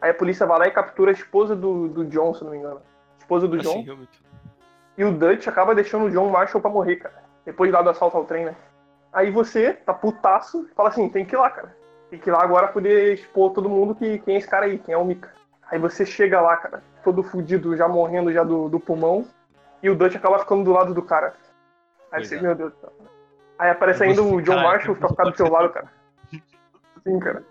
Aí 0.00 0.10
a 0.10 0.14
polícia 0.14 0.44
vai 0.46 0.58
lá 0.58 0.66
e 0.66 0.70
captura 0.72 1.10
a 1.10 1.14
esposa 1.14 1.56
do, 1.56 1.88
do 1.88 2.04
John, 2.06 2.34
se 2.34 2.44
não 2.44 2.50
me 2.50 2.58
engano. 2.58 2.82
Esposa 3.18 3.48
do 3.48 3.56
John. 3.58 3.70
Assim, 3.70 3.82
realmente. 3.82 4.22
E 4.98 5.04
o 5.04 5.12
Dutch 5.12 5.46
acaba 5.46 5.74
deixando 5.74 6.06
o 6.06 6.10
John 6.10 6.28
Marshall 6.30 6.60
pra 6.60 6.70
morrer, 6.70 6.96
cara. 6.96 7.22
Depois 7.44 7.72
lá 7.72 7.80
do 7.82 7.90
assalto 7.90 8.16
ao 8.16 8.24
trem, 8.24 8.44
né? 8.44 8.56
Aí 9.12 9.30
você, 9.30 9.72
tá 9.72 9.94
putaço, 9.94 10.68
fala 10.74 10.88
assim, 10.90 11.08
tem 11.08 11.24
que 11.24 11.34
ir 11.34 11.38
lá, 11.38 11.48
cara. 11.50 11.74
Tem 12.10 12.18
que 12.18 12.28
ir 12.30 12.32
lá 12.32 12.42
agora 12.42 12.68
poder 12.68 13.14
expor 13.14 13.52
todo 13.52 13.68
mundo 13.68 13.94
que 13.94 14.18
quem 14.20 14.34
é 14.34 14.38
esse 14.38 14.48
cara 14.48 14.66
aí, 14.66 14.78
quem 14.78 14.94
é 14.94 14.98
o 14.98 15.04
Mika. 15.04 15.30
Aí 15.70 15.78
você 15.78 16.06
chega 16.06 16.40
lá, 16.40 16.56
cara, 16.56 16.82
todo 17.02 17.22
fudido, 17.22 17.76
já 17.76 17.88
morrendo 17.88 18.32
já 18.32 18.44
do, 18.44 18.68
do 18.68 18.78
pulmão. 18.78 19.26
E 19.82 19.90
o 19.90 19.94
Dutch 19.96 20.14
acaba 20.16 20.38
ficando 20.38 20.64
do 20.64 20.72
lado 20.72 20.94
do 20.94 21.02
cara. 21.02 21.34
Aí 22.12 22.20
Pois 22.20 22.28
você, 22.28 22.36
é. 22.36 22.40
meu 22.40 22.54
Deus 22.54 22.72
do 22.72 22.78
céu. 22.80 22.92
Aí 23.58 23.70
aparece 23.70 24.04
ainda 24.04 24.22
o 24.22 24.40
John 24.42 24.60
Marshall 24.62 24.94
pra 24.96 25.08
ficar 25.08 25.24
do 25.24 25.36
seu 25.36 25.50
lado, 25.50 25.70
cara. 25.70 25.88
Sim, 27.02 27.18
cara. 27.18 27.42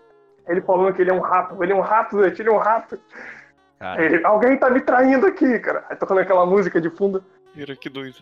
Ele 0.48 0.60
falando 0.60 0.94
que 0.94 1.02
ele 1.02 1.10
é 1.10 1.14
um 1.14 1.20
rato, 1.20 1.62
ele 1.62 1.72
é 1.72 1.74
um 1.74 1.80
rato, 1.80 2.16
Dutch, 2.16 2.38
ele 2.38 2.48
é 2.48 2.52
um 2.52 2.58
rato. 2.58 2.98
Ele, 3.98 4.24
Alguém 4.24 4.56
tá 4.56 4.70
me 4.70 4.80
traindo 4.80 5.26
aqui, 5.26 5.58
cara. 5.58 5.84
Aí 5.90 5.96
tocando 5.96 6.20
aquela 6.20 6.46
música 6.46 6.80
de 6.80 6.88
fundo. 6.88 7.22
Era 7.56 7.74
que 7.76 7.88
doido. 7.90 8.16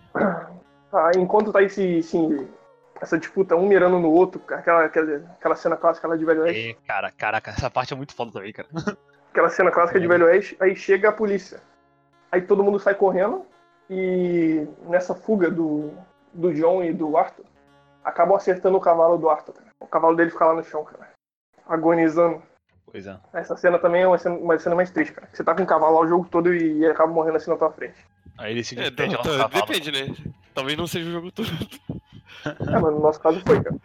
Tá, 0.90 1.10
enquanto 1.16 1.52
tá 1.52 1.62
esse, 1.62 1.98
esse- 1.98 2.48
essa 3.00 3.18
disputa, 3.18 3.56
um 3.56 3.66
mirando 3.66 3.98
no 3.98 4.10
outro, 4.10 4.40
aquela, 4.48 4.84
aquela, 4.84 5.16
aquela 5.38 5.56
cena 5.56 5.76
clássica 5.76 6.08
lá 6.08 6.16
de 6.16 6.24
Velho 6.24 6.42
Oeste, 6.42 6.70
é, 6.70 6.86
cara, 6.86 7.10
caraca, 7.10 7.50
essa 7.50 7.70
parte 7.70 7.92
é 7.92 7.96
muito 7.96 8.14
foda 8.14 8.32
também, 8.32 8.52
cara. 8.52 8.68
aquela 9.30 9.48
cena 9.50 9.70
clássica 9.70 9.98
de 10.00 10.06
Velho 10.06 10.26
Oeste, 10.26 10.56
aí 10.60 10.74
chega 10.76 11.08
a 11.08 11.12
polícia. 11.12 11.60
Aí 12.32 12.40
todo 12.42 12.62
mundo 12.64 12.78
sai 12.78 12.94
correndo 12.94 13.44
e 13.90 14.66
nessa 14.88 15.14
fuga 15.14 15.50
do, 15.50 15.92
do 16.32 16.52
John 16.54 16.82
e 16.82 16.92
do 16.92 17.16
Arthur, 17.16 17.44
acabam 18.02 18.36
acertando 18.36 18.76
o 18.76 18.80
cavalo 18.80 19.16
do 19.18 19.28
Arthur, 19.28 19.52
cara. 19.54 19.68
O 19.80 19.86
cavalo 19.86 20.16
dele 20.16 20.30
fica 20.30 20.46
lá 20.46 20.54
no 20.54 20.64
chão, 20.64 20.84
cara. 20.84 21.10
Agonizando. 21.66 22.42
Pois 22.90 23.06
é. 23.06 23.16
Essa 23.32 23.56
cena 23.56 23.78
também 23.78 24.02
é 24.02 24.06
uma 24.08 24.18
cena, 24.18 24.36
uma 24.36 24.58
cena 24.58 24.74
mais 24.76 24.90
triste, 24.90 25.12
cara. 25.12 25.28
Você 25.32 25.42
tá 25.42 25.54
com 25.54 25.62
o 25.62 25.66
cavalo 25.66 25.94
lá 25.94 26.00
o 26.00 26.06
jogo 26.08 26.26
todo 26.30 26.54
e 26.54 26.58
ele 26.58 26.86
acaba 26.86 27.12
morrendo 27.12 27.36
assim 27.36 27.50
na 27.50 27.56
tua 27.56 27.70
frente. 27.70 27.96
Aí 28.38 28.52
ele 28.52 28.62
se 28.64 28.78
É, 28.78 28.82
despede 28.90 29.16
tá- 29.16 29.18
lá 29.22 29.24
no 29.24 29.30
tá- 29.38 29.48
cavalo. 29.50 29.66
depende, 29.66 29.92
né? 29.92 30.14
Talvez 30.54 30.78
não 30.78 30.86
seja 30.86 31.08
o 31.08 31.12
jogo 31.12 31.32
todo. 31.32 31.48
É, 32.44 32.72
mas 32.78 32.82
no 32.92 33.00
nosso 33.00 33.20
caso 33.20 33.40
foi, 33.46 33.60
cara. 33.62 33.76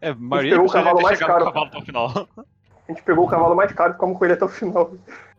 É, 0.00 0.10
a 0.10 0.14
maioria 0.14 0.52
pegou 0.52 0.66
o 0.66 0.72
cavalo 0.72 1.02
mais 1.02 1.18
caro, 1.18 1.44
cavalo 1.46 1.66
até 1.66 1.78
o 1.78 1.82
final. 1.82 2.28
A 2.36 2.92
gente 2.92 3.02
pegou 3.02 3.24
o 3.24 3.28
cavalo 3.28 3.54
mais 3.54 3.72
caro 3.72 3.90
e 3.90 3.94
ficamos 3.94 4.18
com 4.18 4.24
ele 4.24 4.34
até 4.34 4.44
o 4.44 4.48
final. 4.48 4.90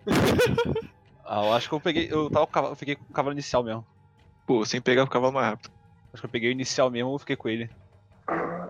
Ah, 1.32 1.46
eu 1.46 1.54
acho 1.54 1.70
que 1.70 1.76
eu 1.76 1.80
peguei. 1.80 2.08
Eu 2.12 2.28
tava 2.28 2.48
com 2.48 2.50
o 2.52 2.54
cavalo, 2.56 2.72
eu 2.74 2.76
fiquei 2.76 2.96
com 2.96 3.04
o 3.04 3.14
cavalo 3.14 3.34
inicial 3.36 3.64
mesmo. 3.64 3.86
Pô, 4.48 4.66
sem 4.66 4.82
pegar 4.82 5.04
o 5.04 5.08
cavalo 5.08 5.32
mais 5.32 5.46
rápido. 5.52 5.70
Acho 6.12 6.24
que 6.24 6.26
eu 6.26 6.30
peguei 6.32 6.50
o 6.50 6.52
inicial 6.52 6.90
mesmo 6.90 7.16
e 7.16 7.20
fiquei 7.20 7.36
com 7.36 7.48
ele. 7.48 7.70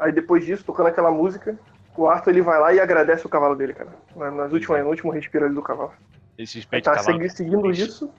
Aí 0.02 0.12
depois 0.12 0.46
disso, 0.46 0.66
tocando 0.66 0.88
aquela 0.88 1.10
música, 1.10 1.58
o 1.96 2.06
Arthur 2.10 2.32
ele 2.32 2.42
vai 2.42 2.60
lá 2.60 2.74
e 2.74 2.80
agradece 2.82 3.26
o 3.26 3.30
cavalo 3.30 3.56
dele, 3.56 3.74
cara. 3.74 3.88
Na- 4.14 4.30
Nas 4.30 4.52
últimas, 4.52 4.84
no 4.84 4.90
último 4.90 5.10
respiro 5.10 5.46
ali 5.46 5.56
do 5.56 5.62
cavalo. 5.62 5.94
Ele 6.38 6.46
se 6.48 6.68
tá 6.68 6.82
cavalo. 6.82 7.04
segui- 7.04 7.30
seguindo 7.30 7.72
isso. 7.72 8.12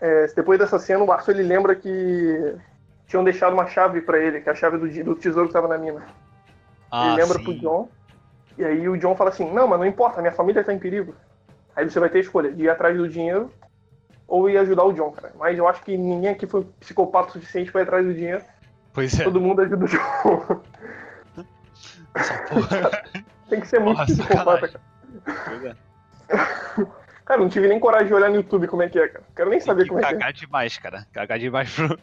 É, 0.00 0.28
depois 0.34 0.58
dessa 0.58 0.78
cena, 0.78 1.04
o 1.04 1.12
Arthur 1.12 1.32
ele 1.32 1.42
lembra 1.42 1.74
que 1.76 2.56
tinham 3.06 3.24
deixado 3.24 3.52
uma 3.52 3.66
chave 3.66 4.00
pra 4.00 4.18
ele, 4.18 4.40
que 4.40 4.48
é 4.48 4.52
a 4.52 4.54
chave 4.54 4.78
do, 4.78 5.04
do 5.04 5.14
tesouro 5.14 5.48
que 5.48 5.52
tava 5.54 5.68
na 5.68 5.78
mina. 5.78 6.02
Ah, 6.90 7.08
ele 7.08 7.22
lembra 7.22 7.38
sim. 7.38 7.44
pro 7.44 7.58
John. 7.58 7.88
E 8.56 8.64
aí 8.64 8.88
o 8.88 8.96
John 8.96 9.16
fala 9.16 9.30
assim, 9.30 9.50
não, 9.52 9.66
mas 9.66 9.78
não 9.78 9.86
importa, 9.86 10.20
minha 10.20 10.32
família 10.32 10.62
tá 10.62 10.72
em 10.72 10.78
perigo. 10.78 11.14
Aí 11.74 11.88
você 11.88 11.98
vai 11.98 12.08
ter 12.08 12.18
a 12.18 12.20
escolha 12.20 12.52
de 12.52 12.62
ir 12.62 12.70
atrás 12.70 12.96
do 12.96 13.08
dinheiro 13.08 13.50
ou 14.28 14.48
ir 14.48 14.56
ajudar 14.58 14.84
o 14.84 14.92
John, 14.92 15.10
cara. 15.10 15.32
Mas 15.38 15.58
eu 15.58 15.66
acho 15.66 15.82
que 15.82 15.96
ninguém 15.96 16.30
aqui 16.30 16.46
foi 16.46 16.64
psicopata 16.80 17.30
o 17.30 17.32
suficiente 17.32 17.72
pra 17.72 17.80
ir 17.80 17.84
atrás 17.84 18.06
do 18.06 18.14
dinheiro. 18.14 18.42
Pois 18.92 19.18
é. 19.18 19.24
Todo 19.24 19.40
mundo 19.40 19.60
ajuda 19.60 19.84
o 19.84 19.88
John. 19.88 20.60
Essa 22.14 22.38
porra. 22.44 23.02
Tem 23.48 23.60
que 23.60 23.66
ser 23.66 23.80
muito 23.80 23.96
Porra, 23.96 24.06
psicopata, 24.06 24.68
sacanagem. 24.68 24.80
cara. 25.24 25.42
Pois 25.46 25.64
é. 25.64 26.94
Cara, 27.24 27.40
não 27.40 27.48
tive 27.48 27.68
nem 27.68 27.80
coragem 27.80 28.08
de 28.08 28.14
olhar 28.14 28.28
no 28.28 28.36
YouTube 28.36 28.68
como 28.68 28.82
é 28.82 28.88
que 28.88 28.98
é, 28.98 29.08
cara. 29.08 29.24
Quero 29.34 29.50
nem 29.50 29.60
saber 29.60 29.84
que 29.84 29.88
como 29.88 30.00
é 30.00 30.02
que 30.02 30.08
é. 30.08 30.12
cagar 30.12 30.32
demais, 30.32 30.78
cara. 30.78 31.06
Cagar 31.12 31.38
demais 31.38 31.74
pro, 31.74 31.98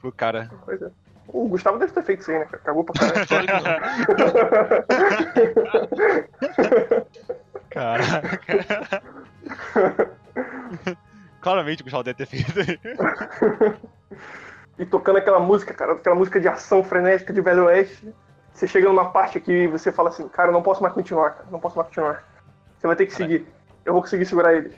pro 0.00 0.12
cara. 0.12 0.50
Pois 0.64 0.82
é. 0.82 0.90
O 1.28 1.46
Gustavo 1.48 1.78
deve 1.78 1.92
ter 1.92 2.02
feito 2.02 2.20
isso 2.20 2.30
aí, 2.30 2.38
né? 2.38 2.46
Cagou 2.64 2.84
pra 2.84 2.94
caralho. 2.94 3.48
Caraca. 7.70 9.02
Claramente 11.40 11.82
o 11.82 11.84
Gustavo 11.84 12.04
deve 12.04 12.24
ter 12.24 12.26
feito. 12.26 12.50
e 14.78 14.86
tocando 14.86 15.18
aquela 15.18 15.38
música, 15.38 15.74
cara, 15.74 15.92
aquela 15.92 16.16
música 16.16 16.40
de 16.40 16.48
ação 16.48 16.82
frenética 16.82 17.32
de 17.32 17.40
Velho 17.40 17.64
Oeste. 17.66 18.14
Você 18.52 18.66
chega 18.66 18.88
numa 18.88 19.10
parte 19.10 19.38
aqui 19.38 19.52
e 19.52 19.68
você 19.68 19.92
fala 19.92 20.08
assim, 20.08 20.28
cara, 20.28 20.50
não 20.50 20.62
posso 20.62 20.82
mais 20.82 20.94
continuar, 20.94 21.30
cara, 21.30 21.48
não 21.50 21.60
posso 21.60 21.76
mais 21.76 21.88
continuar. 21.88 22.24
Você 22.78 22.86
vai 22.86 22.96
ter 22.96 23.06
que 23.06 23.14
seguir. 23.14 23.46
Eu 23.88 23.94
vou 23.94 24.02
conseguir 24.02 24.26
segurar 24.26 24.54
eles. 24.54 24.74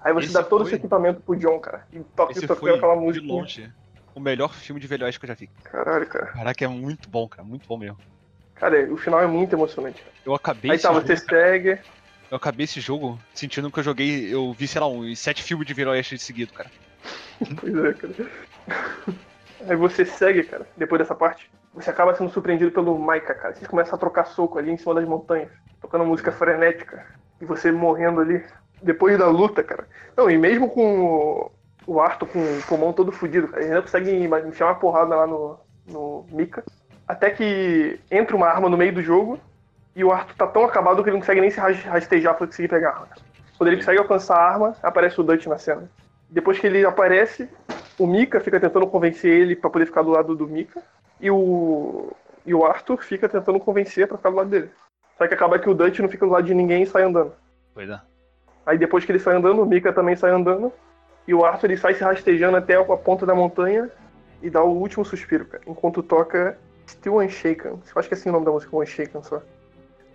Aí 0.00 0.10
você 0.14 0.24
Esse 0.24 0.32
dá 0.32 0.42
todo 0.42 0.62
foi- 0.62 0.68
esse 0.70 0.76
equipamento 0.76 1.20
pro 1.20 1.36
John, 1.36 1.60
cara. 1.60 1.86
E 1.92 2.00
toca 2.00 2.32
Esse 2.32 2.46
toca 2.46 2.58
foi, 2.60 2.74
aquela 2.74 2.94
de 2.94 3.00
música. 3.02 3.26
longe, 3.26 3.70
o 4.14 4.20
melhor 4.20 4.54
filme 4.54 4.80
de 4.80 4.86
Velho 4.86 5.04
que 5.12 5.24
eu 5.24 5.28
já 5.28 5.34
vi. 5.34 5.48
Caralho, 5.64 6.06
cara. 6.06 6.26
Caraca, 6.28 6.64
é 6.64 6.68
muito 6.68 7.06
bom, 7.10 7.28
cara. 7.28 7.46
Muito 7.46 7.68
bom 7.68 7.76
mesmo. 7.76 7.98
Cara, 8.54 8.90
o 8.90 8.96
final 8.96 9.20
é 9.20 9.26
muito 9.26 9.52
emocionante. 9.54 10.00
cara. 10.00 10.14
Eu 10.24 10.34
acabei 10.34 10.70
Aí 10.70 10.78
tá, 10.78 10.90
jogo, 10.94 11.06
você 11.06 11.14
segue. 11.14 11.78
Eu 12.30 12.38
acabei 12.38 12.64
esse 12.64 12.80
jogo 12.80 13.20
sentindo 13.34 13.70
que 13.70 13.78
eu 13.80 13.82
joguei. 13.82 14.34
Eu 14.34 14.50
vi, 14.54 14.66
sei 14.66 14.80
lá, 14.80 14.88
uns 14.88 15.18
sete 15.18 15.42
filmes 15.42 15.66
de 15.66 15.74
Velho 15.74 15.90
Oeste 15.90 16.16
seguido, 16.16 16.54
cara. 16.54 16.70
Pois 17.60 17.76
é, 17.76 17.92
cara. 17.92 18.30
Aí 19.68 19.76
você 19.76 20.06
segue, 20.06 20.42
cara, 20.44 20.66
depois 20.74 20.98
dessa 21.00 21.14
parte. 21.14 21.50
Você 21.74 21.90
acaba 21.90 22.14
sendo 22.14 22.30
surpreendido 22.30 22.70
pelo 22.70 22.98
Maika, 22.98 23.34
cara. 23.34 23.54
Vocês 23.54 23.68
começam 23.68 23.94
a 23.94 23.98
trocar 23.98 24.24
soco 24.24 24.58
ali 24.58 24.70
em 24.70 24.78
cima 24.78 24.94
das 24.94 25.06
montanhas, 25.06 25.50
tocando 25.82 26.06
música 26.06 26.32
frenética. 26.32 27.04
E 27.44 27.46
você 27.46 27.70
morrendo 27.70 28.20
ali. 28.22 28.42
Depois 28.82 29.18
da 29.18 29.26
luta, 29.28 29.62
cara. 29.62 29.86
Não, 30.16 30.30
e 30.30 30.38
mesmo 30.38 30.68
com 30.70 31.50
o- 31.86 32.00
Arthur 32.00 32.26
com 32.28 32.38
o 32.38 32.62
pulmão 32.66 32.92
todo 32.92 33.12
fudido, 33.12 33.48
cara, 33.48 33.62
ele 33.62 33.68
ainda 33.70 33.82
consegue 33.82 34.10
enfiar 34.48 34.66
uma 34.68 34.74
porrada 34.74 35.14
lá 35.14 35.26
no, 35.26 35.58
no 35.86 36.24
Mika. 36.30 36.64
Até 37.06 37.28
que 37.30 38.00
entra 38.10 38.34
uma 38.34 38.46
arma 38.48 38.68
no 38.70 38.76
meio 38.78 38.94
do 38.94 39.02
jogo 39.02 39.38
e 39.94 40.02
o 40.02 40.10
Arthur 40.10 40.34
tá 40.36 40.46
tão 40.46 40.64
acabado 40.64 41.02
que 41.02 41.10
ele 41.10 41.16
não 41.16 41.20
consegue 41.20 41.40
nem 41.42 41.50
se 41.50 41.60
ras- 41.60 41.82
rastejar 41.84 42.34
pra 42.34 42.46
conseguir 42.46 42.68
pegar 42.68 42.88
a 42.88 42.92
arma. 42.94 43.08
Quando 43.58 43.68
ele 43.68 43.76
consegue 43.76 43.98
alcançar 43.98 44.36
a 44.36 44.48
arma, 44.52 44.74
aparece 44.82 45.20
o 45.20 45.24
Dutch 45.24 45.46
na 45.46 45.58
cena. 45.58 45.88
Depois 46.30 46.58
que 46.58 46.66
ele 46.66 46.84
aparece, 46.84 47.48
o 47.98 48.06
Mika 48.06 48.40
fica 48.40 48.58
tentando 48.58 48.86
convencer 48.86 49.30
ele 49.30 49.54
pra 49.54 49.68
poder 49.70 49.84
ficar 49.86 50.02
do 50.02 50.10
lado 50.10 50.34
do 50.34 50.48
Mika. 50.48 50.82
E 51.20 51.30
o, 51.30 52.10
e 52.44 52.52
o 52.54 52.64
Arthur 52.64 53.02
fica 53.04 53.28
tentando 53.28 53.60
convencer 53.60 54.08
pra 54.08 54.16
ficar 54.16 54.30
do 54.30 54.36
lado 54.36 54.48
dele. 54.50 54.70
Só 55.16 55.26
que 55.26 55.34
acaba 55.34 55.58
que 55.58 55.68
o 55.68 55.74
Dutch 55.74 55.98
não 56.00 56.08
fica 56.08 56.26
do 56.26 56.32
lado 56.32 56.46
de 56.46 56.54
ninguém 56.54 56.82
e 56.82 56.86
sai 56.86 57.02
andando. 57.02 57.32
Pois 57.72 57.88
é. 57.88 58.00
Aí 58.66 58.78
depois 58.78 59.04
que 59.04 59.12
ele 59.12 59.18
sai 59.18 59.36
andando, 59.36 59.62
o 59.62 59.66
Mika 59.66 59.92
também 59.92 60.16
sai 60.16 60.30
andando. 60.30 60.72
E 61.26 61.34
o 61.34 61.44
Arthur 61.44 61.70
ele 61.70 61.76
sai 61.76 61.94
se 61.94 62.02
rastejando 62.02 62.56
até 62.56 62.74
a 62.76 62.84
ponta 62.84 63.24
da 63.24 63.34
montanha 63.34 63.90
e 64.42 64.50
dá 64.50 64.62
o 64.62 64.70
último 64.70 65.04
suspiro, 65.04 65.46
cara. 65.46 65.62
Enquanto 65.66 66.02
toca 66.02 66.58
Still 66.88 67.16
Unshaken. 67.16 67.72
Eu 67.72 67.80
acho 67.96 68.08
que 68.08 68.14
é 68.14 68.16
assim 68.18 68.28
o 68.28 68.32
nome 68.32 68.44
da 68.44 68.52
música, 68.52 68.76
Unshaken 68.76 69.22
só. 69.22 69.42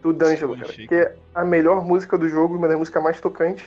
Do 0.01 0.13
D'Angelo, 0.13 0.53
cara. 0.53 0.67
Unshaken. 0.67 0.87
Que 0.87 0.95
é 0.95 1.15
a 1.33 1.43
melhor 1.43 1.83
música 1.83 2.17
do 2.17 2.29
jogo, 2.29 2.55
uma 2.55 2.67
das 2.67 2.77
músicas 2.77 3.01
mais 3.01 3.19
tocantes. 3.19 3.65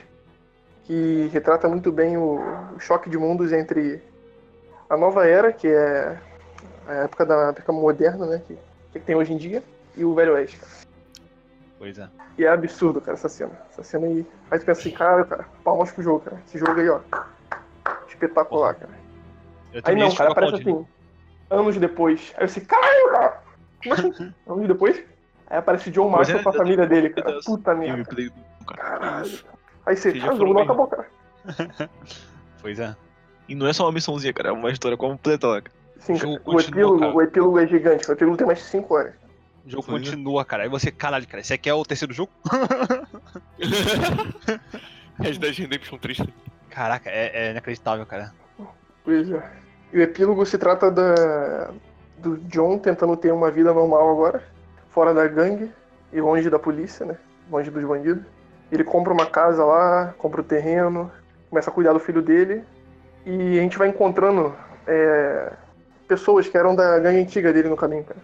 Que 0.85 1.29
retrata 1.33 1.67
muito 1.67 1.91
bem 1.91 2.17
o, 2.17 2.39
o 2.75 2.79
choque 2.79 3.09
de 3.09 3.17
mundos 3.17 3.51
entre 3.51 4.01
a 4.89 4.97
nova 4.97 5.25
era, 5.25 5.51
que 5.51 5.67
é 5.67 6.17
a 6.87 6.93
época 6.93 7.25
da 7.25 7.49
época 7.49 7.71
moderna, 7.71 8.25
né? 8.25 8.41
Que, 8.45 8.57
que 8.91 8.99
tem 8.99 9.15
hoje 9.15 9.33
em 9.33 9.37
dia, 9.37 9.63
e 9.95 10.03
o 10.03 10.13
Velho 10.13 10.33
Oeste, 10.33 10.57
cara. 10.57 10.71
Pois 11.83 11.99
é. 11.99 12.07
E 12.37 12.45
é 12.45 12.47
absurdo, 12.47 13.01
cara, 13.01 13.17
essa 13.17 13.27
cena. 13.27 13.51
Essa 13.69 13.83
cena 13.83 14.07
aí. 14.07 14.25
Aí 14.49 14.57
tu 14.57 14.65
pensa 14.65 14.79
assim, 14.79 14.91
cara, 14.91 15.25
cara, 15.25 15.45
palmas 15.65 15.91
pro 15.91 16.01
jogo, 16.01 16.21
cara. 16.21 16.41
Esse 16.47 16.57
jogo 16.57 16.79
aí, 16.79 16.87
ó. 16.89 17.01
Espetacular, 18.07 18.73
cara. 18.75 18.91
Eu 19.73 19.81
Aí 19.83 19.93
não, 19.95 20.09
cara, 20.15 20.29
jogo 20.29 20.31
aparece 20.31 20.55
aplaudindo. 20.55 20.79
assim, 20.79 20.87
anos 21.61 21.77
depois. 21.77 22.33
Aí 22.37 22.43
eu 22.43 22.45
assim, 22.45 22.61
caralho, 22.61 23.11
cara! 23.11 23.41
Como 23.83 23.93
assim? 23.95 24.33
anos 24.47 24.67
depois? 24.69 25.03
Aí 25.47 25.57
aparece 25.57 25.91
John 25.91 26.07
Marshall 26.09 26.39
é- 26.39 26.43
com 26.43 26.49
a 26.49 26.53
família 26.53 26.87
dele, 26.87 27.09
cara. 27.09 27.39
Puta 27.45 27.75
merda. 27.75 28.05
Cara. 28.65 28.77
Caralho. 28.77 29.39
Aí 29.85 29.97
você, 29.97 30.13
cara, 30.13 30.33
o 30.33 30.37
jogo 30.37 30.37
foram 30.37 30.47
não 30.53 30.55
bem. 30.55 30.63
acabou, 30.63 30.87
cara. 30.87 31.07
Pois 32.61 32.79
é. 32.79 32.95
E 33.49 33.55
não 33.55 33.67
é 33.67 33.73
só 33.73 33.83
uma 33.85 33.91
missãozinha, 33.91 34.31
cara, 34.31 34.47
é 34.47 34.51
uma 34.53 34.71
história 34.71 34.97
completa 34.97 35.47
lá. 35.47 35.61
cara. 35.61 35.75
Sim, 35.99 36.13
O 36.13 36.17
jogo 36.17 36.39
cara. 36.45 36.61
Epílogo, 36.61 36.99
cara. 37.01 37.13
o 37.13 37.21
epílogo 37.21 37.59
é 37.59 37.67
gigante. 37.67 38.09
O 38.09 38.13
epílogo 38.13 38.37
tem 38.37 38.47
mais 38.47 38.59
de 38.59 38.65
5 38.65 38.93
horas. 38.95 39.13
O 39.65 39.69
jogo 39.69 39.85
Pois 39.87 40.01
é. 40.01 40.05
continua, 40.05 40.43
cara. 40.43 40.63
Aí 40.63 40.69
você, 40.69 40.91
caralho, 40.91 41.27
cara, 41.27 41.41
esse 41.41 41.53
aqui 41.53 41.69
é 41.69 41.73
o 41.73 41.85
terceiro 41.85 42.13
jogo? 42.13 42.31
Red 45.19 45.33
Dead 45.33 45.57
Redemption 45.57 45.97
3. 45.97 46.23
Caraca, 46.69 47.09
é, 47.09 47.31
é 47.33 47.51
inacreditável, 47.51 48.05
cara. 48.05 48.33
Pois 49.03 49.31
é. 49.31 49.43
E 49.93 49.99
o 49.99 50.01
epílogo 50.01 50.45
se 50.45 50.57
trata 50.57 50.89
da, 50.89 51.71
do 52.17 52.37
John 52.49 52.79
tentando 52.79 53.15
ter 53.15 53.31
uma 53.31 53.51
vida 53.51 53.73
normal 53.73 54.09
agora, 54.09 54.43
fora 54.89 55.13
da 55.13 55.27
gangue 55.27 55.71
e 56.11 56.19
longe 56.19 56.49
da 56.49 56.57
polícia, 56.57 57.05
né? 57.05 57.17
Longe 57.51 57.69
dos 57.69 57.83
bandidos. 57.83 58.23
Ele 58.71 58.83
compra 58.83 59.13
uma 59.13 59.27
casa 59.27 59.63
lá, 59.63 60.13
compra 60.17 60.41
o 60.41 60.43
terreno, 60.43 61.11
começa 61.49 61.69
a 61.69 61.73
cuidar 61.73 61.93
do 61.93 61.99
filho 61.99 62.21
dele 62.21 62.63
e 63.25 63.59
a 63.59 63.61
gente 63.61 63.77
vai 63.77 63.87
encontrando 63.87 64.53
é, 64.87 65.53
pessoas 66.07 66.47
que 66.47 66.57
eram 66.57 66.75
da 66.75 66.97
gangue 66.99 67.19
antiga 67.19 67.53
dele 67.53 67.69
no 67.69 67.77
caminho, 67.77 68.03
cara. 68.03 68.19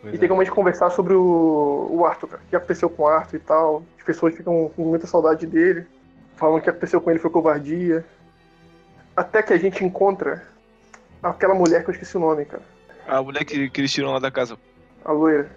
Pois 0.00 0.14
E 0.14 0.16
é. 0.16 0.20
tem 0.20 0.28
como 0.28 0.40
a 0.40 0.44
gente 0.44 0.54
conversar 0.54 0.90
sobre 0.90 1.14
o, 1.14 1.88
o 1.90 2.04
Arthur, 2.04 2.28
cara. 2.28 2.42
O 2.44 2.48
que 2.48 2.56
aconteceu 2.56 2.88
com 2.90 3.02
o 3.02 3.06
Arthur 3.06 3.36
e 3.36 3.40
tal. 3.40 3.82
As 3.98 4.04
pessoas 4.04 4.34
ficam 4.34 4.70
com 4.74 4.84
muita 4.84 5.06
saudade 5.06 5.46
dele. 5.46 5.86
Falam 6.36 6.56
que 6.56 6.60
o 6.60 6.64
que 6.64 6.70
aconteceu 6.70 7.00
com 7.00 7.10
ele 7.10 7.18
foi 7.18 7.30
covardia. 7.30 8.04
Até 9.16 9.42
que 9.42 9.52
a 9.52 9.58
gente 9.58 9.84
encontra 9.84 10.42
aquela 11.22 11.54
mulher 11.54 11.84
que 11.84 11.90
eu 11.90 11.92
esqueci 11.92 12.16
o 12.16 12.20
nome, 12.20 12.44
cara. 12.44 12.62
A 13.06 13.22
mulher 13.22 13.44
que, 13.44 13.68
que 13.68 13.80
eles 13.80 13.92
tiram 13.92 14.12
lá 14.12 14.18
da 14.18 14.30
casa. 14.30 14.56
A 15.04 15.12
loira. 15.12 15.50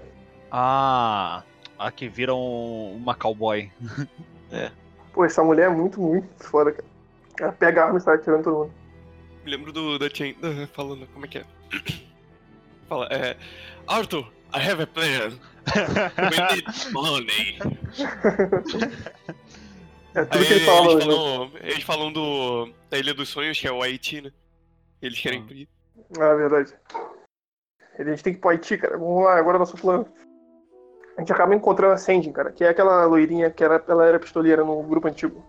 Ah, 0.52 1.44
a 1.80 1.92
que 1.92 2.08
vira 2.08 2.34
um, 2.34 2.96
uma 2.96 3.16
cowboy. 3.16 3.72
Pô, 5.14 5.24
essa 5.24 5.44
mulher 5.44 5.68
é 5.68 5.70
muito, 5.70 6.02
muito 6.02 6.28
foda, 6.44 6.72
cara. 6.72 6.86
Ela 7.40 7.52
pega 7.52 7.82
a 7.82 7.86
arma 7.86 7.98
e 7.98 8.02
sai 8.02 8.16
atirando 8.16 8.44
todo 8.44 8.58
mundo. 8.58 8.72
Me 9.44 9.52
lembro 9.52 9.72
do 9.72 10.00
da 10.00 10.10
Chain 10.10 10.36
falando, 10.74 11.08
como 11.08 11.26
é 11.26 11.28
que 11.28 11.38
é? 11.40 11.46
Fala, 12.88 13.08
é. 13.12 13.36
Arthur, 13.88 14.26
I 14.54 14.60
have 14.60 14.82
a 14.82 14.88
plan. 14.88 15.38
We 16.18 16.56
need 16.56 16.92
money. 16.92 17.60
É 20.16 20.26
tudo 20.26 20.40
Aí 20.42 20.46
que 20.46 20.54
ele 20.54 20.66
fala. 20.66 20.92
eles, 20.92 21.06
né? 21.08 21.14
falam, 21.14 21.52
eles 21.62 21.84
falam 21.84 22.14
do. 22.14 22.70
da 22.90 22.98
Ilha 22.98 23.14
dos 23.14 23.30
Sonhos, 23.30 23.60
que 23.60 23.68
é 23.68 23.72
o 23.72 23.82
Haiti, 23.82 24.22
né? 24.22 24.32
Eles 25.02 25.20
querem 25.20 25.44
ir. 25.50 25.70
Ah, 26.20 26.26
é 26.26 26.36
verdade. 26.36 26.74
A 27.98 28.04
gente 28.04 28.24
tem 28.24 28.34
que 28.34 28.40
ir 28.40 28.42
pro 28.42 28.50
Haiti, 28.52 28.78
cara. 28.78 28.98
Vamos 28.98 29.24
lá, 29.24 29.38
agora 29.38 29.58
é 29.58 29.60
nosso 29.60 29.78
plano. 29.78 30.06
A 31.18 31.22
gente 31.22 31.32
acaba 31.32 31.54
encontrando 31.56 31.94
a 31.94 31.98
Sandy, 31.98 32.32
cara, 32.32 32.52
que 32.52 32.64
é 32.64 32.70
aquela 32.70 33.06
loirinha 33.06 33.50
que 33.52 33.64
era, 33.64 33.84
ela 33.88 34.06
era 34.06 34.20
pistoleira 34.20 34.64
no 34.64 34.82
grupo 34.84 35.08
antigo. 35.08 35.44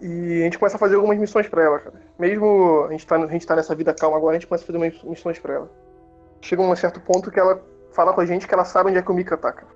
E 0.00 0.40
a 0.40 0.44
gente 0.44 0.58
começa 0.58 0.76
a 0.76 0.80
fazer 0.80 0.96
algumas 0.96 1.18
missões 1.18 1.48
pra 1.48 1.64
ela, 1.64 1.78
cara. 1.80 2.00
Mesmo 2.18 2.84
a 2.88 2.92
gente, 2.92 3.06
tá, 3.06 3.16
a 3.16 3.26
gente 3.26 3.46
tá 3.46 3.56
nessa 3.56 3.74
vida 3.74 3.92
calma 3.94 4.16
agora, 4.16 4.36
a 4.36 4.38
gente 4.38 4.46
começa 4.48 4.64
a 4.64 4.66
fazer 4.66 4.78
umas 4.78 5.02
missões 5.02 5.38
pra 5.38 5.54
ela. 5.54 5.85
Chega 6.40 6.62
um 6.62 6.74
certo 6.76 7.00
ponto 7.00 7.30
que 7.30 7.40
ela 7.40 7.62
fala 7.92 8.12
com 8.12 8.20
a 8.20 8.26
gente 8.26 8.46
que 8.46 8.54
ela 8.54 8.64
sabe 8.64 8.90
onde 8.90 8.98
é 8.98 9.02
que 9.02 9.10
o 9.10 9.14
Mika 9.14 9.36
tá, 9.36 9.52
cara. 9.52 9.74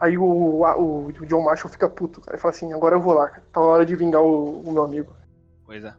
Aí 0.00 0.18
o, 0.18 0.64
a- 0.64 0.76
o, 0.76 1.06
o 1.06 1.26
John 1.26 1.42
Marshall 1.42 1.70
fica 1.70 1.88
puto, 1.88 2.20
cara. 2.20 2.36
Ele 2.36 2.40
fala 2.42 2.52
assim, 2.54 2.72
agora 2.72 2.96
eu 2.96 3.00
vou 3.00 3.14
lá, 3.14 3.28
cara. 3.28 3.42
Tá 3.52 3.60
na 3.60 3.66
hora 3.66 3.86
de 3.86 3.94
vingar 3.94 4.22
o, 4.22 4.60
o 4.60 4.72
meu 4.72 4.82
amigo. 4.82 5.14
Pois 5.64 5.84
é. 5.84 5.94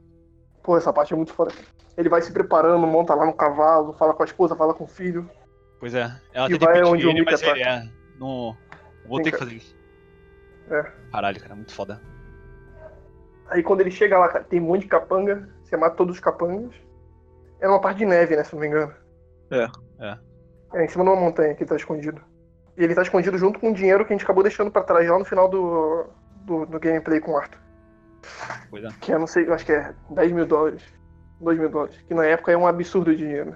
Pô, 0.62 0.78
essa 0.78 0.92
parte 0.92 1.14
é 1.14 1.16
muito 1.16 1.34
foda. 1.34 1.52
Ele 1.98 2.10
vai 2.10 2.22
se 2.22 2.32
preparando, 2.32 2.86
monta 2.86 3.16
lá 3.16 3.26
no 3.26 3.34
cavalo, 3.34 3.94
fala 3.94 4.14
com 4.14 4.24
a 4.24 4.26
esposa, 4.26 4.56
fala 4.56 4.74
com 4.74 4.84
o 4.84 4.88
filho. 4.88 5.30
Pois 5.80 5.94
é. 5.96 6.12
Ela 6.34 6.52
E 6.52 6.58
vai 6.58 6.84
onde 6.84 7.08
o 7.08 7.14
Mika 7.14 7.32
mas 7.32 7.42
tá. 7.42 7.58
é. 7.58 7.88
Não. 8.20 8.56
Vou 9.08 9.18
Sim, 9.18 9.24
ter 9.24 9.32
que 9.32 9.38
fazer 9.38 9.56
isso. 9.56 9.76
É. 10.70 10.84
Caralho, 11.12 11.40
cara, 11.40 11.56
muito 11.56 11.74
foda. 11.74 12.02
Aí 13.48 13.62
quando 13.64 13.82
ele 13.82 13.92
chega 13.92 14.18
lá, 14.18 14.28
cara, 14.28 14.44
tem 14.44 14.60
um 14.60 14.66
monte 14.66 14.82
de 14.82 14.88
capanga, 14.88 15.48
você 15.64 15.78
mata 15.78 15.96
todos 15.96 16.16
os 16.16 16.20
capangas. 16.20 16.74
É 17.60 17.68
uma 17.68 17.80
parte 17.80 17.98
de 18.00 18.06
neve, 18.06 18.36
né, 18.36 18.44
se 18.44 18.54
não 18.54 18.60
me 18.62 18.68
engano. 18.68 18.94
É. 19.52 19.68
É. 20.00 20.18
É, 20.74 20.86
em 20.86 20.90
cima 20.90 21.04
de 21.04 21.10
uma 21.10 21.20
montanha 21.20 21.54
que 21.56 21.64
ele 21.64 21.70
tá 21.70 21.76
escondido. 21.76 22.22
E 22.78 22.84
ele 22.84 22.96
tá 22.96 23.02
escondido 23.02 23.38
junto 23.38 23.60
com 23.60 23.72
o 23.72 23.74
dinheiro 23.74 24.06
que 24.06 24.14
a 24.14 24.16
gente 24.16 24.24
acabou 24.24 24.44
deixando 24.44 24.70
pra 24.70 24.84
trás 24.84 25.10
lá 25.10 25.18
no 25.18 25.26
final 25.26 25.48
do, 25.48 26.08
do, 26.44 26.66
do 26.66 26.80
gameplay 26.80 27.20
com 27.20 27.32
o 27.32 27.38
Arthur. 27.38 27.60
Pois 28.70 28.84
é. 28.84 28.90
Que 29.00 29.14
é, 29.14 29.18
não 29.18 29.28
sei, 29.28 29.48
eu 29.48 29.54
acho 29.54 29.66
que 29.66 29.72
é 29.72 29.94
10 30.10 30.32
mil 30.32 30.46
dólares. 30.46 30.82
2 31.40 31.60
mil 31.60 31.70
dólares. 31.70 31.98
Que 32.08 32.14
na 32.14 32.26
época 32.26 32.52
é 32.52 32.58
um 32.58 32.68
absurdo 32.68 33.12
de 33.12 33.18
dinheiro. 33.18 33.56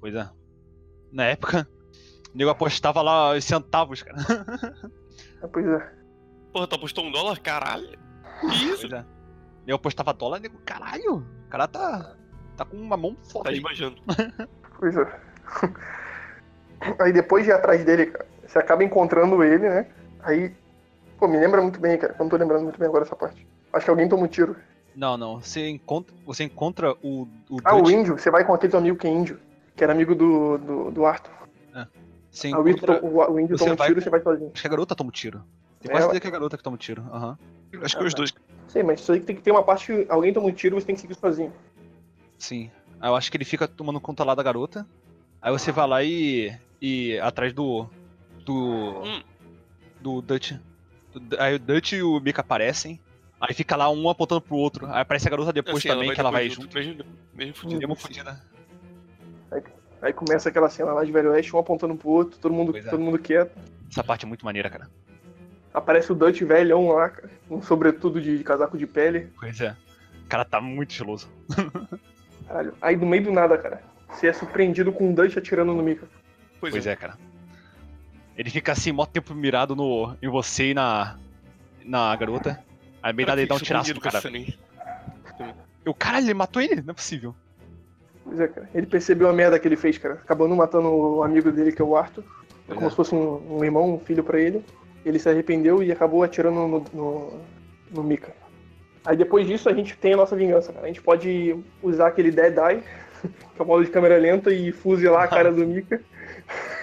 Pois 0.00 0.14
é. 0.14 0.28
Na 1.12 1.24
época, 1.24 1.68
o 2.34 2.36
nego 2.36 2.50
apostava 2.50 3.00
lá 3.02 3.32
os 3.32 3.44
centavos, 3.44 4.02
cara. 4.02 4.18
É, 5.42 5.46
pois 5.46 5.66
é. 5.66 5.92
Porra, 6.52 6.66
tu 6.66 6.74
apostou 6.74 7.04
um 7.04 7.10
dólar? 7.10 7.38
Caralho. 7.40 7.98
Que 8.40 8.46
isso? 8.46 8.88
Pois 8.88 8.92
é. 8.92 9.04
Eu 9.66 9.76
apostava 9.76 10.12
dólar, 10.12 10.40
nego, 10.40 10.58
caralho, 10.66 11.18
o 11.18 11.48
cara 11.48 11.68
tá. 11.68 12.16
tá 12.56 12.64
com 12.64 12.76
uma 12.76 12.96
mão 12.96 13.16
forte. 13.22 13.44
Tá 13.44 13.52
esbanjando. 13.52 14.02
Pois 14.82 14.96
é. 14.96 15.06
Aí 16.98 17.12
depois 17.12 17.44
de 17.44 17.50
ir 17.50 17.52
atrás 17.52 17.84
dele, 17.84 18.06
cara, 18.06 18.26
você 18.44 18.58
acaba 18.58 18.82
encontrando 18.82 19.40
ele, 19.44 19.68
né? 19.68 19.86
Aí, 20.24 20.52
pô, 21.20 21.28
me 21.28 21.38
lembra 21.38 21.62
muito 21.62 21.78
bem, 21.78 21.96
cara. 21.96 22.12
Eu 22.18 22.24
não 22.24 22.28
tô 22.28 22.36
lembrando 22.36 22.64
muito 22.64 22.80
bem 22.80 22.88
agora 22.88 23.04
essa 23.04 23.14
parte. 23.14 23.46
Acho 23.72 23.84
que 23.84 23.90
alguém 23.90 24.08
toma 24.08 24.24
um 24.24 24.26
tiro. 24.26 24.56
Não, 24.96 25.16
não. 25.16 25.40
Você 25.40 25.68
encontra, 25.68 26.12
você 26.26 26.42
encontra 26.42 26.96
o, 27.00 27.28
o 27.48 27.58
Ah, 27.64 27.76
o 27.76 27.82
Dutch, 27.82 27.92
índio, 27.92 28.18
você 28.18 28.28
vai 28.28 28.44
com 28.44 28.52
aquele 28.52 28.72
teu 28.72 28.80
amigo 28.80 28.98
que 28.98 29.06
é 29.06 29.10
índio, 29.10 29.38
que 29.76 29.84
era 29.84 29.92
amigo 29.92 30.16
do, 30.16 30.58
do, 30.58 30.90
do 30.90 31.06
Arthur. 31.06 31.32
Você 32.28 32.48
Aí 32.48 32.54
o 32.54 32.60
índio, 32.68 32.70
encontra. 32.72 33.04
o, 33.04 33.32
o 33.34 33.38
índio 33.38 33.56
você 33.56 33.64
toma 33.66 33.84
um 33.84 33.86
tiro 33.86 34.00
e 34.00 34.02
você 34.02 34.10
vai 34.10 34.20
sozinho. 34.20 34.50
Acho 34.52 34.62
que 34.62 34.66
a 34.66 34.70
garota 34.70 34.96
toma 34.96 35.08
um 35.08 35.12
tiro. 35.12 35.44
Tem 35.80 35.90
É, 35.90 35.92
quase 35.92 36.02
certeza 36.06 36.20
que 36.22 36.26
é 36.26 36.30
a 36.30 36.32
garota 36.32 36.56
que 36.56 36.62
toma 36.64 36.74
um 36.74 36.78
tiro. 36.78 37.02
Aham. 37.12 37.38
Acho 37.82 37.96
que 37.96 38.04
os 38.04 38.14
dois. 38.14 38.34
Sei, 38.66 38.82
mas 38.82 38.98
isso 39.00 39.12
aí 39.12 39.20
tem 39.20 39.36
que 39.36 39.42
ter 39.42 39.52
uma 39.52 39.62
parte 39.62 39.86
que 39.86 40.06
alguém 40.10 40.32
toma 40.32 40.48
um 40.48 40.52
tiro 40.52 40.76
e 40.76 40.80
você 40.80 40.86
tem 40.86 40.96
que 40.96 41.00
seguir 41.02 41.14
sozinho. 41.14 41.52
Sim. 42.38 42.72
Aí 43.02 43.10
eu 43.10 43.16
acho 43.16 43.32
que 43.32 43.36
ele 43.36 43.44
fica 43.44 43.66
tomando 43.66 44.00
conta 44.00 44.22
lá 44.22 44.32
da 44.32 44.44
garota. 44.44 44.86
Aí 45.42 45.50
você 45.50 45.72
vai 45.72 45.88
lá 45.88 46.04
e. 46.04 46.56
e 46.80 47.18
atrás 47.18 47.52
do. 47.52 47.84
do. 48.44 49.02
Hum. 49.02 49.22
do 50.00 50.22
Dutch. 50.22 50.52
Do- 51.12 51.36
Aí 51.40 51.56
o 51.56 51.58
Dutch 51.58 51.94
e 51.94 52.02
o 52.04 52.20
Mika 52.20 52.42
aparecem. 52.42 53.00
Aí 53.40 53.52
fica 53.52 53.74
lá 53.74 53.90
um 53.90 54.08
apontando 54.08 54.40
pro 54.40 54.54
outro. 54.54 54.86
Aí 54.86 55.00
aparece 55.00 55.26
a 55.26 55.30
garota 55.32 55.52
depois 55.52 55.78
Assim, 55.78 55.88
também, 55.88 56.14
que 56.14 56.20
ela 56.20 56.30
vai 56.30 56.48
depois 56.48 56.62
junto. 56.62 56.76
Mesmo, 56.76 57.04
mesmo 57.34 57.54
fudido. 57.56 57.80
Mesmo 57.80 57.96
fudida. 57.96 58.40
Aí 60.00 60.12
começa 60.12 60.48
aquela 60.48 60.70
cena 60.70 60.92
lá 60.92 61.04
de 61.04 61.10
Velho 61.10 61.30
Oeste, 61.30 61.54
um 61.54 61.58
apontando 61.58 61.96
pro 61.96 62.08
outro, 62.08 62.38
todo 62.38 62.52
mundo, 62.52 62.76
é. 62.76 62.82
todo 62.82 63.00
mundo 63.00 63.18
quieto. 63.18 63.56
Essa 63.90 64.02
parte 64.02 64.24
é 64.24 64.28
muito 64.28 64.44
maneira, 64.44 64.70
cara. 64.70 64.88
Aparece 65.74 66.10
o 66.12 66.14
Dutch 66.14 66.42
velhão 66.42 66.88
lá, 66.88 67.08
cara, 67.08 67.30
um 67.50 67.62
sobretudo 67.62 68.20
de 68.20 68.42
casaco 68.44 68.76
de 68.76 68.86
pele. 68.86 69.32
Pois 69.38 69.60
é. 69.60 69.76
O 70.24 70.28
cara 70.28 70.44
tá 70.44 70.60
muito 70.60 70.90
estiloso. 70.90 71.28
Caralho. 72.46 72.74
Aí 72.80 72.96
do 72.96 73.06
meio 73.06 73.24
do 73.24 73.32
nada, 73.32 73.56
cara, 73.58 73.82
você 74.08 74.28
é 74.28 74.32
surpreendido 74.32 74.92
com 74.92 75.10
o 75.10 75.14
Dutch 75.14 75.36
atirando 75.36 75.74
no 75.74 75.82
Mika. 75.82 76.06
Pois, 76.60 76.72
Pois 76.72 76.86
é. 76.86 76.92
é, 76.92 76.96
cara. 76.96 77.18
Ele 78.36 78.50
fica 78.50 78.72
assim, 78.72 78.92
mó 78.92 79.04
tempo 79.04 79.34
mirado 79.34 79.76
no, 79.76 80.16
em 80.22 80.28
você 80.28 80.70
e 80.70 80.74
na. 80.74 81.18
na 81.84 82.14
garota. 82.16 82.62
Aí 83.02 83.12
bem 83.12 83.26
Cara, 83.26 83.32
nada 83.32 83.40
ele 83.42 83.48
dá 83.48 83.54
um 83.56 83.58
tiraço 83.58 83.94
com 83.94 84.00
cara. 84.00 84.22
Eu, 85.84 85.92
caralho, 85.92 86.26
ele 86.26 86.34
matou 86.34 86.62
ele? 86.62 86.76
Não 86.76 86.92
é 86.92 86.94
possível. 86.94 87.34
Pois 88.24 88.38
é, 88.38 88.48
cara. 88.48 88.70
Ele 88.72 88.86
percebeu 88.86 89.28
a 89.28 89.32
merda 89.32 89.58
que 89.58 89.66
ele 89.66 89.76
fez, 89.76 89.98
cara. 89.98 90.14
Acabando 90.14 90.54
matando 90.54 90.88
o 90.88 91.22
amigo 91.22 91.50
dele, 91.50 91.72
que 91.72 91.82
é 91.82 91.84
o 91.84 91.96
Arthur. 91.96 92.24
Pois 92.66 92.76
como 92.76 92.86
é. 92.86 92.90
se 92.90 92.96
fosse 92.96 93.14
um, 93.14 93.58
um 93.58 93.64
irmão, 93.64 93.94
um 93.94 93.98
filho 93.98 94.22
pra 94.22 94.40
ele. 94.40 94.64
Ele 95.04 95.18
se 95.18 95.28
arrependeu 95.28 95.82
e 95.82 95.90
acabou 95.90 96.22
atirando 96.22 96.54
no, 96.54 96.84
no, 96.94 97.40
no 97.90 98.02
Mika. 98.04 98.32
Aí 99.04 99.16
depois 99.16 99.46
disso 99.46 99.68
a 99.68 99.72
gente 99.74 99.96
tem 99.96 100.14
a 100.14 100.16
nossa 100.16 100.36
vingança, 100.36 100.72
cara. 100.72 100.84
A 100.84 100.88
gente 100.88 101.02
pode 101.02 101.56
usar 101.82 102.08
aquele 102.08 102.30
Dead 102.30 102.56
Eye, 102.56 102.82
que 103.22 103.60
é 103.60 103.62
o 103.62 103.66
modo 103.66 103.84
de 103.84 103.90
câmera 103.90 104.16
lenta, 104.16 104.52
e 104.52 104.70
fuzilar 104.72 105.22
a 105.24 105.28
cara 105.28 105.50
do 105.52 105.64
Mika. 105.66 106.00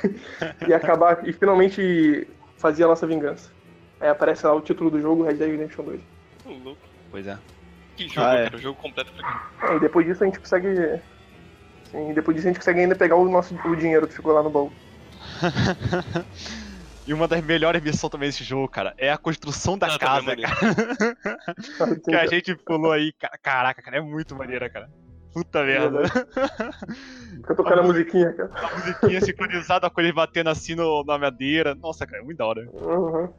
e 0.67 0.73
acabar, 0.73 1.27
e 1.27 1.31
finalmente 1.33 2.27
fazer 2.57 2.83
a 2.83 2.87
nossa 2.87 3.05
vingança. 3.07 3.51
Aí 3.99 4.09
aparece 4.09 4.45
lá 4.45 4.53
o 4.53 4.61
título 4.61 4.89
do 4.89 4.99
jogo, 5.01 5.23
Red 5.23 5.33
Dead 5.35 5.51
Redemption 5.51 5.83
2. 5.83 5.99
Ô, 6.45 6.49
louco. 6.63 6.81
Pois 7.11 7.27
é. 7.27 7.37
Que 7.95 8.07
jogo, 8.07 8.27
Ah, 8.27 8.35
é. 8.35 8.43
cara. 8.45 8.57
Jogo 8.57 8.79
completo 8.81 9.11
pra 9.13 9.27
mim. 9.27 9.73
É, 9.73 9.75
e 9.75 9.79
depois 9.79 10.05
disso 10.05 10.23
a 10.23 10.25
gente 10.27 10.39
consegue. 10.39 11.01
Sim, 11.91 12.13
depois 12.13 12.35
disso 12.35 12.47
a 12.47 12.51
gente 12.51 12.59
consegue 12.59 12.79
ainda 12.81 12.95
pegar 12.95 13.15
o 13.15 13.27
nosso 13.29 13.53
o 13.65 13.75
dinheiro 13.75 14.07
que 14.07 14.13
ficou 14.13 14.31
lá 14.33 14.41
no 14.43 14.49
baú. 14.49 14.71
E 17.09 17.13
uma 17.13 17.27
das 17.27 17.43
melhores 17.43 17.81
missões 17.81 18.11
também 18.11 18.29
desse 18.29 18.43
jogo, 18.43 18.67
cara, 18.67 18.93
é 18.95 19.11
a 19.11 19.17
construção 19.17 19.75
da 19.75 19.87
Ah, 19.95 19.97
casa, 19.97 20.31
é 20.33 20.35
cara. 20.35 21.95
que 22.05 22.13
a 22.15 22.27
gente 22.27 22.55
pulou 22.55 22.91
aí. 22.91 23.11
ca- 23.13 23.35
Caraca, 23.41 23.81
cara, 23.81 23.97
é 23.97 24.01
muito 24.01 24.35
maneira, 24.35 24.69
cara. 24.69 24.87
Puta 25.33 25.63
merda. 25.63 26.03
Fica 27.37 27.55
tocando 27.55 27.79
a 27.79 27.83
musiquinha, 27.83 28.31
cara. 28.33 28.51
A 28.53 28.77
musiquinha 28.77 29.21
sincronizada 29.21 29.89
com 29.89 29.99
ele 30.01 30.13
batendo 30.13 30.51
assim 30.51 30.75
no, 30.75 31.03
na 31.03 31.17
madeira. 31.17 31.73
Nossa, 31.73 32.05
cara, 32.05 32.21
é 32.21 32.23
muito 32.23 32.37
da 32.37 32.45
hora. 32.45 32.69
Uhum. 32.73 33.33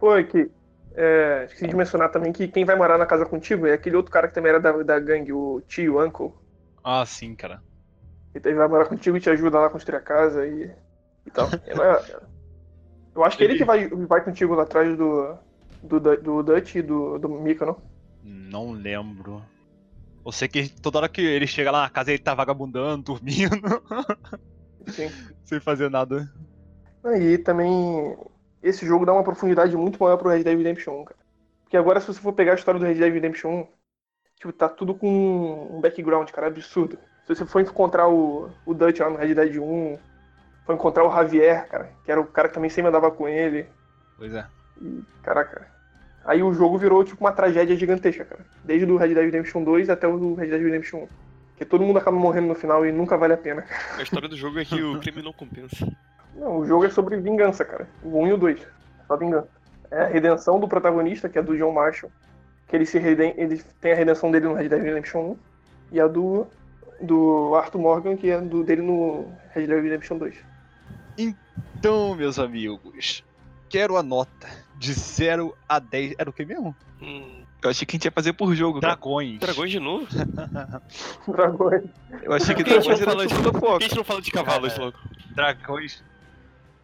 Pô, 0.00 0.16
é 0.16 0.24
que. 0.24 0.50
É, 0.96 1.44
esqueci 1.44 1.68
de 1.68 1.76
mencionar 1.76 2.10
também 2.10 2.32
que 2.32 2.48
quem 2.48 2.64
vai 2.64 2.74
morar 2.74 2.96
na 2.96 3.04
casa 3.04 3.26
contigo 3.26 3.66
é 3.66 3.74
aquele 3.74 3.96
outro 3.96 4.10
cara 4.10 4.28
que 4.28 4.34
também 4.34 4.48
era 4.48 4.60
da, 4.60 4.72
da 4.82 4.98
gangue, 4.98 5.30
o 5.34 5.60
tio, 5.68 6.02
Uncle. 6.02 6.32
Ah, 6.82 7.04
sim, 7.04 7.34
cara. 7.34 7.60
Ele 8.34 8.54
vai 8.54 8.66
morar 8.66 8.86
contigo 8.86 9.14
e 9.14 9.20
te 9.20 9.28
ajuda 9.28 9.58
lá 9.58 9.66
a 9.66 9.70
construir 9.70 9.96
a 9.96 10.00
casa 10.00 10.46
e, 10.46 10.70
e 11.26 11.30
tal. 11.30 11.50
Eu, 11.66 11.76
não- 11.76 12.33
eu 13.14 13.24
acho 13.24 13.36
que 13.36 13.44
ele 13.44 13.56
que 13.56 13.64
vai, 13.64 13.88
vai 13.88 14.22
contigo 14.24 14.54
lá 14.54 14.64
atrás 14.64 14.96
do, 14.96 15.36
do, 15.82 16.00
do 16.00 16.42
Dutch 16.42 16.76
e 16.76 16.82
do, 16.82 17.18
do 17.18 17.28
Mika, 17.28 17.64
não? 17.64 17.76
Não 18.22 18.72
lembro. 18.72 19.42
Eu 20.24 20.32
sei 20.32 20.48
que 20.48 20.68
toda 20.80 20.98
hora 20.98 21.08
que 21.08 21.20
ele 21.20 21.46
chega 21.46 21.70
lá 21.70 21.82
na 21.82 21.90
casa 21.90 22.10
ele 22.10 22.18
tá 22.18 22.34
vagabundando, 22.34 23.02
dormindo, 23.14 23.82
Sim. 24.88 25.10
sem 25.44 25.60
fazer 25.60 25.90
nada. 25.90 26.32
Aí 27.04 27.36
também 27.36 28.16
esse 28.62 28.86
jogo 28.86 29.04
dá 29.04 29.12
uma 29.12 29.22
profundidade 29.22 29.76
muito 29.76 30.02
maior 30.02 30.16
pro 30.16 30.30
Red 30.30 30.42
Dead 30.42 30.56
Redemption 30.56 31.02
1, 31.02 31.04
cara. 31.04 31.20
Porque 31.62 31.76
agora 31.76 32.00
se 32.00 32.06
você 32.06 32.20
for 32.20 32.32
pegar 32.32 32.52
a 32.52 32.54
história 32.54 32.80
do 32.80 32.86
Red 32.86 32.94
Dead 32.94 33.12
Redemption 33.12 33.50
1, 33.50 33.66
tipo, 34.36 34.52
tá 34.52 34.68
tudo 34.68 34.94
com 34.94 35.76
um 35.76 35.80
background, 35.80 36.30
cara, 36.30 36.46
absurdo. 36.46 36.98
Se 37.26 37.34
você 37.34 37.44
for 37.44 37.60
encontrar 37.60 38.08
o, 38.08 38.50
o 38.64 38.72
Dutch 38.72 39.00
lá 39.00 39.10
no 39.10 39.18
Red 39.18 39.34
Dead 39.34 39.58
1, 39.58 39.98
for 40.64 40.74
encontrar 40.74 41.04
o 41.04 41.12
Javier, 41.12 41.68
cara, 41.68 41.90
que 42.04 42.10
era 42.10 42.20
o 42.20 42.26
cara 42.26 42.48
que 42.48 42.54
também 42.54 42.70
sempre 42.70 42.88
andava 42.88 43.10
com 43.10 43.28
ele. 43.28 43.66
Pois 44.16 44.34
é. 44.34 44.46
E, 44.80 45.02
caraca. 45.22 45.66
Aí 46.24 46.42
o 46.42 46.54
jogo 46.54 46.78
virou 46.78 47.04
tipo 47.04 47.22
uma 47.22 47.32
tragédia 47.32 47.76
gigantesca, 47.76 48.24
cara. 48.24 48.44
Desde 48.64 48.90
o 48.90 48.96
Red 48.96 49.08
Dead 49.14 49.24
Redemption 49.26 49.62
2 49.62 49.90
até 49.90 50.08
o 50.08 50.34
Red 50.34 50.48
Dead 50.48 50.62
Redemption 50.62 51.00
1. 51.00 51.08
Porque 51.50 51.64
todo 51.64 51.84
mundo 51.84 51.98
acaba 51.98 52.16
morrendo 52.16 52.48
no 52.48 52.54
final 52.54 52.84
e 52.84 52.90
nunca 52.90 53.16
vale 53.16 53.34
a 53.34 53.36
pena. 53.36 53.64
A 53.96 54.02
história 54.02 54.28
do 54.28 54.36
jogo 54.36 54.58
é 54.58 54.64
que 54.64 54.82
o 54.82 54.98
crime 55.00 55.22
não 55.22 55.32
compensa. 55.32 55.86
Não, 56.34 56.58
o 56.58 56.66
jogo 56.66 56.84
é 56.86 56.90
sobre 56.90 57.16
vingança, 57.18 57.64
cara. 57.64 57.86
O 58.02 58.18
1 58.22 58.26
e 58.28 58.32
o 58.32 58.38
2. 58.38 58.66
Só 59.06 59.16
vingança. 59.16 59.48
É 59.90 60.00
a 60.00 60.06
redenção 60.06 60.58
do 60.58 60.66
protagonista, 60.66 61.28
que 61.28 61.38
é 61.38 61.42
do 61.42 61.56
John 61.56 61.72
Marshall. 61.72 62.10
Que 62.66 62.74
ele 62.74 62.86
se 62.86 62.98
redem... 62.98 63.34
ele 63.36 63.62
tem 63.80 63.92
a 63.92 63.96
redenção 63.96 64.30
dele 64.30 64.46
no 64.46 64.54
Red 64.54 64.68
Dead 64.68 64.82
Redemption 64.82 65.20
1. 65.20 65.38
E 65.92 66.00
a 66.00 66.08
do, 66.08 66.46
do 67.00 67.54
Arthur 67.54 67.78
Morgan, 67.78 68.16
que 68.16 68.30
é 68.30 68.40
do 68.40 68.64
dele 68.64 68.82
no 68.82 69.30
Red 69.52 69.66
Dead 69.66 69.82
Redemption 69.82 70.16
2. 70.16 70.53
Então, 71.16 72.14
meus 72.14 72.38
amigos, 72.38 73.22
quero 73.68 73.96
a 73.96 74.02
nota 74.02 74.48
de 74.78 74.92
0 74.92 75.56
a 75.68 75.78
10. 75.78 76.14
Era 76.18 76.30
o 76.30 76.32
que 76.32 76.44
mesmo? 76.44 76.74
Hum, 77.00 77.42
Eu 77.62 77.70
achei 77.70 77.86
que 77.86 77.92
a 77.92 77.96
gente 77.96 78.04
ia 78.06 78.12
fazer 78.12 78.32
por 78.34 78.54
jogo, 78.54 78.80
cara. 78.80 78.94
Dragões. 78.94 79.38
dragões 79.38 79.70
de 79.70 79.80
novo? 79.80 80.06
Dragões. 81.28 81.82
Eu 82.22 82.32
achei 82.32 82.54
que 82.54 82.62
dragões 82.64 83.00
não 83.00 83.12
era 83.12 83.26
de- 83.26 83.34
tudo 83.34 83.50
da 83.52 83.52
Por 83.52 83.60
que 83.60 83.66
a 83.66 83.70
foca. 83.70 83.80
gente 83.84 83.96
não 83.96 84.04
fala 84.04 84.22
de 84.22 84.30
cavalos 84.30 84.78
logo? 84.78 84.98
Dragões. 85.34 85.96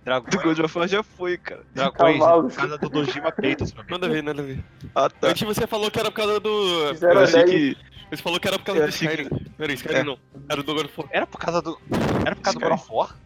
Do 0.00 0.04
Dragões. 0.04 0.42
God 0.42 0.58
of 0.60 0.78
War 0.78 0.88
já 0.88 1.02
foi, 1.02 1.36
cara. 1.36 1.62
Dragões. 1.74 2.18
Cavalos. 2.18 2.54
Por 2.54 2.60
causa 2.60 2.78
do 2.78 2.88
Dojima 2.88 3.32
Peitos, 3.32 3.72
meu 3.72 3.82
amigo. 3.82 3.92
Nada 3.98 4.06
a 4.06 4.08
ver, 4.10 4.22
nada 4.22 4.42
a 4.42 4.44
ver. 4.44 4.64
Ah, 4.94 5.10
tá. 5.10 5.28
Antes 5.28 5.42
você 5.42 5.66
falou 5.66 5.90
que 5.90 6.00
era 6.00 6.10
por 6.10 6.16
causa 6.16 6.40
do. 6.40 6.94
Zero 6.94 7.12
Eu 7.18 7.24
achei 7.24 7.44
10. 7.44 7.50
que. 7.50 7.76
Você 8.16 8.22
falou 8.22 8.40
que 8.40 8.48
era 8.48 8.58
por 8.58 8.64
causa 8.64 8.80
Eu 8.80 8.86
do 8.86 8.88
achei 8.88 9.08
que- 9.08 9.22
Skyrim. 9.22 9.44
Peraí, 9.58 9.74
Skyrim 9.76 9.98
É. 9.98 10.02
não. 10.04 10.18
Era 10.48 10.62
do 10.62 10.74
God 10.74 10.86
of 10.86 10.94
War. 11.00 11.08
Era 11.12 11.26
por 11.26 11.38
causa 11.38 11.60
do. 11.62 11.78
Era 12.24 12.34
por 12.34 12.42
causa 12.42 12.58
do 12.58 12.64
Skyrim. 12.64 12.68
God 12.70 12.72
of 12.80 12.86
War? 12.92 13.16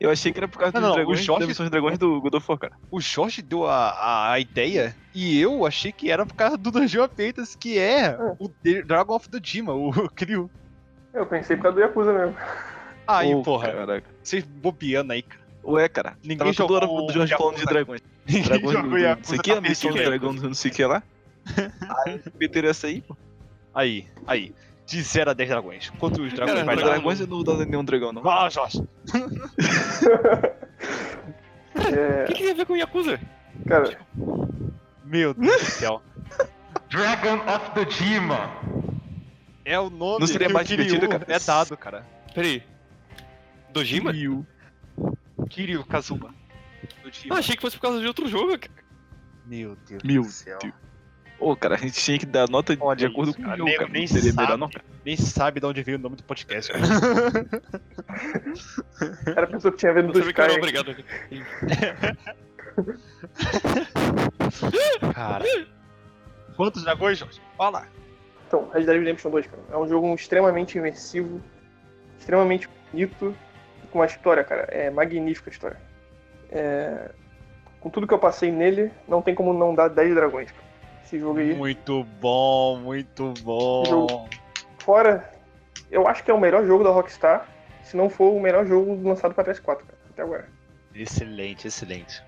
Eu 0.00 0.10
achei 0.10 0.32
que 0.32 0.38
era 0.38 0.48
por 0.48 0.58
causa 0.58 0.72
Não, 0.72 0.80
dos 0.80 0.88
não, 0.88 0.92
o 0.92 0.96
dragões, 0.96 1.20
Jorge- 1.24 1.46
das 1.46 1.56
de 1.58 1.68
dragões 1.70 1.98
do 1.98 2.20
God 2.22 2.34
of 2.34 2.46
War, 2.48 2.58
cara. 2.58 2.72
O 2.90 3.00
Jorge 3.00 3.42
deu 3.42 3.66
a, 3.66 3.90
a, 3.90 4.32
a 4.32 4.40
ideia 4.40 4.96
e 5.14 5.38
eu 5.38 5.66
achei 5.66 5.92
que 5.92 6.10
era 6.10 6.24
por 6.24 6.34
causa 6.34 6.56
do 6.56 6.70
Dojima 6.70 7.06
Peitos, 7.06 7.54
que 7.54 7.78
é 7.78 8.16
o 8.38 8.50
de- 8.62 8.82
Dragon 8.82 9.14
of 9.14 9.28
the 9.28 9.38
Dima, 9.38 9.74
o 9.74 9.92
Crio. 10.16 10.50
Eu 11.12 11.26
pensei 11.26 11.54
por 11.56 11.64
causa 11.64 11.74
do 11.76 11.80
Yakuza 11.82 12.12
mesmo. 12.14 12.34
Aí, 13.06 13.34
Ô, 13.34 13.42
porra, 13.42 13.72
Caraca. 13.72 14.06
vocês 14.22 14.42
bobeando 14.44 15.12
aí, 15.12 15.22
cara. 15.22 15.40
Ué, 15.64 15.88
cara. 15.88 16.16
Ninguém 16.24 16.46
hora 16.46 16.52
jogou 16.56 17.06
do 17.06 17.12
Jorge 17.12 17.36
falando 17.36 17.56
de 17.56 17.64
dragões. 17.66 18.00
Ninguém 18.26 18.42
Dragões 18.44 18.76
do, 18.76 18.82
do, 18.82 18.88
não 18.98 19.24
sei 19.24 19.38
o 19.38 19.42
que, 19.42 19.50
a 19.52 19.60
missão 19.60 19.90
do 19.90 19.96
dragão 19.96 20.34
do 20.34 20.42
não 20.44 20.54
sei 20.54 20.70
o 20.70 20.74
que 20.74 20.84
lá. 20.86 21.02
Aí 22.06 22.20
meteram 22.40 22.70
essa 22.70 22.86
aí, 22.86 23.02
pô. 23.02 23.14
Aí, 23.74 24.06
aí. 24.26 24.54
De 24.90 25.02
0 25.02 25.30
a 25.30 25.34
10 25.34 25.48
dragões. 25.48 25.90
Quantos 25.98 26.32
dragões 26.32 26.56
vai 26.64 26.74
Mas 26.74 26.84
dar? 26.84 26.90
dragões 26.94 27.20
eu 27.20 27.26
não 27.28 27.44
dá 27.44 27.54
nenhum 27.64 27.84
dragão, 27.84 28.12
não. 28.12 28.28
Ah, 28.28 28.48
Jorge. 28.50 28.82
É, 31.74 32.24
O 32.24 32.26
que, 32.26 32.34
que 32.34 32.42
tem 32.42 32.50
a 32.50 32.54
ver 32.54 32.66
com 32.66 32.76
Yakuza? 32.76 33.20
cara, 33.66 33.98
Meu 35.04 35.32
Deus 35.34 35.60
do 35.60 35.64
céu. 35.66 36.02
Dragon 36.90 37.36
of 37.48 37.70
the 37.74 37.84
Dima. 37.84 38.50
É 39.64 39.78
o 39.78 39.88
nome 39.88 40.20
Não 40.20 40.26
seria 40.26 40.48
que 40.48 40.52
mais 40.54 40.66
divertido, 40.66 41.08
cara? 41.08 41.24
é 41.28 41.38
dado, 41.38 41.76
cara. 41.76 42.04
Peraí. 42.34 42.62
Dojima? 43.72 44.12
Kiryu. 44.12 44.44
Kiryu 45.48 45.84
Kazuma. 45.84 46.34
Do 47.04 47.10
Ah, 47.30 47.34
achei 47.38 47.54
que 47.54 47.62
fosse 47.62 47.76
por 47.76 47.82
causa 47.82 48.00
de 48.00 48.06
outro 48.08 48.26
jogo, 48.26 48.58
cara. 48.58 48.72
Meu 49.46 49.76
Deus 49.88 50.02
Meu 50.02 50.22
do 50.22 50.28
céu. 50.28 50.58
Deus. 50.60 50.74
Ô, 51.40 51.56
cara, 51.56 51.74
a 51.74 51.78
gente 51.78 51.94
tinha 51.94 52.18
que 52.18 52.26
dar 52.26 52.48
nota 52.50 52.76
Olha 52.78 52.94
de 52.96 53.06
acordo 53.06 53.30
isso, 53.30 53.38
com 53.38 53.44
cara. 53.44 53.54
o 53.54 53.58
jogo, 53.66 53.72
cara. 53.78 53.90
nem 53.90 54.06
melhor, 54.06 54.32
sabe. 54.34 54.56
não, 54.58 54.68
cara. 54.70 54.84
Nem 55.04 55.16
sabe 55.16 55.58
de 55.60 55.66
onde 55.66 55.82
veio 55.82 55.96
o 55.96 56.00
nome 56.00 56.16
do 56.16 56.22
podcast. 56.22 56.70
cara. 56.70 56.84
era 59.34 59.44
a 59.44 59.46
pessoa 59.46 59.72
que 59.72 59.78
tinha 59.78 59.94
vindo 59.94 60.12
do 60.12 60.18
sabia 60.18 60.34
que 60.34 60.40
era 60.40 60.50
Sky. 60.52 60.60
obrigado. 60.60 60.94
cara. 60.94 62.16
Cara. 65.14 65.44
Quantos 66.56 66.82
dragões, 66.84 67.18
Jorge? 67.18 67.40
Fala. 67.56 67.86
Então, 68.46 68.68
Red 68.72 68.84
Dead 68.84 68.98
Redemption 68.98 69.30
2, 69.30 69.46
cara, 69.46 69.62
é 69.70 69.76
um 69.76 69.88
jogo 69.88 70.12
extremamente 70.14 70.76
imersivo, 70.76 71.40
extremamente 72.18 72.68
bonito, 72.90 73.34
com 73.90 73.98
uma 73.98 74.06
história, 74.06 74.42
cara, 74.44 74.62
é 74.70 74.90
magnífica 74.90 75.50
a 75.50 75.52
história. 75.52 75.76
É, 76.50 77.10
Com 77.80 77.90
tudo 77.90 78.06
que 78.06 78.14
eu 78.14 78.18
passei 78.18 78.50
nele, 78.50 78.90
não 79.08 79.22
tem 79.22 79.34
como 79.34 79.52
não 79.52 79.74
dar 79.74 79.88
10 79.88 80.14
dragões. 80.14 80.50
cara. 80.50 80.69
Esse 81.10 81.18
jogo 81.18 81.40
aí, 81.40 81.56
Muito 81.56 82.04
bom, 82.20 82.78
muito 82.78 83.34
bom. 83.42 83.84
Jogo. 83.84 84.28
fora, 84.78 85.28
eu 85.90 86.06
acho 86.06 86.22
que 86.22 86.30
é 86.30 86.34
o 86.34 86.38
melhor 86.38 86.64
jogo 86.64 86.84
da 86.84 86.90
Rockstar, 86.90 87.48
se 87.82 87.96
não 87.96 88.08
for 88.08 88.32
o 88.32 88.38
melhor 88.38 88.64
jogo 88.64 88.96
lançado 89.02 89.34
pra 89.34 89.42
PS4, 89.42 89.78
cara, 89.78 89.98
até 90.08 90.22
agora. 90.22 90.48
Excelente, 90.94 91.66
excelente. 91.66 92.22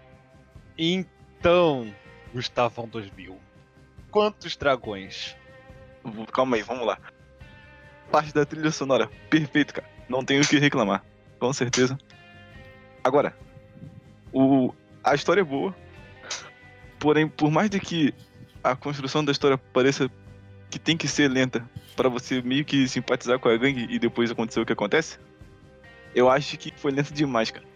Então, 0.76 1.94
Gustavão 2.34 2.88
2000. 2.88 3.38
Quantos 4.10 4.56
dragões? 4.56 5.36
Calma 6.32 6.56
aí, 6.56 6.62
vamos 6.62 6.84
lá. 6.84 6.98
Parte 8.10 8.34
da 8.34 8.44
trilha 8.44 8.72
sonora, 8.72 9.08
perfeito, 9.30 9.74
cara. 9.74 9.86
Não 10.08 10.24
tenho 10.24 10.42
o 10.42 10.48
que 10.48 10.58
reclamar, 10.58 11.04
com 11.38 11.52
certeza. 11.52 11.96
Agora, 13.04 13.32
o... 14.32 14.74
a 15.04 15.14
história 15.14 15.40
é 15.40 15.44
boa, 15.44 15.72
porém, 16.98 17.28
por 17.28 17.48
mais 17.48 17.70
de 17.70 17.78
que 17.78 18.12
a 18.62 18.76
construção 18.76 19.24
da 19.24 19.32
história 19.32 19.58
pareça 19.58 20.10
que 20.70 20.78
tem 20.78 20.96
que 20.96 21.08
ser 21.08 21.28
lenta 21.28 21.68
pra 21.94 22.08
você 22.08 22.40
meio 22.40 22.64
que 22.64 22.88
simpatizar 22.88 23.38
com 23.38 23.48
a 23.48 23.56
gangue 23.56 23.86
e 23.90 23.98
depois 23.98 24.30
acontecer 24.30 24.60
o 24.60 24.66
que 24.66 24.72
acontece, 24.72 25.18
eu 26.14 26.30
acho 26.30 26.56
que 26.56 26.72
foi 26.76 26.90
lento 26.90 27.12
demais, 27.12 27.50
cara. 27.50 27.66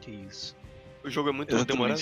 Que 0.00 0.10
isso? 0.10 0.56
O 1.02 1.10
jogo 1.10 1.30
é 1.30 1.32
muito 1.32 1.64
demorado. 1.64 2.00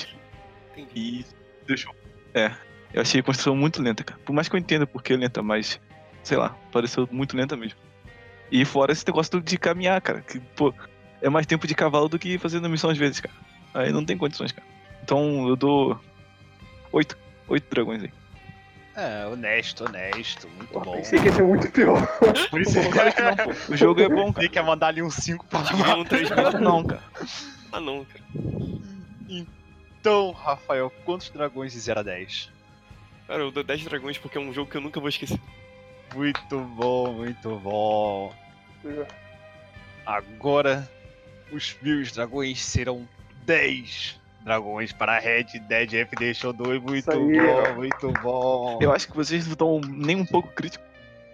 E 0.95 1.25
deixou. 1.67 1.95
É, 2.35 2.53
eu 2.93 3.03
achei 3.03 3.21
a 3.21 3.23
construção 3.23 3.55
muito 3.55 3.83
lenta, 3.83 4.03
cara. 4.03 4.21
Por 4.25 4.33
mais 4.33 4.49
que 4.49 4.57
eu 4.57 4.61
entenda 4.61 4.87
por 4.87 5.03
que 5.03 5.13
é 5.13 5.17
lenta, 5.17 5.43
mas, 5.43 5.81
sei 6.23 6.37
lá, 6.37 6.57
pareceu 6.73 7.09
muito 7.11 7.37
lenta 7.37 7.57
mesmo. 7.57 7.79
E 8.51 8.65
fora 8.65 8.93
esse 8.93 9.07
negócio 9.07 9.41
de 9.41 9.57
caminhar, 9.57 10.01
cara, 10.01 10.21
que, 10.23 10.41
pô, 10.41 10.75
é 11.23 11.29
mais 11.29 11.47
tempo 11.47 11.67
de 11.67 11.75
cavalo 11.75 12.09
do 12.09 12.19
que 12.19 12.39
fazendo 12.39 12.69
missão 12.69 12.91
às 12.91 12.99
vezes, 12.99 13.21
cara. 13.21 13.35
Aí 13.73 13.93
não 13.93 14.05
tem 14.05 14.17
condições, 14.17 14.51
cara. 14.53 14.67
Então 15.03 15.49
eu 15.49 15.55
dou 15.55 16.01
oito, 16.93 17.17
oito 17.49 17.71
dragões 17.71 18.03
aí. 18.03 18.13
É, 18.97 19.27
honesto, 19.27 19.85
honesto. 19.85 20.49
Muito 20.49 20.73
Pô, 20.73 20.81
bom. 20.81 20.97
pensei 20.97 21.19
que 21.21 21.27
ia 21.27 21.33
ser 21.33 21.43
muito 21.43 21.71
pior. 21.71 22.07
Por 22.51 22.61
isso 22.61 22.75
Claro 22.91 23.13
que. 23.13 23.73
O 23.73 23.77
jogo 23.77 24.01
é 24.01 24.09
bom, 24.09 24.33
cara. 24.33 24.47
Tem 24.47 24.51
que 24.51 24.63
mandar 24.63 24.89
ali 24.89 25.03
um 25.03 25.11
5 25.11 25.47
pra 25.47 25.61
lá. 25.61 25.97
Um 25.97 26.05
3 26.05 26.29
Não, 26.61 26.85
cara. 26.85 27.03
Ah, 27.73 27.81
não, 27.81 28.05
cara. 28.05 28.25
Então, 30.01 30.33
Rafael, 30.33 30.91
quantos 31.05 31.31
dragões 31.31 31.73
de 31.73 31.81
0 31.81 32.01
a 32.01 32.03
10? 32.03 32.51
Cara, 33.29 33.43
eu 33.43 33.51
dou 33.51 33.63
10 33.63 33.85
dragões 33.85 34.19
porque 34.19 34.39
é 34.39 34.41
um 34.41 34.53
jogo 34.53 34.71
que 34.71 34.77
eu 34.77 34.81
nunca 34.81 34.99
vou 34.99 35.09
esquecer. 35.09 35.41
Muito 36.15 36.59
bom, 36.59 37.13
muito 37.13 37.57
bom. 37.61 38.35
Agora, 40.05 40.91
os 41.53 41.77
meus 41.81 42.11
dragões 42.11 42.61
serão 42.61 43.09
10 43.45 44.20
dragões 44.45 44.93
para 44.93 45.19
Red 45.19 45.59
Dead 45.69 45.91
Redemption 45.91 46.53
2. 46.53 46.83
Muito 46.83 47.11
aí, 47.11 47.19
bom, 47.19 47.63
cara. 47.63 47.75
muito 47.75 48.13
bom. 48.23 48.79
Eu 48.81 48.93
acho 48.93 49.09
que 49.09 49.17
vocês 49.17 49.47
não 49.47 49.53
estão 49.53 49.81
nem 49.81 50.17
um 50.17 50.27
pouco 50.27 50.49
críticos. 50.49 50.87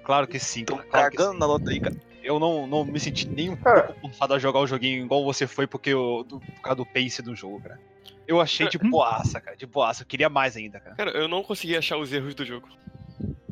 Claro 0.05 0.27
que 0.27 0.39
sim, 0.39 0.61
Estão 0.61 0.79
claro 0.79 1.11
cagando 1.11 1.33
sim. 1.33 1.39
na 1.39 1.47
nota 1.47 1.71
aí, 1.71 1.81
cara. 1.81 1.97
Eu 2.23 2.41
não, 2.41 2.67
não 2.67 2.85
me 2.85 2.99
senti 2.99 3.29
nem 3.29 3.51
um 3.51 3.57
Cara. 3.57 3.85
pouco 3.85 4.01
forçado 4.01 4.35
a 4.35 4.39
jogar 4.39 4.59
o 4.59 4.67
joguinho 4.67 5.05
igual 5.05 5.25
você 5.25 5.47
foi 5.47 5.67
porque 5.67 5.91
eu, 5.91 6.25
do, 6.25 6.41
por 6.41 6.61
causa 6.61 6.77
do 6.77 6.87
pace 6.87 7.23
do 7.23 7.37
jogo, 7.37 7.61
cara. 7.61 7.81
Eu 8.27 8.41
achei 8.41 8.69
de 8.69 8.79
boaça, 8.79 9.41
cara, 9.41 9.57
de 9.57 9.65
boaça. 9.67 10.03
Eu 10.03 10.07
queria 10.07 10.29
mais 10.29 10.57
ainda, 10.57 10.81
cara. 10.81 10.97
Cara, 10.97 11.11
eu 11.13 11.29
não 11.29 11.45
consegui 11.45 11.77
achar 11.77 11.97
os 11.97 12.13
erros 12.13 12.35
do 12.35 12.45
jogo. 12.45 12.69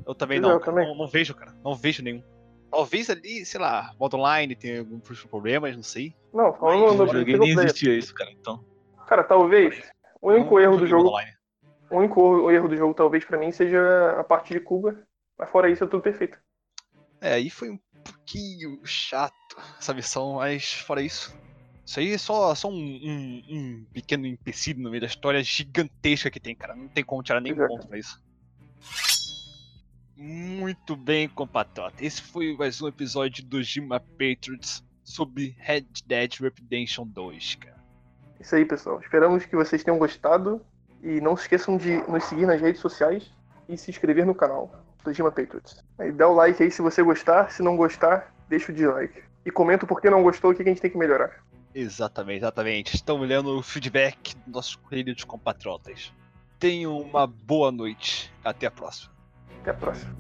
Eu 0.04 0.14
também 0.14 0.40
não, 0.40 0.50
eu 0.50 0.60
também. 0.60 0.86
Não, 0.86 0.96
não 0.96 1.06
vejo, 1.06 1.34
cara. 1.34 1.54
Não 1.64 1.74
vejo 1.74 2.02
nenhum. 2.02 2.22
Talvez 2.70 3.08
ali, 3.08 3.44
sei 3.46 3.60
lá, 3.60 3.94
modo 3.98 4.16
online 4.16 4.56
tem 4.56 4.78
alguns 4.78 5.24
problemas, 5.24 5.76
não 5.76 5.82
sei. 5.84 6.12
Não, 6.32 6.52
falando 6.52 6.86
No 6.86 7.06
no 7.06 7.12
joguinho 7.12 7.42
single 7.42 7.46
nem 7.46 7.64
existia 7.64 7.96
isso, 7.96 8.12
cara. 8.12 8.32
Então. 8.32 8.64
Cara, 9.06 9.22
talvez, 9.24 9.82
o 10.20 10.30
único 10.30 10.54
Não 10.54 10.60
erro 10.60 10.76
do 10.78 10.86
jogo, 10.86 11.08
online. 11.08 11.32
o 11.90 11.96
único 11.98 12.50
erro 12.50 12.68
do 12.68 12.76
jogo 12.76 12.94
talvez 12.94 13.24
pra 13.24 13.38
mim 13.38 13.52
seja 13.52 14.18
a 14.18 14.24
parte 14.24 14.52
de 14.52 14.60
Cuba, 14.60 15.02
mas 15.38 15.48
fora 15.50 15.70
isso 15.70 15.84
é 15.84 15.86
tudo 15.86 16.02
perfeito. 16.02 16.38
É, 17.20 17.34
aí 17.34 17.50
foi 17.50 17.70
um 17.70 17.78
pouquinho 18.04 18.80
chato 18.84 19.34
essa 19.78 19.94
missão, 19.94 20.34
mas 20.34 20.72
fora 20.72 21.02
isso. 21.02 21.34
Isso 21.86 22.00
aí 22.00 22.12
é 22.12 22.18
só, 22.18 22.54
só 22.54 22.68
um, 22.68 22.72
um- 22.74 23.42
um 23.50 23.86
pequeno 23.92 24.26
empecilho 24.26 24.80
no 24.82 24.90
meio 24.90 25.02
da 25.02 25.06
história 25.06 25.42
gigantesca 25.42 26.30
que 26.30 26.40
tem, 26.40 26.54
cara. 26.56 26.74
Não 26.74 26.88
tem 26.88 27.04
como 27.04 27.22
tirar 27.22 27.40
nenhum 27.40 27.56
Exato. 27.56 27.74
ponto 27.74 27.88
pra 27.88 27.98
isso. 27.98 28.18
Muito 30.16 30.96
bem, 30.96 31.28
compatriota. 31.28 32.02
Esse 32.04 32.22
foi 32.22 32.56
mais 32.56 32.80
um 32.80 32.88
episódio 32.88 33.44
do 33.44 33.62
Gima 33.62 34.00
Patriots 34.00 34.82
sobre 35.02 35.54
Red 35.58 35.86
Dead 36.06 36.32
Redemption 36.40 37.06
2, 37.06 37.56
cara 37.56 37.83
isso 38.44 38.54
aí, 38.54 38.64
pessoal. 38.64 39.00
Esperamos 39.00 39.44
que 39.44 39.56
vocês 39.56 39.82
tenham 39.82 39.98
gostado 39.98 40.60
e 41.02 41.20
não 41.20 41.36
se 41.36 41.42
esqueçam 41.42 41.76
de 41.76 41.96
nos 42.10 42.24
seguir 42.24 42.46
nas 42.46 42.60
redes 42.60 42.80
sociais 42.80 43.30
e 43.68 43.76
se 43.76 43.90
inscrever 43.90 44.26
no 44.26 44.34
canal 44.34 44.70
do 45.02 45.12
Gima 45.12 45.30
Patriots. 45.30 45.82
E 45.98 46.12
dá 46.12 46.28
o 46.28 46.34
like 46.34 46.62
aí 46.62 46.70
se 46.70 46.82
você 46.82 47.02
gostar, 47.02 47.50
se 47.50 47.62
não 47.62 47.76
gostar, 47.76 48.34
deixa 48.48 48.70
o 48.70 48.74
dislike. 48.74 49.22
E 49.44 49.50
comenta 49.50 49.86
por 49.86 50.00
que 50.00 50.08
não 50.08 50.22
gostou 50.22 50.50
e 50.50 50.54
o 50.54 50.56
que 50.56 50.62
a 50.62 50.66
gente 50.66 50.80
tem 50.80 50.90
que 50.90 50.96
melhorar. 50.96 51.42
Exatamente, 51.74 52.38
exatamente. 52.38 52.94
Estamos 52.94 53.28
lendo 53.28 53.58
o 53.58 53.62
feedback 53.62 54.36
dos 54.46 54.54
nossos 54.54 54.76
queridos 54.76 55.24
compatriotas. 55.24 56.12
Tenham 56.58 56.98
uma 56.98 57.26
boa 57.26 57.72
noite. 57.72 58.32
Até 58.44 58.66
a 58.66 58.70
próxima. 58.70 59.12
Até 59.60 59.70
a 59.70 59.74
próxima. 59.74 60.14